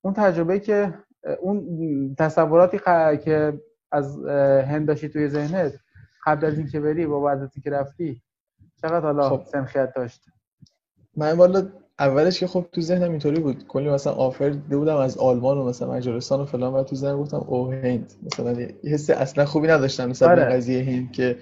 اون 0.03 0.15
تجربه 0.15 0.61
که 0.61 0.95
اون 1.41 2.15
تصوراتی 2.19 2.79
که 3.25 3.61
از 3.93 4.27
هند 4.67 4.89
داشتی 4.89 5.09
توی 5.09 5.29
ذهنت 5.29 5.73
قبل 6.27 6.47
از 6.47 6.59
اینکه 6.59 6.81
بری 6.81 7.07
با 7.07 7.21
بعد 7.21 7.43
از 7.43 7.51
اینکه 7.57 7.71
رفتی 7.71 8.23
چقدر 8.83 9.01
حالا 9.01 9.29
خب. 9.29 9.43
سنخیت 9.45 9.93
داشت؟ 9.95 10.25
من 11.17 11.33
والا 11.33 11.69
اولش 11.99 12.41
که 12.41 12.47
خب 12.47 12.67
تو 12.73 12.81
ذهنم 12.81 13.11
اینطوری 13.11 13.41
بود. 13.41 13.67
کلی 13.67 13.89
مثلا 13.89 14.13
آفر 14.13 14.49
دیده 14.49 14.77
بودم 14.77 14.97
از 14.97 15.19
آلمان 15.19 15.59
و 15.59 15.65
مثلا 15.65 15.91
مجارستان 15.93 16.41
و 16.41 16.45
فلان 16.45 16.75
و 16.75 16.83
تو 16.83 16.97
ذهنم 16.97 17.19
گفتم 17.19 17.37
او 17.37 17.73
هند. 17.73 18.13
مثلا 18.23 18.61
یه 18.61 18.77
حس 18.85 19.11
اصلا 19.11 19.45
خوبی 19.45 19.69
نداشتم 19.69 20.09
مثلا 20.09 20.29
آره. 20.29 20.45
قضیه 20.45 20.85
هند 20.85 21.13
که 21.13 21.39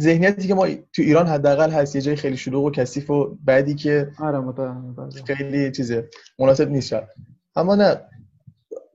ذهنیتی 0.00 0.48
که 0.48 0.54
ما 0.54 0.66
تو 0.66 1.02
ایران 1.02 1.26
حداقل 1.26 1.70
هست 1.70 1.96
یه 1.96 2.02
جای 2.02 2.16
خیلی 2.16 2.36
شلوغ 2.36 2.64
و 2.64 2.70
کثیف 2.70 3.10
و 3.10 3.38
بعدی 3.44 3.74
که 3.74 4.10
آره 4.18 4.54
خیلی 5.24 5.72
چیزه 5.72 6.08
مناسب 6.38 6.70
نیست 6.70 6.94
اما 7.56 7.74
نه. 7.74 8.00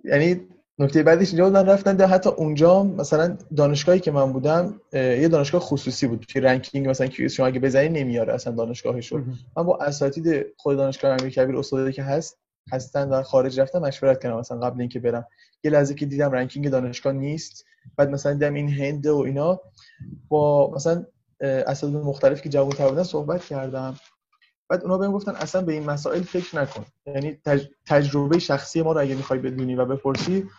یعنی 0.03 0.41
نکته 0.79 1.03
بعدش 1.03 1.27
اینجا 1.27 1.45
بودن 1.45 1.65
رفتن 1.65 1.95
ده 1.95 2.07
حتی 2.07 2.29
اونجا 2.29 2.83
مثلا 2.83 3.37
دانشگاهی 3.57 3.99
که 3.99 4.11
من 4.11 4.33
بودم 4.33 4.81
یه 4.93 5.27
دانشگاه 5.27 5.61
خصوصی 5.61 6.07
بود 6.07 6.25
که 6.25 6.41
ranking 6.41 6.89
مثلا 6.89 7.07
QS 7.07 7.31
شما 7.33 7.45
اگه 7.45 7.59
بزنی 7.59 7.89
نمیاره 7.89 8.33
اصلا 8.33 8.53
دانشگاهش 8.53 9.11
رو 9.11 9.21
من 9.57 9.63
با 9.63 9.77
اساتید 9.77 10.45
خود 10.57 10.77
دانشگاه 10.77 11.11
امیرکبیر 11.11 11.57
استادی 11.57 11.93
که 11.93 12.03
هست 12.03 12.37
هستن 12.71 13.09
در 13.09 13.21
خارج 13.21 13.59
رفتم 13.59 13.79
مشورت 13.79 14.23
کردم 14.23 14.37
مثلا 14.37 14.59
قبل 14.59 14.79
اینکه 14.79 14.99
برم. 14.99 15.27
یه 15.63 15.71
لحظه 15.71 15.93
که 15.93 16.05
دیدم 16.05 16.31
ranking 16.31 16.69
دانشگاه 16.69 17.13
نیست 17.13 17.65
بعد 17.97 18.09
مثلا 18.09 18.33
دیدم 18.33 18.53
این 18.53 18.69
هند 18.69 19.07
و 19.07 19.17
اینا. 19.17 19.61
با 20.29 20.71
مثلا 20.75 21.05
اساتید 21.41 21.95
مختلف 21.95 22.41
که 22.41 22.49
جوان 22.49 22.71
تر 22.71 22.89
بودن 22.89 23.03
صحبت 23.03 23.45
کردم. 23.45 23.95
بعد 24.69 24.83
اونا 24.83 24.97
بهم 24.97 25.11
گفتن 25.11 25.31
اصلا 25.31 25.61
به 25.61 25.73
این 25.73 25.85
مسائل 25.85 26.21
فکر 26.21 26.61
نکن. 26.61 26.85
یعنی 27.05 27.39
تجربه 27.85 28.39
شخصی 28.39 28.81
ما 28.81 28.91
رو 28.91 29.01
اگه 29.01 29.15
می‌خوای 29.15 29.39
بدونی 29.39 29.75
و 29.75 29.85
بپرسی 29.85 30.49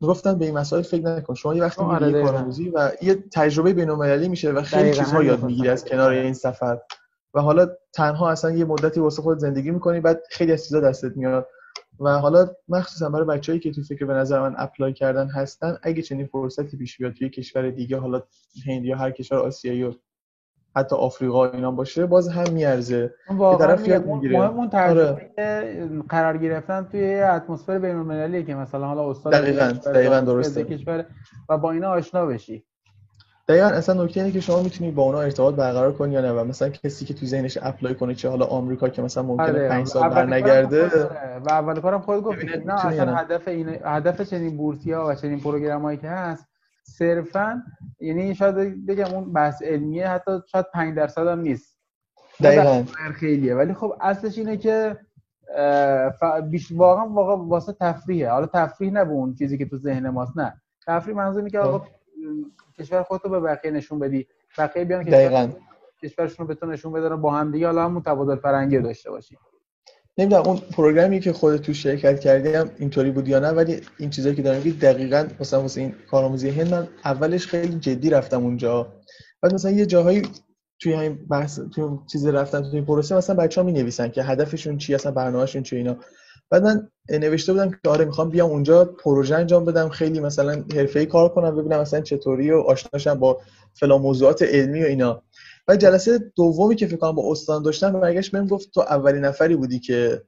گفتن 0.00 0.38
به 0.38 0.44
این 0.44 0.58
مسائل 0.58 0.82
فکر 0.82 1.02
نکن. 1.02 1.34
شما 1.34 1.54
یه 1.54 1.62
وقتی 1.62 1.84
میری 1.84 2.04
آره 2.04 2.22
کارآموزی 2.22 2.68
و 2.68 2.92
یه 3.02 3.24
تجربه 3.32 3.72
بین‌المللی 3.72 4.28
میشه 4.28 4.52
و 4.52 4.62
خیلی 4.62 4.92
چیزها 4.92 5.24
یاد 5.24 5.42
می‌گیری 5.42 5.68
از 5.68 5.84
کنار 5.84 6.10
این 6.10 6.34
سفر. 6.34 6.78
و 7.34 7.40
حالا 7.40 7.68
تنها 7.92 8.30
اصلا 8.30 8.50
یه 8.50 8.64
مدتی 8.64 9.00
واسه 9.00 9.22
خود 9.22 9.38
زندگی 9.38 9.70
می‌کنی 9.70 10.00
بعد 10.00 10.22
خیلی 10.30 10.52
از 10.52 10.64
چیزا 10.64 10.80
دستت 10.80 11.16
میاد. 11.16 11.46
و 12.00 12.18
حالا 12.18 12.50
مخصوصا 12.68 13.08
برای 13.08 13.24
بچه‌ای 13.24 13.58
که 13.58 13.72
تو 13.72 13.82
فکر 13.82 14.04
به 14.04 14.12
نظر 14.12 14.40
من 14.40 14.54
apply 14.58 14.92
کردن 14.92 15.28
هستن 15.28 15.78
اگه 15.82 16.02
چنین 16.02 16.26
فرصتی 16.26 16.76
پیش 16.76 16.98
بیاد 16.98 17.12
توی 17.12 17.28
کشور 17.28 17.70
دیگه 17.70 17.98
حالا 17.98 18.22
هند 18.66 18.84
یا 18.84 18.96
هر 18.96 19.10
کشور 19.10 19.38
آسیایی 19.38 19.82
و 19.82 19.92
حتی 20.76 20.96
آفریقا 20.96 21.46
اینا 21.46 21.70
باشه 21.70 22.06
باز 22.06 22.28
هم 22.28 22.52
میارزه. 22.52 23.14
یه 23.30 23.58
طرف 23.58 23.88
یاد 23.88 24.06
می‌گیره. 24.06 24.38
مهم 24.38 24.58
اون 24.58 24.70
آره. 24.72 25.30
قرار 26.08 26.36
گرفتن 26.36 26.88
توی 26.92 27.20
اتمسفر 27.20 27.78
بین‌المللی 27.78 28.44
که 28.44 28.54
مثلا 28.54 28.86
حالا 28.86 29.10
استاد 29.10 29.32
دقیقاً 29.32 29.72
دقیقاً 29.94 30.20
درسته. 30.20 30.64
کشور 30.64 31.06
و 31.48 31.58
با 31.58 31.70
اینا 31.70 31.90
آشنا 31.90 32.26
بشی. 32.26 32.64
دقیقا 33.48 33.66
اصلا 33.66 34.04
نکته 34.04 34.20
اینه 34.20 34.32
که 34.32 34.40
شما 34.40 34.62
می‌تونی 34.62 34.90
با 34.90 35.02
اونا 35.02 35.20
ارتباط 35.20 35.54
برقرار 35.54 35.92
کنی 35.92 36.12
یا 36.14 36.20
نه 36.20 36.32
و 36.32 36.44
مثلا 36.44 36.68
کسی 36.68 37.04
که 37.04 37.14
تو 37.14 37.26
ذهنش 37.26 37.58
apply 37.62 37.94
کنه 37.94 38.14
چه 38.14 38.28
حالا 38.28 38.44
آمریکا 38.44 38.88
که 38.88 39.02
مثلا 39.02 39.22
ممکنه 39.22 39.68
5 39.68 39.72
آره، 39.72 39.84
سال 39.84 40.08
برنگرده. 40.08 40.86
و 41.46 41.50
اول 41.50 41.80
کارم 41.80 42.00
خود 42.00 42.22
گفت 42.22 42.44
نه 42.66 42.86
اصلا 42.86 43.14
هدف 43.14 43.48
این 43.48 43.68
هدف 43.84 44.22
چنین 44.22 44.56
بورسیا 44.56 45.06
و 45.08 45.14
چنین 45.14 45.40
پروگرامایی 45.40 45.98
که 45.98 46.08
هست 46.08 46.46
صرفا 46.86 47.62
یعنی 48.00 48.34
شاید 48.34 48.86
بگم 48.86 49.14
اون 49.14 49.32
بحث 49.32 49.62
علمیه 49.62 50.08
حتی 50.08 50.30
شاید 50.46 50.66
5 50.74 50.96
درصد 50.96 51.26
هم 51.26 51.40
نیست. 51.40 51.78
دقیقاً. 52.42 52.84
خیلیه. 53.14 53.54
ولی 53.54 53.74
خب 53.74 53.94
اصلش 54.00 54.38
اینه 54.38 54.56
که 54.56 54.96
بیش 56.50 56.72
واقعا 56.72 57.08
واقعا 57.08 57.36
واسه 57.36 57.72
تفریحه. 57.72 58.30
حالا 58.30 58.46
تفریح 58.46 58.92
نه 58.92 59.04
به 59.04 59.10
اون 59.10 59.34
چیزی 59.34 59.58
که 59.58 59.66
تو 59.66 59.76
ذهن 59.76 60.08
ماست 60.08 60.38
نه. 60.38 60.62
تفریح 60.86 61.16
منظور 61.16 61.38
اینه 61.38 61.50
که 61.50 61.58
آقا 61.58 61.78
خب. 61.78 61.86
کشور 62.78 63.02
خودتو 63.02 63.28
به 63.28 63.40
بقیه 63.40 63.70
نشون 63.70 63.98
بدی. 63.98 64.26
بقیه 64.58 64.84
بیان 64.84 65.04
کشور 65.04 65.52
کشورشون 66.02 66.46
رو 66.46 66.54
به 66.54 66.60
تو 66.60 66.66
نشون 66.66 66.92
بدن 66.92 67.16
با 67.20 67.30
هم 67.30 67.52
دیگه 67.52 67.66
حالا 67.66 67.84
هم 67.84 68.00
تبادل 68.00 68.36
فرنگی 68.36 68.78
داشته 68.78 69.10
باشی. 69.10 69.38
نمی‌دونم 70.18 70.42
اون 70.42 70.56
پروگرامی 70.56 71.20
که 71.20 71.32
خودت 71.32 71.62
تو 71.62 71.74
شرکت 71.74 72.20
کردی 72.20 72.48
هم 72.48 72.70
اینطوری 72.78 73.10
بود 73.10 73.28
یا 73.28 73.38
نه 73.38 73.48
ولی 73.48 73.80
این 73.98 74.10
چیزایی 74.10 74.34
که 74.34 74.42
دارم 74.42 74.56
میگی 74.56 74.72
دقیقاً 74.72 75.26
مثلا 75.40 75.60
واسه 75.60 75.80
این 75.80 75.94
کارآموزی 76.10 76.50
هند 76.50 76.74
من 76.74 76.88
اولش 77.04 77.46
خیلی 77.46 77.78
جدی 77.78 78.10
رفتم 78.10 78.44
اونجا. 78.44 78.92
بعد 79.42 79.54
مثلا 79.54 79.70
یه 79.70 79.86
جاهایی 79.86 80.22
توی 80.80 80.94
این 80.94 81.18
بحث 81.30 81.60
توی 81.74 81.84
چیز 82.12 82.26
رفتن 82.26 82.70
توی 82.70 82.80
پروسه 82.80 83.16
مثلا 83.16 83.36
بچه‌ها 83.36 83.66
می‌نویسن 83.66 84.08
که 84.08 84.22
هدفشون 84.22 84.78
چی 84.78 84.94
اصلا 84.94 85.12
برنامه‌شون 85.12 85.62
چی 85.62 85.76
اینا. 85.76 85.96
بعد 86.50 86.62
من 86.62 86.88
نوشته 87.10 87.52
بودم 87.52 87.70
که 87.70 87.90
آره 87.90 88.04
می‌خوام 88.04 88.30
بیام 88.30 88.50
اونجا 88.50 88.84
پروژه 88.84 89.34
انجام 89.36 89.64
بدم 89.64 89.88
خیلی 89.88 90.20
مثلا 90.20 90.64
حرفه‌ای 90.74 91.06
کار 91.06 91.28
کنم 91.28 91.56
ببینم 91.56 91.80
مثلا 91.80 92.00
چطوری 92.00 92.50
و 92.50 92.58
آشناشم 92.58 93.14
با 93.14 93.40
فلان 93.74 94.00
موضوعات 94.00 94.42
علمی 94.42 94.82
و 94.82 94.86
اینا. 94.86 95.22
و 95.68 95.76
جلسه 95.76 96.18
دومی 96.36 96.76
که 96.76 96.86
فکر 96.86 96.96
کنم 96.96 97.12
با 97.12 97.32
استان 97.32 97.62
داشتم 97.62 98.00
برگشت 98.00 98.32
بهم 98.32 98.46
گفت 98.46 98.70
تو 98.70 98.80
اولین 98.80 99.24
نفری 99.24 99.56
بودی 99.56 99.78
که 99.78 100.22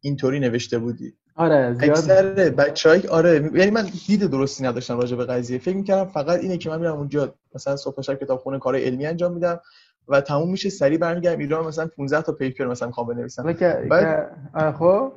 اینطوری 0.00 0.40
نوشته 0.40 0.78
بودی. 0.78 1.14
آره 1.36 1.74
زیاد. 1.74 1.90
اکثر 1.90 2.50
بچهای 2.50 3.06
آره 3.06 3.50
یعنی 3.54 3.70
من 3.70 3.90
دید 4.06 4.26
درستی 4.26 4.64
نداشتم 4.64 4.98
راجع 4.98 5.16
به 5.16 5.24
قضیه. 5.24 5.58
فکر 5.58 5.76
می‌کردم 5.76 6.10
فقط 6.10 6.40
اینه 6.40 6.58
که 6.58 6.70
من 6.70 6.80
میرم 6.80 6.96
اونجا 6.96 7.34
مثلا 7.54 7.76
صبح 7.76 8.02
شب 8.02 8.14
کتابخونه 8.14 8.58
کار 8.58 8.76
علمی 8.76 9.06
انجام 9.06 9.32
میدم 9.32 9.60
و 10.08 10.20
تموم 10.20 10.50
میشه 10.50 10.70
سری 10.70 10.98
برمیگردم 10.98 11.38
ایران 11.38 11.66
مثلا 11.66 11.86
15 11.86 12.22
تا 12.22 12.32
پیپر 12.32 12.66
مثلا 12.66 12.88
می‌خوام 12.88 13.06
بنویسم. 13.06 13.52
بعد 13.90 14.72
خب. 14.78 15.12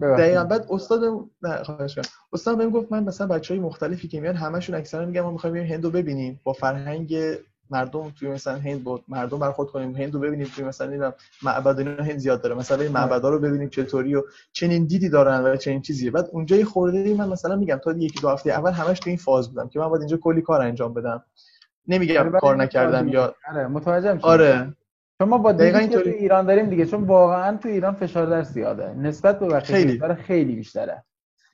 دقیقا 0.00 0.44
بعد 0.44 0.66
استاد 0.70 1.00
نه 1.42 1.62
خواهش 1.62 1.98
استاد 2.32 2.58
بهم 2.58 2.70
گفت 2.70 2.92
من 2.92 3.04
مثلا 3.04 3.26
بچهای 3.26 3.60
مختلفی 3.60 4.08
که 4.08 4.20
میان 4.20 4.36
همشون 4.36 4.74
اکثرا 4.74 5.06
میگن 5.06 5.20
ما 5.20 5.30
می‌خوایم 5.30 5.54
بریم 5.54 5.66
هندو 5.66 5.90
ببینیم 5.90 6.40
با 6.44 6.52
فرهنگ 6.52 7.16
مردم 7.70 8.10
توی 8.10 8.28
مثلا 8.28 8.54
هند 8.58 8.84
با 8.84 9.00
مردم 9.08 9.38
برخورد 9.38 9.68
کنیم. 9.68 9.96
هند 9.96 10.14
رو 10.14 10.20
ببینیم 10.20 10.46
توی 10.56 10.64
مثلا 10.64 10.86
نمی‌دونم 10.86 11.14
معبد 11.42 11.78
اینا 11.78 12.02
هند 12.02 12.18
زیاد 12.18 12.42
داره. 12.42 12.54
مثلا 12.54 12.82
این 12.82 12.92
معبدا 12.92 13.28
رو 13.28 13.38
ببینیم 13.38 13.68
چطوری 13.68 14.14
و 14.14 14.22
چنین 14.52 14.84
دیدی 14.84 15.08
دارن 15.08 15.44
و 15.44 15.56
چنین 15.56 15.82
چیزیه 15.82 16.10
بعد 16.10 16.28
اونجا 16.32 16.64
خورده 16.64 17.14
من 17.14 17.28
مثلا 17.28 17.56
میگم 17.56 17.76
تا 17.76 17.92
یکی 17.92 18.20
دو 18.20 18.28
هفته 18.28 18.50
اول 18.50 18.70
همش 18.70 19.00
تو 19.00 19.10
این 19.10 19.18
فاز 19.18 19.48
بودم 19.48 19.68
که 19.68 19.78
من 19.78 19.88
باید 19.88 20.02
اینجا 20.02 20.16
کلی 20.16 20.42
کار 20.42 20.62
انجام 20.62 20.94
بدم. 20.94 21.24
نمیگم 21.88 22.20
آره، 22.20 22.40
کار 22.40 22.56
نکردم 22.56 23.08
یا 23.08 23.34
آره 23.48 23.66
متوجهم 23.66 24.18
آره. 24.22 24.74
چون 25.18 25.28
ما 25.28 25.38
با 25.38 25.52
دیگه 25.52 25.86
تو 25.86 25.98
ایران 25.98 26.46
داریم 26.46 26.66
دیگه 26.66 26.86
چون 26.86 27.04
واقعا 27.04 27.56
تو 27.56 27.68
ایران 27.68 27.94
فشار 27.94 28.26
در 28.26 28.42
زیاده. 28.42 28.94
نسبت 28.94 29.38
به 29.38 29.46
بقیه 29.46 29.60
خیلی. 29.60 30.14
خیلی 30.14 30.54
بیشتره. 30.54 31.04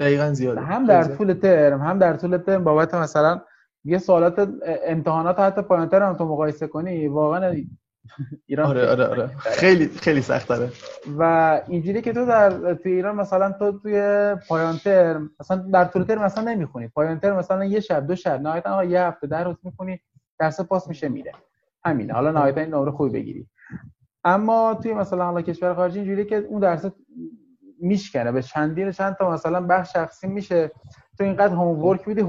دقیقا 0.00 0.32
زیاده. 0.32 0.60
هم 0.60 0.86
در 0.86 1.04
طول 1.04 1.32
ترم 1.32 1.82
هم 1.82 1.98
در 1.98 2.16
طول 2.16 2.36
ترم 2.36 2.64
بابت 2.64 2.94
مثلا 2.94 3.40
یه 3.84 3.98
سوالات 3.98 4.48
امتحانات 4.86 5.38
حتی 5.38 5.62
پایان 5.62 5.88
ترم 5.88 6.08
هم 6.08 6.14
تو 6.14 6.24
مقایسه 6.24 6.66
کنی 6.66 7.08
واقعا 7.08 7.56
ایران 8.46 8.66
آره 8.66 8.90
آره 8.90 9.06
آره. 9.06 9.26
خیلی 9.36 9.88
خیلی 9.88 10.22
سخت 10.22 10.48
داره 10.48 10.70
و 11.18 11.60
اینجوری 11.68 12.02
که 12.02 12.12
تو 12.12 12.26
در 12.26 12.74
تو 12.74 12.88
ایران 12.88 13.16
مثلا 13.16 13.52
تو 13.52 13.78
توی 13.78 14.36
پایان 14.48 14.76
ترم 14.76 15.30
مثلا 15.40 15.56
در 15.56 15.84
طول 15.84 16.04
ترم 16.04 16.22
مثلا 16.22 16.52
نمی‌خونی. 16.52 16.88
پایان 16.88 17.20
ترم 17.20 17.36
مثلا 17.36 17.64
یه 17.64 17.80
شب 17.80 18.06
دو 18.06 18.16
شب 18.16 18.40
نهایتا 18.40 18.84
یه 18.84 19.00
هفته 19.00 19.26
در 19.26 19.44
روز 19.44 19.56
می‌خونی 19.62 20.00
درس 20.38 20.60
پاس 20.60 20.88
میشه 20.88 21.08
میره. 21.08 21.32
همینه. 21.84 22.12
حالا 22.12 22.30
نهایتا 22.30 22.60
این 22.60 22.74
نمره 22.74 22.90
خوبی 22.90 23.10
بگیری. 23.10 23.48
اما 24.24 24.74
توی 24.82 24.94
مثلا 24.94 25.24
حالا 25.24 25.42
کشور 25.42 25.74
خارجی 25.74 25.98
اینجوری 25.98 26.24
که 26.24 26.36
اون 26.36 26.60
درس 26.60 26.84
میشکنه. 27.80 28.32
به 28.32 28.42
چندین 28.42 28.90
چند 28.90 29.16
تا 29.16 29.30
مثلا 29.30 29.60
بخش 29.60 29.92
شخصی 29.92 30.26
میشه. 30.26 30.70
تو 31.18 31.24
اینقدر 31.24 31.54
homework 31.54 32.08
میدی 32.08 32.22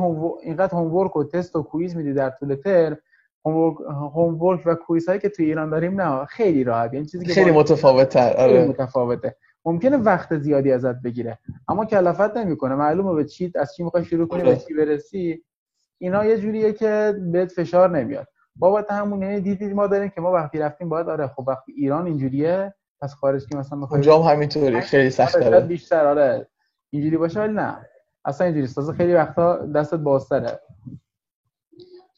اینقدر 0.43 0.74
homework 0.73 1.15
و 1.15 1.24
تست 1.24 1.56
و 1.56 1.63
quiz 1.63 1.95
میدی 1.96 2.13
در 2.13 2.30
طول 2.30 2.56
ترم 2.56 2.98
homework 3.45 4.62
و 4.65 4.76
quiz 4.76 5.08
هایی 5.08 5.19
که 5.19 5.30
تو 5.30 5.43
ایران 5.43 5.69
داریم 5.69 6.02
نه 6.02 6.26
خیلی 6.26 6.63
راحت. 6.63 6.93
یعنی 6.93 7.06
چیزی 7.06 7.26
که 7.26 7.34
خیلی 7.34 7.52
متفاوته 7.52 8.34
آره. 8.34 8.67
متفاوته. 8.67 9.36
ممکنه 9.65 9.98
وقت 9.98 10.38
زیادی 10.38 10.72
ازت 10.72 11.02
بگیره 11.02 11.39
اما 11.67 11.86
کلافت 11.86 12.38
نمی‌کنه. 12.38 12.76
معلومه 12.76 13.13
به 13.13 13.26
چی 13.26 13.52
از 13.56 13.76
چی 13.76 13.84
می‌خوای 13.84 14.06
شروع 14.06 14.28
کنی 14.28 14.43
به 14.43 14.56
چی 14.56 14.74
برسی. 14.74 15.43
اینا 15.98 16.26
یه 16.26 16.38
جوریه 16.38 16.74
که 16.74 17.15
بهت 17.32 17.52
فشار 17.52 17.89
نمیاد. 17.89 18.28
بابت 18.56 18.91
همون 18.91 19.22
یعنی 19.22 19.39
دیدی 19.39 19.74
ما 19.74 19.88
داریم 19.88 20.10
که 20.10 20.22
ما 20.22 20.32
وقتی 20.32 20.60
رفتیم 20.60 20.89
باید 20.89 21.10
آره 21.10 21.28
خب 21.28 21.48
وقتی 21.48 21.72
ایران 21.72 22.06
اینجوریه 22.06 22.74
پس 23.02 23.13
خارج 23.13 23.48
که 23.48 23.58
مثلا 23.58 23.80
هم 23.80 24.34
همینطوری 24.34 24.82
خیلی 24.82 25.10
سخت 25.10 25.39
داره 25.39 25.60
بیشتر 25.60 26.06
آره. 26.06 26.48
اینجوری 26.89 27.17
باشه 27.17 27.39
ولی 27.39 27.54
نه. 27.54 27.89
اصلا 28.25 28.47
اینجوری 28.47 28.65
است 28.65 28.91
خیلی 28.91 29.13
وقتا 29.13 29.65
دستت 29.65 29.97
بازتره. 29.97 30.59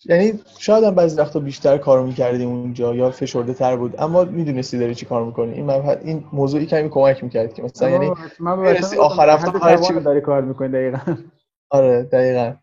یعنی 0.05 0.39
شاید 0.57 0.83
هم 0.83 0.95
بعضی 0.95 1.17
وقتا 1.17 1.39
بیشتر 1.39 1.77
کارو 1.77 2.05
می‌کردیم 2.05 2.49
اونجا 2.49 2.95
یا 2.95 3.11
فشرده 3.11 3.53
تر 3.53 3.75
بود. 3.75 3.95
اما 3.99 4.23
می‌دونستی 4.23 4.79
داری 4.79 4.95
چی 4.95 5.05
کار 5.05 5.25
می‌کنی. 5.25 5.53
این 5.53 5.65
مبحث 5.65 5.97
این 6.03 6.25
موضوعی 6.33 6.65
کمی 6.65 6.89
کمک 6.89 7.23
می‌کرد 7.23 7.53
که 7.53 7.63
مثلا 7.63 7.89
یعنی 7.89 8.11
برسی 8.39 8.97
آخر 8.97 9.29
هفته 9.29 9.59
هر 9.59 9.77
چی 9.77 9.93
داری 9.93 10.21
کار 10.21 10.41
می‌کنی 10.41 10.67
دقیقاً. 10.67 11.15
آره 11.69 12.03
دقیقاً. 12.03 12.53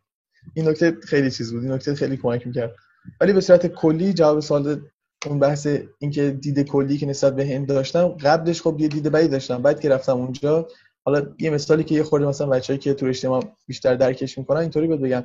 این 0.55 0.68
نکته 0.68 0.96
خیلی 1.02 1.31
چیز 1.31 1.52
بود. 1.52 1.62
این 1.62 1.72
نکته 1.72 1.94
خیلی 1.94 2.16
کمک 2.16 2.46
می‌کرد. 2.46 2.74
ولی 3.20 3.33
به 3.33 3.40
صورت 3.40 3.66
کلی 3.66 4.12
جواب 4.12 4.40
سوال 4.40 4.81
اون 5.26 5.38
بحث 5.38 5.68
اینکه 5.98 6.31
دید 6.31 6.68
کلی 6.68 6.96
که 6.98 7.07
نسبت 7.07 7.37
به 7.37 7.46
هند 7.46 7.68
داشتم 7.68 8.09
قبلش 8.09 8.62
خب 8.62 8.81
یه 8.81 8.88
دید 8.88 9.09
بدی 9.09 9.28
داشتم. 9.28 9.62
بعد 9.62 9.81
که 9.81 9.88
رفتم 9.88 10.16
اونجا 10.16 10.68
حالا 11.05 11.27
یه 11.38 11.51
مثالی 11.51 11.85
که 11.85 11.95
یه 11.95 12.03
خورده 12.03 12.27
مثلا 12.27 12.47
بچه‌ای 12.47 12.79
که 12.79 12.95
تو 12.95 13.07
اجتماع 13.07 13.45
بیشتر 13.67 13.95
درکش 13.95 14.38
می‌کنن 14.38 14.61
اینطوری 14.61 14.87
بود 14.87 15.01
بگم 15.01 15.25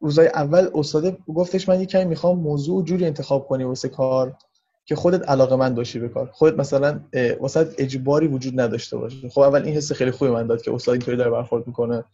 روزای 0.00 0.26
اول 0.26 0.68
استاد 0.74 1.18
گفتش 1.26 1.68
من 1.68 1.80
یه 1.80 1.86
کمی 1.86 2.04
می‌خوام 2.04 2.38
موضوع 2.38 2.84
جوری 2.84 3.04
انتخاب 3.04 3.46
کنی 3.46 3.64
واسه 3.64 3.88
کار 3.88 4.36
که 4.84 4.96
خودت 4.96 5.28
علاقه 5.28 5.56
من 5.56 5.74
داشتی 5.74 5.98
به 5.98 6.08
کار. 6.08 6.30
خودت 6.32 6.58
مثلا 6.58 7.00
واسه 7.40 7.74
اجباری 7.78 8.26
وجود 8.26 8.60
نداشته 8.60 8.96
باشه 8.96 9.28
خب 9.28 9.40
اول 9.40 9.62
این 9.62 9.74
حس 9.74 9.92
خیلی 9.92 10.10
خوبی 10.10 10.30
من 10.30 10.46
داد 10.46 10.62
که 10.62 10.74
استاد 10.74 10.92
اینطوری 10.92 11.16
داره 11.16 11.30
برخورد 11.30 11.66
می‌کنه. 11.66 12.04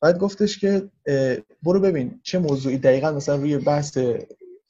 بعد 0.00 0.18
گفتش 0.18 0.58
که 0.58 0.88
برو 1.62 1.80
ببین 1.80 2.20
چه 2.22 2.38
موضوعی 2.38 2.78
دقیقا 2.78 3.12
مثلا 3.12 3.36
روی 3.36 3.58
بحث 3.58 3.98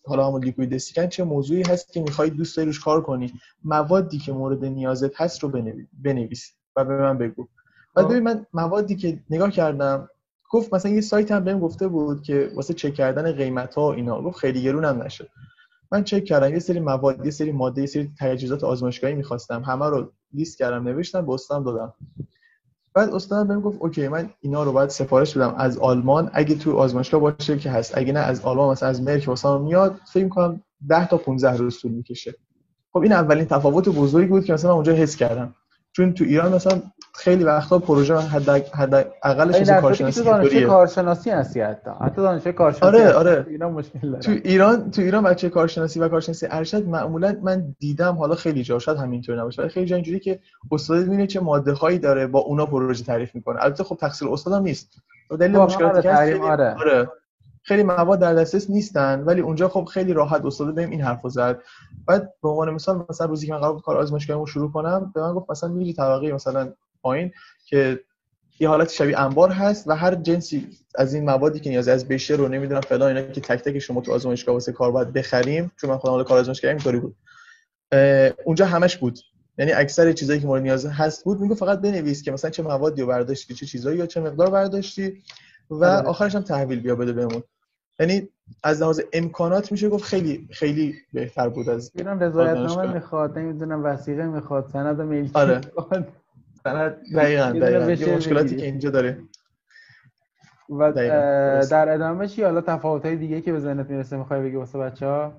حالا 0.04 0.26
همون 0.26 0.44
لیکوید 0.44 0.74
استیکن 0.74 1.06
چه 1.06 1.24
موضوعی 1.24 1.62
هست 1.62 1.92
که 1.92 2.00
می‌خوای 2.00 2.30
دوست 2.30 2.56
داری 2.56 2.66
روش 2.66 2.80
کار 2.80 3.02
کنی. 3.02 3.32
موادی 3.64 4.18
که 4.18 4.32
مورد 4.32 4.64
نیازت 4.64 5.20
هست 5.20 5.42
رو 5.42 5.52
بنویس. 6.02 6.52
و 6.76 6.84
به 6.84 6.96
من 6.96 7.18
بگو. 7.18 7.48
بعد 7.94 8.08
ببین 8.08 8.22
من 8.22 8.46
موادی 8.52 8.96
که 8.96 9.20
نگاه 9.30 9.50
کردم 9.50 10.08
گفت 10.50 10.74
مثلا 10.74 10.92
یه 10.92 11.00
سایت 11.00 11.32
هم 11.32 11.44
بهم 11.44 11.60
گفته 11.60 11.88
بود 11.88 12.22
که 12.22 12.52
واسه 12.54 12.74
چک 12.74 12.94
کردن 12.94 13.32
قیمت 13.32 13.74
ها 13.74 13.92
اینا. 13.92 14.22
گفت 14.22 14.38
خیلی 14.38 14.62
گرون 14.62 14.84
هم 14.84 15.02
نشه. 15.02 15.28
من 15.92 16.04
چک 16.04 16.24
کردم 16.24 16.52
یه 16.52 16.58
سری 16.58 16.80
مواد 16.80 17.24
یه 17.24 17.30
سری 17.30 17.52
ماده 17.52 17.80
یه 17.80 17.86
سری 17.86 18.10
تجهیزات 18.20 18.64
آزمایشگاهی 18.64 19.14
می‌خواستم. 19.14 19.62
همه 19.62 19.86
رو 19.86 20.12
لیست 20.34 20.58
کردم 20.58 20.88
نوشتم 20.88 21.26
به 21.26 21.32
استادم 21.32 21.64
دادم. 21.64 21.94
بعد 22.94 23.14
استادم 23.14 23.48
بهم 23.48 23.60
گفت 23.60 23.78
اوکی 23.80 24.08
من 24.08 24.30
اینا 24.40 24.62
رو 24.62 24.72
باید 24.72 24.88
سفارش 24.88 25.36
بدم. 25.36 25.54
از 25.58 25.78
آلمان 25.78 26.30
اگه 26.32 26.54
تو 26.54 26.76
آزمایشگاه 26.76 27.20
باشه 27.20 27.58
که 27.58 27.70
هست 27.70 27.98
اگه 27.98 28.12
نه 28.12 28.20
از 28.20 28.40
آلمان 28.40 28.70
مثلا 28.70 28.88
از 28.88 29.02
مرک 29.02 29.28
واسه 29.28 29.58
میاد 29.58 30.00
فکر 30.12 30.28
کنم 30.28 30.62
10 30.88 31.08
تا 31.08 31.16
15 31.16 31.56
روز 31.56 31.80
طول 31.80 31.92
می‌کشه. 31.92 32.34
خب 32.92 32.98
این 32.98 33.12
اولین 33.12 33.44
تفاوت 33.44 33.88
بزرگی 33.88 34.28
بود 34.28 34.44
که 34.44 34.52
مثلا 34.52 34.70
من 34.70 34.74
اونجا 34.74 34.92
حس 34.92 35.16
کردم. 35.16 35.54
چون 35.92 36.14
تو 36.14 36.24
ایران 36.24 36.54
مثلا 36.54 36.82
خیلی 37.14 37.44
وقتا 37.44 37.78
پروژه 37.78 38.16
حد 38.16 38.48
حد 38.50 39.12
اقلش 39.22 39.56
از 39.56 39.70
کارشناسی 39.70 40.24
دانشجو 40.24 40.66
کارشناسی 40.66 41.30
هستی 41.30 41.60
حتی. 41.60 41.90
حتی 42.00 42.16
دانشجو 42.22 42.52
کارشناسی 42.52 42.96
آره 42.96 43.12
آره. 43.12 43.46
ایران 43.48 43.72
مشکل 43.72 44.10
داره. 44.10 44.22
تو 44.22 44.30
ایران 44.30 44.90
تو 44.90 45.02
ایران 45.02 45.22
بچه 45.22 45.48
کارشناسی 45.48 46.00
و 46.00 46.08
کارشناسی 46.08 46.46
ارشد 46.50 46.88
معمولا 46.88 47.36
من 47.42 47.74
دیدم 47.78 48.14
حالا 48.14 48.34
خیلی 48.34 48.62
جا 48.62 48.78
شاید 48.78 48.98
همینطور 48.98 49.40
نباشه 49.40 49.62
ولی 49.62 49.70
خیلی 49.70 49.86
جا 49.86 49.96
اینجوری 49.96 50.20
که 50.20 50.40
استاد 50.72 50.98
می‌بینه 50.98 51.26
چه 51.26 51.40
ماده 51.40 51.72
هایی 51.72 51.98
داره 51.98 52.26
با 52.26 52.38
اونا 52.38 52.66
پروژه 52.66 53.04
تعریف 53.04 53.34
می‌کنه. 53.34 53.64
البته 53.64 53.84
خب 53.84 53.96
تقصیر 53.96 54.28
استاد 54.28 54.54
هم 54.54 54.62
نیست 54.62 54.88
دلیل 55.40 55.56
مشکلاتی 55.56 56.02
که 56.02 56.40
آره. 56.42 56.74
آره. 56.74 57.08
خیلی 57.62 57.82
مواد 57.82 58.20
در 58.20 58.34
دسترس 58.34 58.70
نیستن 58.70 59.20
ولی 59.20 59.40
اونجا 59.40 59.68
خب 59.68 59.84
خیلی 59.84 60.12
راحت 60.12 60.44
استاد 60.44 60.74
بهم 60.74 60.90
این 60.90 61.00
حرفو 61.00 61.28
زد. 61.28 61.62
بعد 62.06 62.34
به 62.42 62.48
عنوان 62.48 62.70
مثال 62.70 63.06
مثلا 63.10 63.26
روزی 63.26 63.46
که 63.46 63.52
من 63.52 63.58
قرار 63.58 63.72
بود 63.72 63.82
کار 63.82 63.96
آزمایشگاهیمو 63.96 64.46
شروع 64.46 64.72
کنم 64.72 65.12
به 65.14 65.20
من 65.20 65.34
گفت 65.34 65.50
مثلا 65.50 65.68
میری 65.68 65.92
طبقه 65.92 66.32
مثلا 66.32 66.72
پایین 67.02 67.32
که 67.66 68.00
یه 68.60 68.68
حالت 68.68 68.90
شبیه 68.90 69.20
انبار 69.20 69.50
هست 69.50 69.88
و 69.88 69.92
هر 69.92 70.14
جنسی 70.14 70.68
از 70.94 71.14
این 71.14 71.24
موادی 71.24 71.60
که 71.60 71.70
نیاز 71.70 71.88
از 71.88 72.08
بشه 72.08 72.34
رو 72.34 72.48
نمی‌دونم 72.48 72.80
فلان 72.80 73.16
اینا 73.16 73.32
که 73.32 73.40
تک 73.40 73.62
تک 73.62 73.78
شما 73.78 74.00
تو 74.00 74.12
آزمایشگاه 74.12 74.54
واسه 74.54 74.72
کار 74.72 74.92
باید 74.92 75.12
بخریم 75.12 75.72
چون 75.80 75.90
من 75.90 75.98
خودم 75.98 76.24
کار 76.24 76.38
آزمایشگاهی 76.38 76.74
اینطوری 76.74 77.00
بود. 77.00 77.16
اونجا 78.44 78.66
همش 78.66 78.96
بود. 78.96 79.18
یعنی 79.58 79.72
اکثر 79.72 80.12
چیزایی 80.12 80.40
که 80.40 80.46
مورد 80.46 80.62
نیاز 80.62 80.86
هست 80.86 81.24
بود 81.24 81.40
میگه 81.40 81.54
فقط 81.54 81.80
بنویس 81.80 82.22
که 82.22 82.32
مثلا 82.32 82.50
چه 82.50 82.62
موادی 82.62 83.00
رو 83.00 83.08
برداشتی 83.08 83.54
چه 83.54 83.66
چیزایی 83.66 83.98
یا 83.98 84.06
چه 84.06 84.20
مقدار 84.20 84.50
برداشتی. 84.50 85.22
و 85.70 85.84
آره. 85.84 86.06
آخرش 86.06 86.34
هم 86.34 86.42
تحویل 86.42 86.80
بیا 86.80 86.94
بده 86.94 87.12
بهمون. 87.12 87.42
یعنی 88.00 88.28
از 88.62 88.82
لحاظ 88.82 89.00
امکانات 89.12 89.72
میشه 89.72 89.88
گفت 89.88 90.04
خیلی 90.04 90.48
خیلی 90.50 90.94
بهتر 91.12 91.48
بود 91.48 91.68
از 91.68 91.92
ایران 91.94 92.20
رضایت 92.20 92.56
نامه 92.56 92.92
می‌خواد 92.92 93.38
نمی‌دونم 93.38 93.84
وسیقه 93.84 94.26
می‌خواد 94.26 94.68
سند 94.72 95.00
ملکی 95.00 95.30
آره. 95.34 95.60
سند 96.64 96.96
دقیقاً 97.16 97.50
دقیقاً. 97.50 98.16
مشکلاتی 98.16 98.56
که 98.56 98.64
اینجا 98.66 98.90
داره 98.90 99.18
و 100.70 100.92
در 101.70 101.94
ادامه 101.94 102.28
چی؟ 102.28 102.42
حالا 102.42 102.60
تفاوت 102.60 103.04
های 103.04 103.16
دیگه 103.16 103.40
که 103.40 103.52
به 103.52 103.60
ذهنت 103.60 103.90
می‌رسه 103.90 104.16
می‌خوای 104.16 104.42
بگی 104.42 104.56
واسه 104.56 104.78
بچه 104.78 105.06
ها 105.06 105.32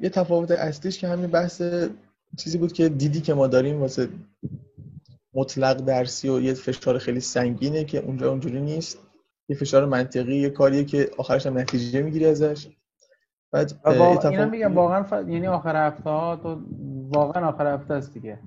یه 0.00 0.10
تفاوت 0.12 0.50
اصلیش 0.50 0.98
که 0.98 1.08
همین 1.08 1.30
بحث 1.30 1.62
چیزی 2.36 2.58
بود 2.58 2.72
که 2.72 2.88
دیدی 2.88 3.20
که 3.20 3.34
ما 3.34 3.46
داریم 3.46 3.80
واسه 3.80 4.08
مطلق 5.34 5.76
درسی 5.76 6.28
و 6.28 6.40
یه 6.40 6.54
فشار 6.54 6.98
خیلی 6.98 7.20
سنگینه 7.20 7.84
که 7.84 7.98
اونجا 7.98 8.30
اونجوری 8.30 8.60
نیست. 8.60 8.98
یه 9.48 9.56
فشار 9.56 9.84
منطقی 9.84 10.36
یه 10.36 10.50
کاریه 10.50 10.84
که 10.84 11.10
آخرش 11.18 11.46
هم 11.46 11.58
نتیجه 11.58 12.02
می‌گیری 12.02 12.26
ازش. 12.26 12.68
بعد 13.52 13.72
اتفاق... 13.84 14.26
اینا 14.26 14.44
میگم 14.44 14.74
واقعا 14.74 15.02
ف... 15.02 15.12
یعنی 15.12 15.46
آخر 15.46 15.86
هفته 15.86 16.10
ها 16.10 16.36
تو 16.36 16.60
واقعا 17.08 17.48
آخر 17.48 17.74
هفته 17.74 17.94
است 17.94 18.14
دیگه. 18.14 18.38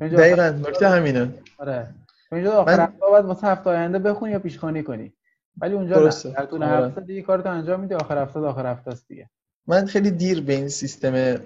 دقیقاً 0.00 0.42
نکته 0.42 0.88
همینه. 0.88 1.34
آره. 1.58 1.94
اینجا 2.32 2.52
آخر 2.52 2.76
من... 2.76 2.82
هفته 2.82 3.06
بعد 3.12 3.24
واسه 3.24 3.46
هفته 3.46 3.70
آینده 3.70 3.98
بخونی 3.98 4.32
یا 4.32 4.38
پیشخوانی 4.38 4.82
کنی؟ 4.82 5.12
ولی 5.60 5.74
اونجا 5.74 5.96
درسته. 5.96 6.30
در 6.30 6.46
طول 6.46 6.62
آره. 6.62 6.86
هفته 6.86 7.00
دیگه 7.00 7.22
کارتو 7.22 7.48
انجام 7.48 7.80
میدی 7.80 7.94
آخر 7.94 8.22
هفته 8.22 8.40
آخر 8.40 8.66
هفته 8.66 8.90
است 8.90 9.08
دیگه. 9.08 9.30
من 9.66 9.86
خیلی 9.86 10.10
دیر 10.10 10.40
به 10.40 10.52
این 10.52 10.68
سیستم 10.68 11.40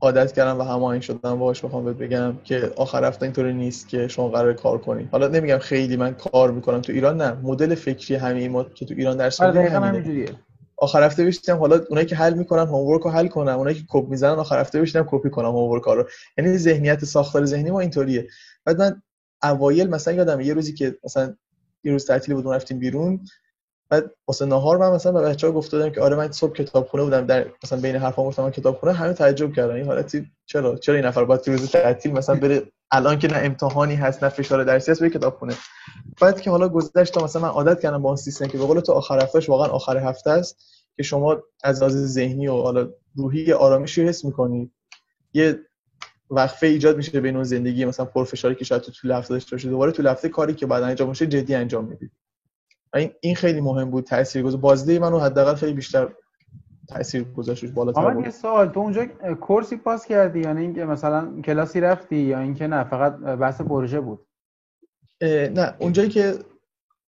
عادت 0.00 0.32
کردم 0.32 0.58
و 0.58 0.62
هماهنگ 0.62 1.02
شدم 1.02 1.38
باهاش 1.38 1.64
بخوام 1.64 1.84
بهت 1.84 1.96
بگم 1.96 2.38
که 2.44 2.72
آخر 2.76 3.04
هفته 3.04 3.22
اینطوری 3.22 3.52
نیست 3.52 3.88
که 3.88 4.08
شما 4.08 4.28
قرار 4.28 4.52
کار 4.52 4.78
کنی. 4.78 5.08
حالا 5.12 5.28
نمیگم 5.28 5.58
خیلی 5.58 5.96
من 5.96 6.14
کار 6.14 6.50
می‌کنم 6.50 6.80
تو 6.80 6.92
ایران 6.92 7.16
نه. 7.16 7.32
مدل 7.32 7.74
فکری 7.74 8.14
همین 8.14 8.50
ما 8.50 8.64
که 8.64 8.84
تو 8.84 8.94
ایران 8.96 9.16
درس 9.16 9.40
آره 9.40 9.70
همینجوریه. 9.70 10.28
آخر 10.76 11.02
هفته 11.02 11.24
بشینم 11.24 11.58
حالا 11.58 11.80
اونایی 11.88 12.06
که 12.06 12.16
حل 12.16 12.34
می‌کنن 12.34 12.66
هومورک 12.66 13.02
رو 13.02 13.10
حل 13.10 13.28
کنم 13.28 13.58
اونایی 13.58 13.76
که 13.76 13.84
کپی 13.88 14.10
می‌زنن 14.10 14.38
آخر 14.38 14.60
هفته 14.60 14.80
بشینم 14.80 15.06
کپی 15.10 15.30
کنم 15.30 15.48
هومورک 15.48 15.82
رو. 15.82 16.08
یعنی 16.38 16.58
ذهنیت 16.58 17.04
ساختار 17.04 17.44
ذهنی 17.44 17.70
ما 17.70 17.80
اینطوریه. 17.80 18.28
بعد 18.64 18.78
من 18.82 19.02
اوایل 19.42 19.90
مثلا 19.90 20.14
یادم 20.14 20.40
یه 20.40 20.54
روزی 20.54 20.74
که 20.74 20.98
مثلا 21.04 21.34
یه 21.84 21.92
روز 21.92 22.06
تعطیلی 22.06 22.34
بود 22.34 22.54
رفتیم 22.54 22.78
بیرون. 22.78 23.20
بعد 23.88 24.10
واسه 24.28 24.46
نهار 24.46 24.78
من 24.78 24.90
مثلا 24.90 25.12
به 25.12 25.22
بچه‌ها 25.22 25.52
گفته 25.52 25.76
بودم 25.76 25.90
که 25.90 26.00
آره 26.00 26.16
من 26.16 26.32
صبح 26.32 26.52
کتابخونه 26.52 27.04
بودم 27.04 27.26
در 27.26 27.46
مثلا 27.64 27.80
بین 27.80 27.96
حرفا 27.96 28.24
گفتم 28.24 28.50
کتابخونه 28.50 28.92
همه 28.92 29.12
تعجب 29.12 29.52
کردن. 29.52 29.74
این 29.74 29.86
حالتی 29.86 30.26
چرا؟ 30.46 30.76
چرا 30.76 30.94
این 30.94 31.04
نفر 31.04 31.24
باید 31.24 31.48
روز 31.48 31.70
تعطیل 31.70 32.12
مثلا 32.12 32.34
بره 32.34 32.62
الان 32.90 33.18
که 33.18 33.28
نه 33.28 33.36
امتحانی 33.36 33.94
هست 33.94 34.24
نه 34.24 34.30
فشار 34.30 34.64
درسی 34.64 34.90
هست 34.90 35.00
به 35.00 35.10
کتابخونه؟ 35.10 35.54
بعد 36.20 36.40
که 36.40 36.50
حالا 36.50 36.68
گذشت 36.68 37.14
تا 37.14 37.24
مثلا 37.24 37.42
من 37.42 37.48
عادت 37.48 37.80
کردم 37.80 38.02
با 38.02 38.08
اون 38.08 38.16
سیستم 38.16 38.46
که 38.46 38.58
به 38.58 38.64
قول 38.64 38.80
تو 38.80 38.92
آخر 38.92 39.22
هفتهش 39.22 39.48
واقعا 39.48 39.68
آخر 39.68 39.96
هفته 39.96 40.30
است 40.30 40.56
که 40.96 41.02
شما 41.02 41.42
از 41.64 41.78
لحاظ 41.78 41.96
ذهنی 41.96 42.48
و 42.48 42.62
حالا 42.62 42.88
روحی 43.16 43.52
آرامشی 43.52 44.08
حس 44.08 44.24
می‌کنی. 44.24 44.70
یه 45.34 45.58
وقفه 46.30 46.66
ایجاد 46.66 46.96
میشه 46.96 47.20
بین 47.20 47.34
اون 47.34 47.44
زندگی 47.44 47.84
مثلا 47.84 48.06
پرفشاری 48.06 48.54
که 48.54 48.64
شاید 48.64 48.82
تو 48.82 48.92
طول 48.92 49.10
هفته 49.10 49.34
داشته 49.34 49.56
باشی. 49.56 49.68
دوباره 49.68 49.92
تو 49.92 50.08
هفته 50.08 50.28
کاری 50.28 50.54
که 50.54 50.66
بعد 50.66 50.82
انجام 50.82 51.08
میشه 51.08 51.26
جدی 51.26 51.54
انجام 51.54 51.84
میدی. 51.84 52.10
این 52.94 53.10
این 53.20 53.34
خیلی 53.34 53.60
مهم 53.60 53.90
بود 53.90 54.04
تاثیرگذار. 54.04 54.60
بازده 54.60 54.98
منو 54.98 55.18
حداقل 55.18 55.54
خیلی 55.54 55.72
بیشتر 55.72 56.08
تاثیر 56.88 57.24
گذاشت 57.24 57.66
بالاتر 57.66 58.14
بود 58.14 58.24
یه 58.24 58.30
سوال. 58.30 58.68
تو 58.68 58.80
اونجا 58.80 59.06
کورسی 59.40 59.76
پاس 59.76 60.06
کردی 60.06 60.40
یعنی 60.40 60.60
اینکه 60.60 60.84
مثلا 60.84 61.40
کلاسی 61.40 61.80
رفتی 61.80 62.16
یا 62.16 62.38
اینکه 62.38 62.66
نه؟ 62.66 62.84
فقط 62.84 63.16
بحث 63.16 63.60
پروژه 63.60 64.00
بود. 64.00 64.26
نه. 65.22 65.74
اونجایی 65.78 66.08
که 66.08 66.34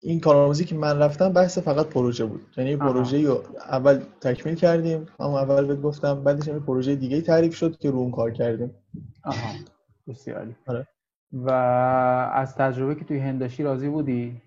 این 0.02 0.20
کارآموزی 0.20 0.66
که 0.66 0.76
من 0.76 1.00
رفتم 1.00 1.34
بحث 1.34 1.58
فقط 1.58 1.86
پروژه 1.86 2.26
بود. 2.26 2.42
یعنی 2.58 2.78
پروژه 2.78 3.28
رو 3.28 3.44
اول 3.70 4.02
تکمیل 4.22 4.56
کردیم. 4.56 5.06
اما 5.20 5.40
اول 5.40 5.66
بهت 5.66 5.82
گفتم. 5.82 6.24
بعدش 6.24 6.48
یه 6.48 6.60
پروژه 6.60 6.96
دیگه 6.96 7.22
تعریف 7.22 7.56
شد 7.56 7.78
که 7.78 7.92
رو 7.92 7.98
اون 7.98 8.12
کار 8.12 8.32
کردیم. 8.32 8.76
آها. 9.24 9.54
بسیاری 10.08 10.56
آره. 10.68 10.88
و 11.34 11.52
از 12.34 12.56
تجربه 12.56 12.96
که 12.96 13.06
توی 13.06 13.20
هندشی 13.20 13.64
راضی 13.64 13.90
بودی؟ 13.90 14.42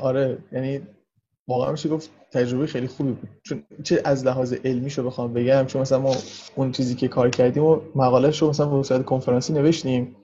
آره 0.00 0.38
یعنی 0.52 0.80
واقعا 1.48 1.70
میشه 1.70 1.88
گفت 1.88 2.10
تجربه 2.32 2.66
خیلی 2.66 2.86
خوبی 2.86 3.12
بود. 3.12 3.28
چون 3.42 3.62
چه 3.82 4.00
از 4.04 4.26
لحاظ 4.26 4.52
علمی 4.52 4.90
شو 4.90 5.06
بخوام 5.06 5.32
بگم 5.32 5.66
چون 5.66 5.82
مثلا 5.82 5.98
ما 5.98 6.14
اون 6.56 6.72
چیزی 6.72 6.94
که 6.94 7.08
کار 7.08 7.30
کردیم 7.30 7.64
و 7.64 7.80
مقاله 7.94 8.30
رو 8.30 8.48
مثلا 8.48 8.66
به 8.66 8.82
صورت 8.82 9.04
کنفرانسی 9.04 9.52
نوشتیم. 9.52 10.16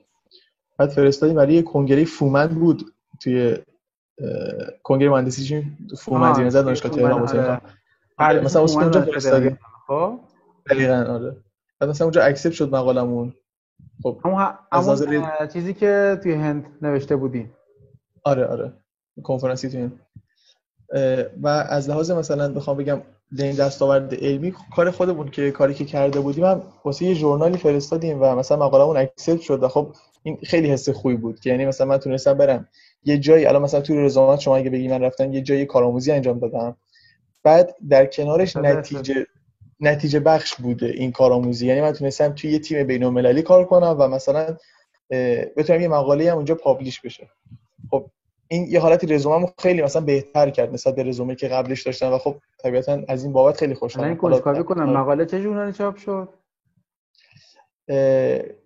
بعد 0.77 0.89
فرستادیم 0.89 1.35
برای 1.35 1.53
یه 1.53 1.61
کنگره 1.61 2.05
فومند 2.05 2.49
بود 2.49 2.93
توی 3.19 3.57
کنگره 4.83 5.09
مهندسی 5.09 5.65
فومند 5.97 6.39
نظر 6.39 6.61
دانشگاه 6.61 6.91
تهران 6.91 7.27
آره. 7.27 7.61
آره، 8.17 8.41
مثلا 8.41 8.61
اونجا 8.61 9.01
فرستادیم 9.01 9.59
خب؟ 9.87 10.19
دقیقاً 10.69 10.93
آره. 10.93 11.35
بعد 11.79 11.89
مثلا 11.89 12.05
اونجا 12.05 12.21
accept 12.21 12.53
شد 12.53 12.75
مقالمون. 12.75 13.33
خب 14.03 14.19
همون 14.71 15.47
چیزی 15.53 15.73
که 15.73 16.19
توی 16.23 16.33
هند 16.33 16.65
نوشته 16.81 17.15
بودی. 17.15 17.49
آره 18.23 18.45
آره. 18.45 18.73
کنفرانسی 19.23 19.69
تو 19.69 19.89
و 21.41 21.47
از 21.47 21.89
لحاظ 21.89 22.11
مثلا 22.11 22.53
بخوام 22.53 22.77
بگم 22.77 23.01
این 23.37 23.55
دستاورد 23.55 24.13
علمی 24.13 24.53
کار 24.75 24.91
خودمون 24.91 25.29
که 25.29 25.51
کاری 25.51 25.73
که 25.73 25.85
کرده 25.85 26.19
بودیم 26.19 26.45
هم 26.45 26.63
واسه 26.85 27.05
یه 27.05 27.13
ژورنالی 27.13 27.57
فرستادیم 27.57 28.21
و 28.21 28.35
مثلا 28.35 28.57
مقالمون 28.57 28.97
accept 28.97 29.41
شد 29.41 29.63
و 29.63 29.67
خب 29.67 29.95
این 30.23 30.37
خیلی 30.43 30.69
حس 30.69 30.89
خوبی 30.89 31.15
بود 31.15 31.39
که 31.39 31.49
یعنی 31.49 31.65
مثلا 31.65 31.87
من 31.87 31.97
تونستم 31.97 32.33
برم 32.33 32.67
یه 33.03 33.17
جایی 33.17 33.45
الان 33.45 33.61
مثلا 33.61 33.81
توی 33.81 33.97
رزومات 33.97 34.39
شما 34.39 34.57
اگه 34.57 34.69
بگی 34.69 34.87
من 34.87 35.01
رفتم 35.01 35.33
یه 35.33 35.41
جایی 35.41 35.65
کارآموزی 35.65 36.11
انجام 36.11 36.39
دادم. 36.39 36.77
بعد 37.43 37.75
در 37.89 38.05
کنارش 38.05 38.55
نتیجه 38.55 39.25
نتیجه 39.79 40.19
بخش 40.19 40.55
بوده 40.55 40.85
این 40.85 41.11
کارآموزی. 41.11 41.67
یعنی 41.67 41.81
من 41.81 41.91
تونستم 41.91 42.33
توی 42.33 42.51
یه 42.51 42.59
تیم 42.59 42.83
بین‌المللی 42.83 43.41
کار 43.41 43.65
کنم 43.65 43.95
و 43.99 44.07
مثلا 44.07 44.57
بتونم 45.57 45.81
یه 45.81 45.87
مقاله 45.87 46.31
هم 46.31 46.35
اونجا 46.35 46.55
publish 46.55 47.01
بشه. 47.01 47.29
این 48.51 48.67
یه 48.67 48.79
حالتی 48.79 49.07
رزومه‌مو 49.07 49.47
خیلی 49.59 49.81
مثلا 49.81 50.01
بهتر 50.01 50.49
کرد 50.49 50.73
نسبت 50.73 50.95
به 50.95 51.03
رزومه 51.03 51.35
که 51.35 51.47
قبلش 51.47 51.81
داشتم 51.81 52.13
و 52.13 52.17
خب 52.17 52.35
طبیعتا 52.59 53.01
از 53.07 53.23
این 53.23 53.33
بابت 53.33 53.57
خیلی 53.57 53.73
خوشحالم. 53.73 54.09
من 54.09 54.63
کنم. 54.63 54.89
مقاله 54.89 55.25
چه 55.25 55.41
ژورنالی 55.41 55.73
چاپ 55.73 55.95
شد؟ 55.97 56.29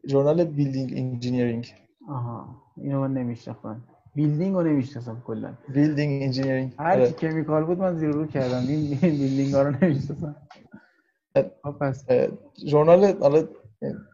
ژورنال 0.08 0.44
building 0.44 0.94
engineering. 0.96 1.74
آها 2.10 2.56
اینو 2.78 3.02
من 3.02 3.14
نمیشناختم 3.14 3.84
building 4.16 4.56
رو 4.56 4.64
نمی‌شناسم 4.64 5.24
کلا. 5.28 5.54
building 5.74 6.24
engineering. 6.24 6.74
هر 6.80 7.06
چی 7.06 7.14
chemical 7.14 7.64
بود 7.64 7.78
من 7.78 7.98
زیر 7.98 8.10
رو 8.10 8.28
کردم. 8.28 8.68
این 8.68 8.98
building 9.02 9.54
ها 9.54 9.62
رو 9.62 9.76
نمی‌شناسم. 9.82 10.36
پس. 11.80 12.06
ژورنال 12.66 13.18
حالا 13.20 13.48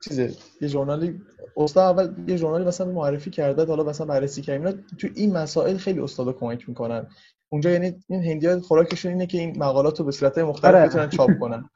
چیزه 0.03 0.31
یه 0.61 0.67
ژورنالی 0.67 1.21
استاد 1.57 1.97
اول 1.97 2.29
یه 2.29 2.37
ژورنالی 2.37 2.65
مثلا 2.65 2.91
معرفی 2.91 3.29
کرده 3.29 3.65
حالا 3.65 3.83
مثلا 3.83 4.07
بررسی 4.07 4.41
کردیم 4.41 4.85
تو 4.97 5.07
این 5.15 5.33
مسائل 5.37 5.77
خیلی 5.77 5.99
استادا 5.99 6.33
کمک 6.33 6.69
می‌کنن. 6.69 7.07
اونجا 7.49 7.69
یعنی 7.69 7.95
این 8.07 8.23
هندیا 8.23 8.59
خوراکشون 8.59 9.11
اینه 9.11 9.25
که 9.27 9.37
این 9.37 9.59
مقالات 9.59 9.99
رو 9.99 10.05
به 10.05 10.11
صورت 10.11 10.37
مختلف 10.37 10.75
آره. 10.75 10.85
بتونن 10.85 11.09
چاپ 11.09 11.39
کنن. 11.39 11.69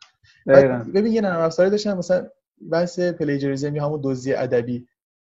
ببین 0.96 1.14
یه 1.14 1.22
نرم 1.22 1.40
افزاری 1.40 1.70
داشتن 1.70 1.98
مثلا 1.98 2.28
بحث 2.72 3.00
plagiarism 3.00 3.76
یا 3.76 3.86
همون 3.86 4.02
دزدی 4.04 4.34
ادبی. 4.34 4.88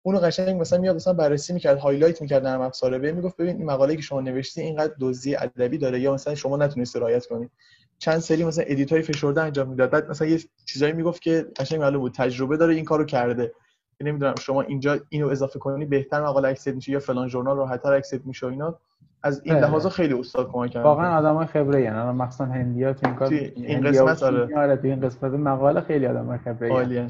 اونو 0.03 0.19
قشنگ 0.19 0.61
مثلا 0.61 0.79
میاد 0.79 0.97
مثلا 0.97 1.13
بررسی 1.13 1.53
می‌کرد 1.53 1.79
highlight 1.79 2.23
می‌کرد 2.23 2.47
نرم 2.47 2.61
افزاره. 2.61 2.99
به 2.99 3.13
می‌گفت 3.13 3.37
ببین 3.37 3.57
این 3.57 3.67
مقاله 3.67 3.97
که 3.97 4.03
شما 4.03 4.21
نوشتی 4.21 4.61
اینقدر 4.61 4.95
دزدی 5.01 5.37
ادبی 5.37 5.79
داره 5.79 6.01
یا 6.01 6.15
مثلا 6.15 6.35
شما 6.35 6.57
نتونستی 6.57 6.99
رعایت 6.99 7.27
کنی. 7.27 7.51
چند 7.99 8.19
سری 8.19 8.45
مثلا 8.45 8.65
edit 8.69 8.93
های 8.93 9.03
فشرده 9.03 9.43
انجام 9.43 9.69
می‌داد. 9.69 9.91
بعد 9.91 10.11
مثلا 10.11 10.29
یه 10.29 10.41
چیزایی 10.67 10.93
می‌گفت 10.93 11.23
که 11.23 11.47
قشنگ 11.57 11.81
معلوم 11.81 12.01
بود 12.01 12.15
تجربه 12.15 12.57
داره 12.57 12.75
این 12.75 12.85
کارو 12.85 13.05
کرده. 13.05 13.53
نمی‌دونم 14.01 14.35
شما 14.41 14.63
اینجا 14.63 14.99
اینو 15.09 15.29
اضافه 15.29 15.59
کنی 15.59 15.85
بهتر 15.85 16.23
مقاله 16.23 16.49
accept 16.49 16.75
میشه 16.75 16.93
یا 16.93 16.99
فلان 16.99 17.29
ژورنال 17.29 17.57
راحت‌تر 17.57 17.93
accept 17.93 18.27
میشه 18.27 18.47
و 18.47 18.51
اینا. 18.51 18.79
از 19.23 19.43
این 19.45 19.55
لحاظ 19.55 19.87
خیلی 19.87 20.15
استاد 20.15 20.51
کمک 20.53 20.71
کرد 20.71 20.85
واقعا 20.85 21.19
آدمای 21.19 21.47
خبره 21.47 21.83
یعنی 21.83 21.97
الان 21.97 22.17
مخصوصا 22.17 22.45
هندیا 22.45 22.93
تو 22.93 23.07
این 23.07 23.17
کار 23.17 23.29
این 23.33 23.81
قسمت؟ 23.81 24.23
آره. 24.23 24.59
آره 24.59 24.81
این 24.83 25.01
قسمت 25.01 25.33
مقاله 25.33 25.81
خیلی 25.81 26.07
آدمای 26.07 26.39
خبره 26.39 27.07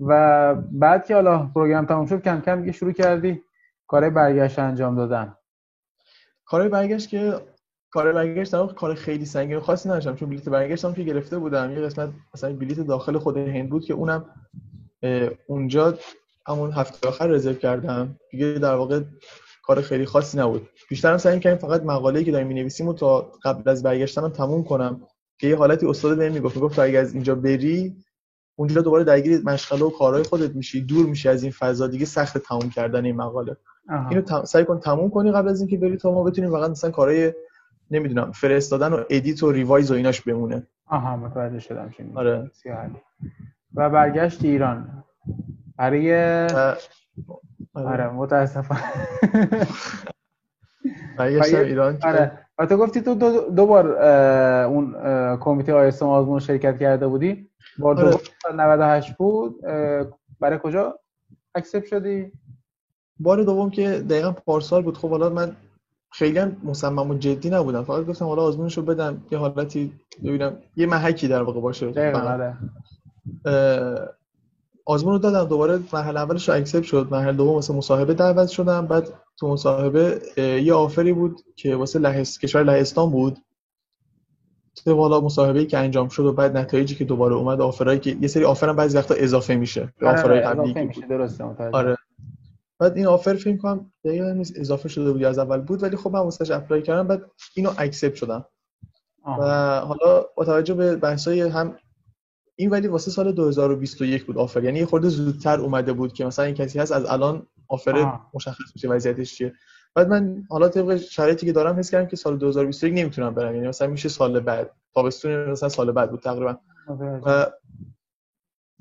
و 0.00 0.54
بعد 0.54 1.06
که 1.06 1.14
حالا 1.14 1.50
پروگرام 1.54 1.86
تموم 1.86 2.06
شد 2.06 2.22
کم 2.22 2.40
کم 2.40 2.60
دیگه 2.60 2.72
شروع 2.72 2.92
کردی 2.92 3.42
کار 3.86 4.10
برگشت 4.10 4.58
انجام 4.58 4.96
دادن. 4.96 5.34
کار 6.44 6.68
برگشت 6.68 7.08
که 7.08 7.34
کار 7.90 8.12
برگشت 8.12 8.52
در 8.52 8.66
کار 8.66 8.94
خیلی 8.94 9.24
سنگین 9.24 9.60
خاصی 9.60 9.88
نداشتم 9.88 10.14
چون 10.14 10.28
بلیت 10.28 10.48
برگشتم 10.48 10.92
که 10.92 11.02
گرفته 11.02 11.38
بودم. 11.38 11.70
یه 11.70 11.80
قسمت 11.80 12.10
مثلا 12.34 12.52
بلیت 12.52 12.80
داخل 12.80 13.18
خود 13.18 13.36
هند 13.36 13.70
بود 13.70 13.84
که 13.84 13.94
اونم 13.94 14.24
اونجا 15.46 15.98
همون 16.46 16.72
هفته 16.72 17.08
آخر 17.08 17.26
رزرو 17.26 17.54
کردم. 17.54 18.16
دیگه 18.30 18.46
در 18.46 18.74
واقع 18.74 19.00
کار 19.62 19.80
خیلی 19.80 20.06
خاصی 20.06 20.38
نبود. 20.38 20.68
بیشترم 20.88 21.18
سعی 21.18 21.40
کردم 21.40 21.58
فقط 21.58 21.82
مقاله‌ای 21.82 22.24
که 22.24 22.32
داریم 22.32 22.46
می‌نویسیم 22.46 22.92
تا 22.92 23.32
قبل 23.42 23.70
از 23.70 23.82
برگشتنم 23.82 24.28
تموم 24.28 24.64
کنم. 24.64 25.00
که 25.38 25.46
یه 25.46 25.56
حالتی 25.56 25.86
استاد 25.86 26.18
بهم 26.18 26.32
می‌گفت 26.32 26.56
می‌گفت 26.56 26.78
اگه 26.78 26.98
از 26.98 27.14
اینجا 27.14 27.34
بری 27.34 27.96
اونجا 28.56 28.80
دوباره 28.80 29.04
درگیر 29.04 29.42
مشغله 29.44 29.84
و 29.84 29.90
کارهای 29.90 30.22
خودت 30.22 30.54
میشی 30.54 30.80
دور 30.80 31.06
میشی 31.06 31.28
از 31.28 31.42
این 31.42 31.52
فضا. 31.52 31.86
دیگه 31.86 32.04
سخت 32.04 32.38
تموم 32.38 32.70
کردن 32.70 33.04
این 33.04 33.16
مقاله. 33.16 33.56
آها. 33.90 34.08
اینو 34.08 34.44
سعی 34.44 34.64
کن 34.64 34.80
تموم 34.80 35.10
کنی 35.10 35.32
قبل 35.32 35.48
از 35.48 35.60
اینکه 35.60 35.76
بری 35.76 35.96
تا 35.96 36.12
ما 36.12 36.24
بتونیم 36.24 36.50
فقط 36.50 36.70
مثلا 36.70 36.90
کارهای 36.90 37.32
نمی‌دونم 37.90 38.32
فرستادن 38.32 38.92
و 38.92 39.04
edit 39.10 39.42
و 39.42 39.52
revise 39.52 39.90
و 39.90 39.94
ایناش 39.94 40.20
بمونه. 40.20 40.66
آها 40.86 41.16
متوجه 41.16 41.58
شدم 41.58 41.90
چی 41.96 42.04
آره. 42.14 42.50
و 43.74 43.90
برگشت 43.90 44.44
ایران. 44.44 45.04
برای 45.76 46.14
آره 47.74 48.10
متاسفانه. 48.10 48.80
برگشتم 51.18 51.58
ایران 51.58 51.98
آره. 52.02 52.46
و 52.58 52.66
تو 52.66 52.76
گفتی 52.76 53.00
تو 53.00 53.14
دو, 53.14 53.50
دو 53.50 53.66
بار 53.66 54.02
اون 54.64 54.94
کمیته 55.36 55.72
آیسم 55.72 56.06
آزمون 56.06 56.38
شرکت 56.38 56.78
کرده 56.78 57.08
بودی. 57.08 57.50
بار 57.78 57.96
آره. 58.00 58.10
دوم 58.10 58.60
98 58.60 59.16
بود. 59.16 59.60
برای 60.40 60.58
کجا 60.62 60.98
accept 61.54 61.84
شدی؟ 61.84 62.32
بار 63.20 63.42
دوم 63.42 63.70
که 63.70 63.88
دقیقا 63.90 64.32
پارسال 64.32 64.82
بود. 64.82 64.98
خب 64.98 65.10
حالا 65.10 65.28
من 65.28 65.56
خیلی 66.12 66.38
هم 66.38 66.56
مصمم 66.64 67.10
و 67.10 67.14
جدی 67.14 67.50
نبودم. 67.50 67.84
فقط 67.84 68.06
گفتم 68.06 68.24
حالا 68.24 68.42
آزمونشو 68.42 68.82
بدم. 68.82 69.22
یه 69.30 69.38
حالتی 69.38 69.92
ببینم. 70.24 70.56
یه 70.76 70.86
محکی 70.86 71.28
در 71.28 71.42
واقع 71.42 71.60
باشه. 71.60 71.90
دقیقا 71.90 72.18
آره. 72.18 72.56
آزمون 74.84 75.12
رو 75.12 75.18
دادم. 75.18 75.44
دوباره 75.44 75.80
مرحله 75.92 76.20
اولش 76.20 76.48
رو 76.48 76.54
accept 76.54 76.82
شد. 76.82 77.08
مرحله 77.10 77.32
دوم 77.32 77.54
واسه 77.54 77.74
مصاحبه 77.74 78.14
دعوت 78.14 78.48
شدم. 78.48 78.86
بعد 78.86 79.08
تو 79.36 79.48
مصاحبه 79.48 80.22
یه 80.36 80.74
offer 80.74 81.06
ی 81.06 81.12
بود 81.12 81.40
که 81.56 81.76
واسه 81.76 81.98
لهست... 81.98 82.40
کشور 82.40 82.62
لهستان 82.62 83.10
بود. 83.10 83.38
تو 84.84 84.94
والا 84.94 85.20
مصاحبه 85.20 85.64
که 85.64 85.78
انجام 85.78 86.08
شد 86.08 86.24
و 86.24 86.32
بعد 86.32 86.56
نتایجی 86.56 86.94
که 86.94 87.04
دوباره 87.04 87.34
اومد 87.34 87.60
offer 87.60 87.87
ایی 87.87 87.98
که 87.98 88.16
یه 88.20 88.28
سری 88.28 88.44
offer 88.44 88.68
هم 88.68 88.76
بعضی 88.76 88.98
وقتا 88.98 89.14
اضافه 89.14 89.56
میشه. 89.56 89.92
به 89.98 90.08
آره، 90.08 90.18
offer 90.18 90.36
ای 90.36 90.40
قبلی 90.40 90.70
اضافه 90.70 90.84
میشه. 90.84 91.06
درسته 91.06 91.44
آره. 91.72 91.96
بعد 92.78 92.96
این 92.96 93.06
offer 93.06 93.34
فکر 93.34 93.56
کنم 93.56 93.92
دیگه 94.02 94.22
نیست 94.22 94.58
اضافه 94.58 94.88
شده 94.88 95.12
بود 95.12 95.24
از 95.24 95.38
اول 95.38 95.60
بود 95.60 95.82
ولی 95.82 95.96
خب 95.96 96.10
من 96.10 96.20
واسش 96.20 96.50
apply 96.50 96.82
کردم. 96.82 97.06
بعد 97.06 97.22
اینو 97.54 97.70
accept 97.78 98.14
شدم. 98.14 98.44
آه. 99.22 99.38
و 99.40 99.44
حالا 99.80 100.24
با 100.36 100.44
توجه 100.44 100.74
به 100.74 100.96
بحثای 100.96 101.40
هم 101.40 101.76
این 102.60 102.70
ولی 102.70 102.88
واسه 102.88 103.10
سال 103.10 103.32
2021 103.32 104.24
بود 104.24 104.38
offer. 104.38 104.64
یعنی 104.64 104.78
یه 104.78 104.86
خورده 104.86 105.08
زودتر 105.08 105.60
اومده 105.60 105.92
بود 105.92 106.12
که 106.12 106.24
مثلا 106.24 106.44
این 106.44 106.54
کسی 106.54 106.78
هست 106.78 106.92
از 106.92 107.04
الان 107.04 107.46
offer 107.68 108.18
مشخص 108.34 108.72
میشه 108.74 108.88
وضعیتش 108.88 109.34
چیه. 109.34 109.52
بعد 109.94 110.08
من 110.08 110.44
حالا 110.50 110.68
طبق 110.68 110.96
شرایطی 110.96 111.46
که 111.46 111.52
دارم 111.52 111.78
حس 111.78 111.90
کردم 111.90 112.06
که 112.06 112.16
سال 112.16 112.36
2021 112.36 112.94
نمی‌تونم 112.94 113.34
برم. 113.34 113.54
یعنی 113.54 113.68
مثلا 113.68 113.88
میشه 113.88 114.08
سال 114.08 114.40
بعد. 114.40 114.70
تابستون 114.94 115.50
مثلا 115.50 115.68
سال 115.68 115.92
بعد 115.92 116.10
بود 116.10 116.20
تقریبا. 116.20 116.58
و 117.26 117.46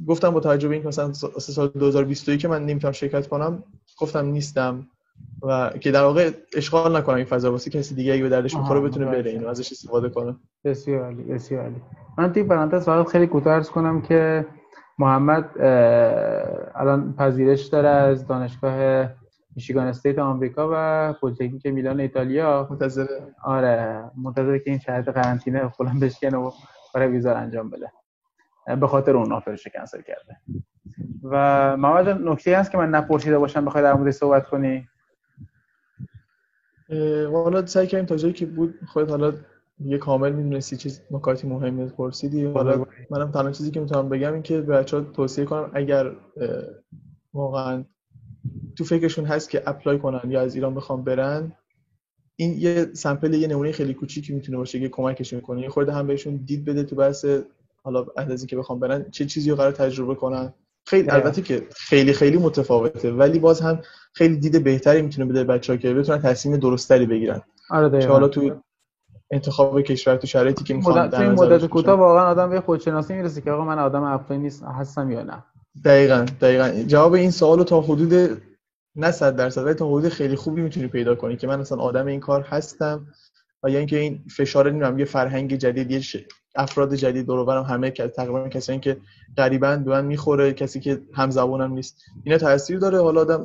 گفتم 0.07 0.29
با 0.29 0.39
توجه 0.39 0.67
به 0.67 0.73
اینکه 0.73 0.87
مثلا 0.87 1.13
سال 1.13 1.67
2021 1.67 2.39
که 2.39 2.47
من 2.47 2.65
نمی‌تونم 2.65 2.93
شرکت 2.93 3.27
کنم 3.27 3.63
گفتم 3.99 4.25
نیستم. 4.25 4.87
و 5.41 5.69
که 5.69 5.91
در 5.91 6.01
واقع 6.01 6.31
اشغال 6.55 6.97
نکنم 6.97 7.15
این 7.15 7.25
فضا. 7.25 7.51
واسه 7.51 7.71
کسی 7.71 7.95
دیگه 7.95 8.13
اگه 8.13 8.23
به 8.23 8.29
دردش 8.29 8.55
بخوره 8.55 8.79
بتونه 8.79 9.05
بره. 9.05 9.31
اینو 9.31 9.47
ازش 9.47 9.71
استفاده 9.71 10.09
کنه 10.09 10.35
بسیار 10.63 11.03
عالی 11.03 11.23
بسیار 11.23 11.63
عالی. 11.63 11.81
من 12.17 12.33
توی 12.33 12.43
پرانتز 12.43 12.85
فقط 12.85 13.07
خیلی 13.07 13.27
کوتاه 13.27 13.53
عرض 13.53 13.69
کنم 13.69 14.01
که 14.01 14.45
محمد 14.99 15.61
الان 16.75 17.13
پذیرش 17.13 17.65
داره 17.65 17.87
از 17.87 18.27
دانشگاه 18.27 19.07
میشیگان 19.55 19.87
استیت 19.87 20.19
آمریکا 20.19 20.69
و 20.73 21.13
پلیتکنیک 21.13 21.65
میلان 21.65 21.99
ایتالیا. 21.99 22.67
منتظره. 22.69 23.35
آره 23.43 24.03
منتظره 24.23 24.59
که 24.59 24.69
این 24.69 24.79
شرط 24.79 25.09
قرنطینه 25.09 25.69
فلان 25.69 25.99
بشکنه 25.99 26.37
و 26.37 26.51
کار 26.93 27.07
ویزا 27.07 27.35
انجام 27.35 27.69
بده. 27.69 27.91
به 28.79 28.87
خاطر 28.87 29.17
اون 29.17 29.31
offer 29.31 29.57
ش 29.57 29.67
کنسل 29.67 30.01
کرده. 30.01 30.37
و 31.23 31.77
محمد 31.77 32.09
نکته 32.09 32.57
هست 32.57 32.71
که 32.71 32.77
من 32.77 32.89
نپرسیده 32.89 33.39
باشم 33.39 33.65
بخوای 33.65 33.83
در 33.83 33.93
مورد 33.93 34.11
صحبت 34.11 34.47
کنی؟ 34.47 34.87
حالا 37.33 37.65
سعی 37.65 37.87
کردیم 37.87 38.05
تا 38.05 38.15
جایی 38.15 38.33
که 38.33 38.45
بود 38.45 38.73
خودت 38.87 39.09
حالا 39.09 39.33
یه 39.85 39.97
کامل 39.97 40.31
می‌دونستی 40.31 40.77
چیز 40.77 41.01
نکاتی 41.11 41.47
مهمی 41.47 41.85
پرسیدی. 41.85 42.45
حالا 42.45 42.85
منم 43.09 43.31
تنها 43.31 43.51
چیزی 43.51 43.71
که 43.71 43.79
می‌تونم 43.79 44.09
بگم 44.09 44.33
این 44.33 44.41
که 44.41 44.61
بچه‌ها 44.61 45.03
توصیه 45.03 45.45
کنم 45.45 45.71
اگر 45.73 46.11
واقعا 47.33 47.83
تو 48.75 48.83
فکرشون 48.83 49.25
هست 49.25 49.49
که 49.49 49.63
apply 49.69 49.99
کنن 49.99 50.31
یا 50.31 50.41
از 50.41 50.55
ایران 50.55 50.75
بخوان 50.75 51.03
برن 51.03 51.51
این 52.35 52.55
یه 52.57 52.89
sample 52.93 53.33
یه 53.33 53.47
نمونه 53.47 53.71
خیلی 53.71 53.93
کوچیکی 53.93 54.33
می‌تونه 54.33 54.57
باشه 54.57 54.79
که 54.79 54.89
کمکشون 54.89 55.41
کنه. 55.41 55.61
یه 55.61 55.69
خورده 55.69 55.93
هم 55.93 56.07
بهشون 56.07 56.35
دید 56.35 56.65
بده 56.65 56.83
تو 56.83 56.95
بحث 56.95 57.25
حالا 57.83 58.05
از 58.15 58.41
اینکه 58.41 58.57
بخوان 58.57 58.79
برن 58.79 59.05
چه 59.11 59.25
چیزی 59.25 59.49
رو 59.49 59.55
قرار 59.55 59.71
تجربه 59.71 60.15
کنن. 60.15 60.53
خیلی 60.87 61.09
البته 61.09 61.41
که 61.41 61.67
خیلی 61.75 62.13
خیلی 62.13 62.37
متفاوته 62.37 63.11
ولی 63.11 63.39
باز 63.39 63.61
هم 63.61 63.79
خیلی 64.13 64.37
دید 64.37 64.63
بهتری 64.63 65.01
می‌تونه 65.01 65.27
بده 65.27 65.43
بچه‌ها 65.43 65.77
که 65.77 65.93
بتونن 65.93 66.21
تصمیم 66.21 66.57
درستری 66.57 67.05
بگیرن. 67.05 67.41
آره 67.69 68.01
چه 68.01 68.09
حالا 68.09 68.27
تو 68.27 68.61
انتخاب 69.31 69.81
کشور 69.81 70.15
تو 70.15 70.27
شرایطی 70.27 70.63
که 70.63 70.73
می‌خوان 70.73 71.09
در 71.09 71.29
مدت 71.29 71.65
کوتاه 71.65 71.99
واقعا 71.99 72.25
آدم 72.25 72.49
به 72.49 72.61
خودشناسی 72.61 73.13
می‌رسه 73.13 73.41
که 73.41 73.51
آقا 73.51 73.65
من 73.65 73.79
آدم 73.79 74.03
apply 74.03 74.39
نیست 74.39 74.63
هستم 74.63 75.11
یا 75.11 75.23
نه. 75.23 75.43
دقیقا 75.85 76.25
دقیقا. 76.41 76.83
جواب 76.87 77.13
این 77.13 77.31
سوال 77.31 77.63
تا 77.63 77.81
حدود 77.81 78.41
نه 78.95 79.11
صد 79.11 79.35
درصد 79.35 79.65
ولی 79.65 79.73
تا 79.73 79.87
حدود 79.87 80.09
خیلی 80.09 80.35
خوبی 80.35 80.61
می‌تونی 80.61 80.87
پیدا 80.87 81.15
کنی 81.15 81.37
که 81.37 81.47
من 81.47 81.59
اصلا 81.59 81.77
آدم 81.77 82.05
این 82.05 82.19
کار 82.19 82.41
هستم. 82.41 83.07
و 83.63 83.69
یا 83.69 83.77
اینکه 83.79 83.97
این 83.97 84.23
فشار 84.37 84.69
نمی‌دونم 84.69 84.99
یه 84.99 85.05
فرهنگ 85.05 85.55
جدید 85.55 85.91
یه 85.91 86.01
افراد 86.55 86.93
جدید 86.95 87.25
دور 87.25 87.57
همه 87.57 87.91
که 87.91 88.07
تقریبا 88.07 88.49
کسایی 88.49 88.79
که 88.79 88.97
غریبا 89.37 89.83
من 89.85 90.05
می‌خوره 90.05 90.53
کسی 90.53 90.79
که 90.79 91.01
هم 91.13 91.29
زبونم 91.29 91.71
نیست. 91.71 91.97
اینا 92.23 92.37
تاثیر 92.37 92.79
داره. 92.79 93.01
حالا 93.01 93.21
آدم 93.21 93.43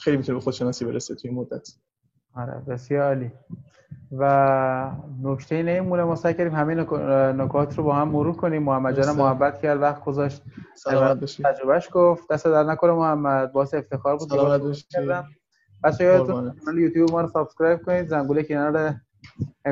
خیلی 0.00 0.16
می‌تونه 0.16 0.38
به 0.38 0.44
خودشناسی 0.44 0.84
برسه 0.84 1.14
توی 1.14 1.30
مدت. 1.30 1.68
آره 2.36 2.62
بسیار 2.68 3.02
عالی. 3.02 3.32
و 4.12 4.92
نکته 5.22 5.62
نمیمونه 5.62 6.04
ما 6.04 6.16
سعی 6.16 6.34
کردیم 6.34 6.54
همه 6.54 6.74
نکات 7.32 7.78
رو 7.78 7.84
با 7.84 7.94
هم 7.94 8.08
مرور 8.08 8.36
کنیم. 8.36 8.62
محمد 8.62 9.02
جان 9.02 9.16
محبت 9.16 9.62
کرد 9.62 9.80
وقت 9.80 10.04
گذاشت. 10.04 10.42
تجربهش 11.44 11.88
گفت. 11.92 12.32
دستت 12.32 12.44
درد 12.46 12.62
نکنه 12.62 12.92
محمد. 12.92 13.52
باعث 13.52 13.74
افتخار 13.74 14.16
بود. 14.16 14.28
سلامت 14.28 14.60
باشید 14.60 14.86
بچه‌ها 15.84 16.10
یادتون 16.10 16.54
یوتیوب 16.78 17.10
ما 17.10 17.20
رو 17.20 17.28
subscribe 17.28 17.82
کنید. 17.82 18.08
زنگوله 18.08 18.42
کنار 18.42 18.94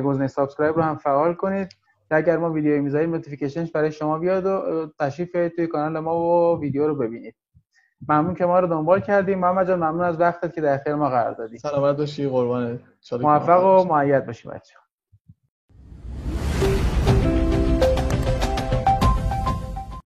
گزینه 0.05 0.27
subscribe 0.27 0.77
رو 0.77 0.83
هم 0.83 0.97
فعال 0.97 1.35
کنید. 1.35 1.69
که 2.09 2.17
اگر 2.17 2.37
ما 2.37 2.51
ویدیو 2.51 2.83
می‌ذاریم 2.83 3.11
notification 3.11 3.62
ش 3.62 3.71
برای 3.71 3.93
شما 3.93 4.19
بیاد 4.19 4.47
و 4.47 4.87
تشریف 5.01 5.33
توی 5.33 5.67
کانال 5.67 5.99
ما 5.99 6.19
و 6.19 6.61
ویدیو 6.61 6.87
رو 6.87 6.95
ببینید. 6.95 7.35
ممنون 8.09 8.35
که 8.35 8.47
ما 8.47 8.61
رو 8.61 8.67
دنبال 8.67 9.01
کردید. 9.01 9.39
محمد 9.39 9.69
جان 9.69 9.79
ممنون 9.79 10.01
از 10.01 10.21
وقتت 10.21 10.55
که 10.55 10.61
در 10.61 10.79
اختیار 10.79 10.95
ما 10.95 11.09
قرار 11.09 11.33
دادی. 11.33 11.59
سلامت 11.59 11.97
باشی 11.97 12.29
قربانت 12.29 12.81
موفق 13.21 13.65
و 13.65 13.85
معید 13.85 14.27
باشی 14.27 14.49
بچه‌ها. 14.49 14.88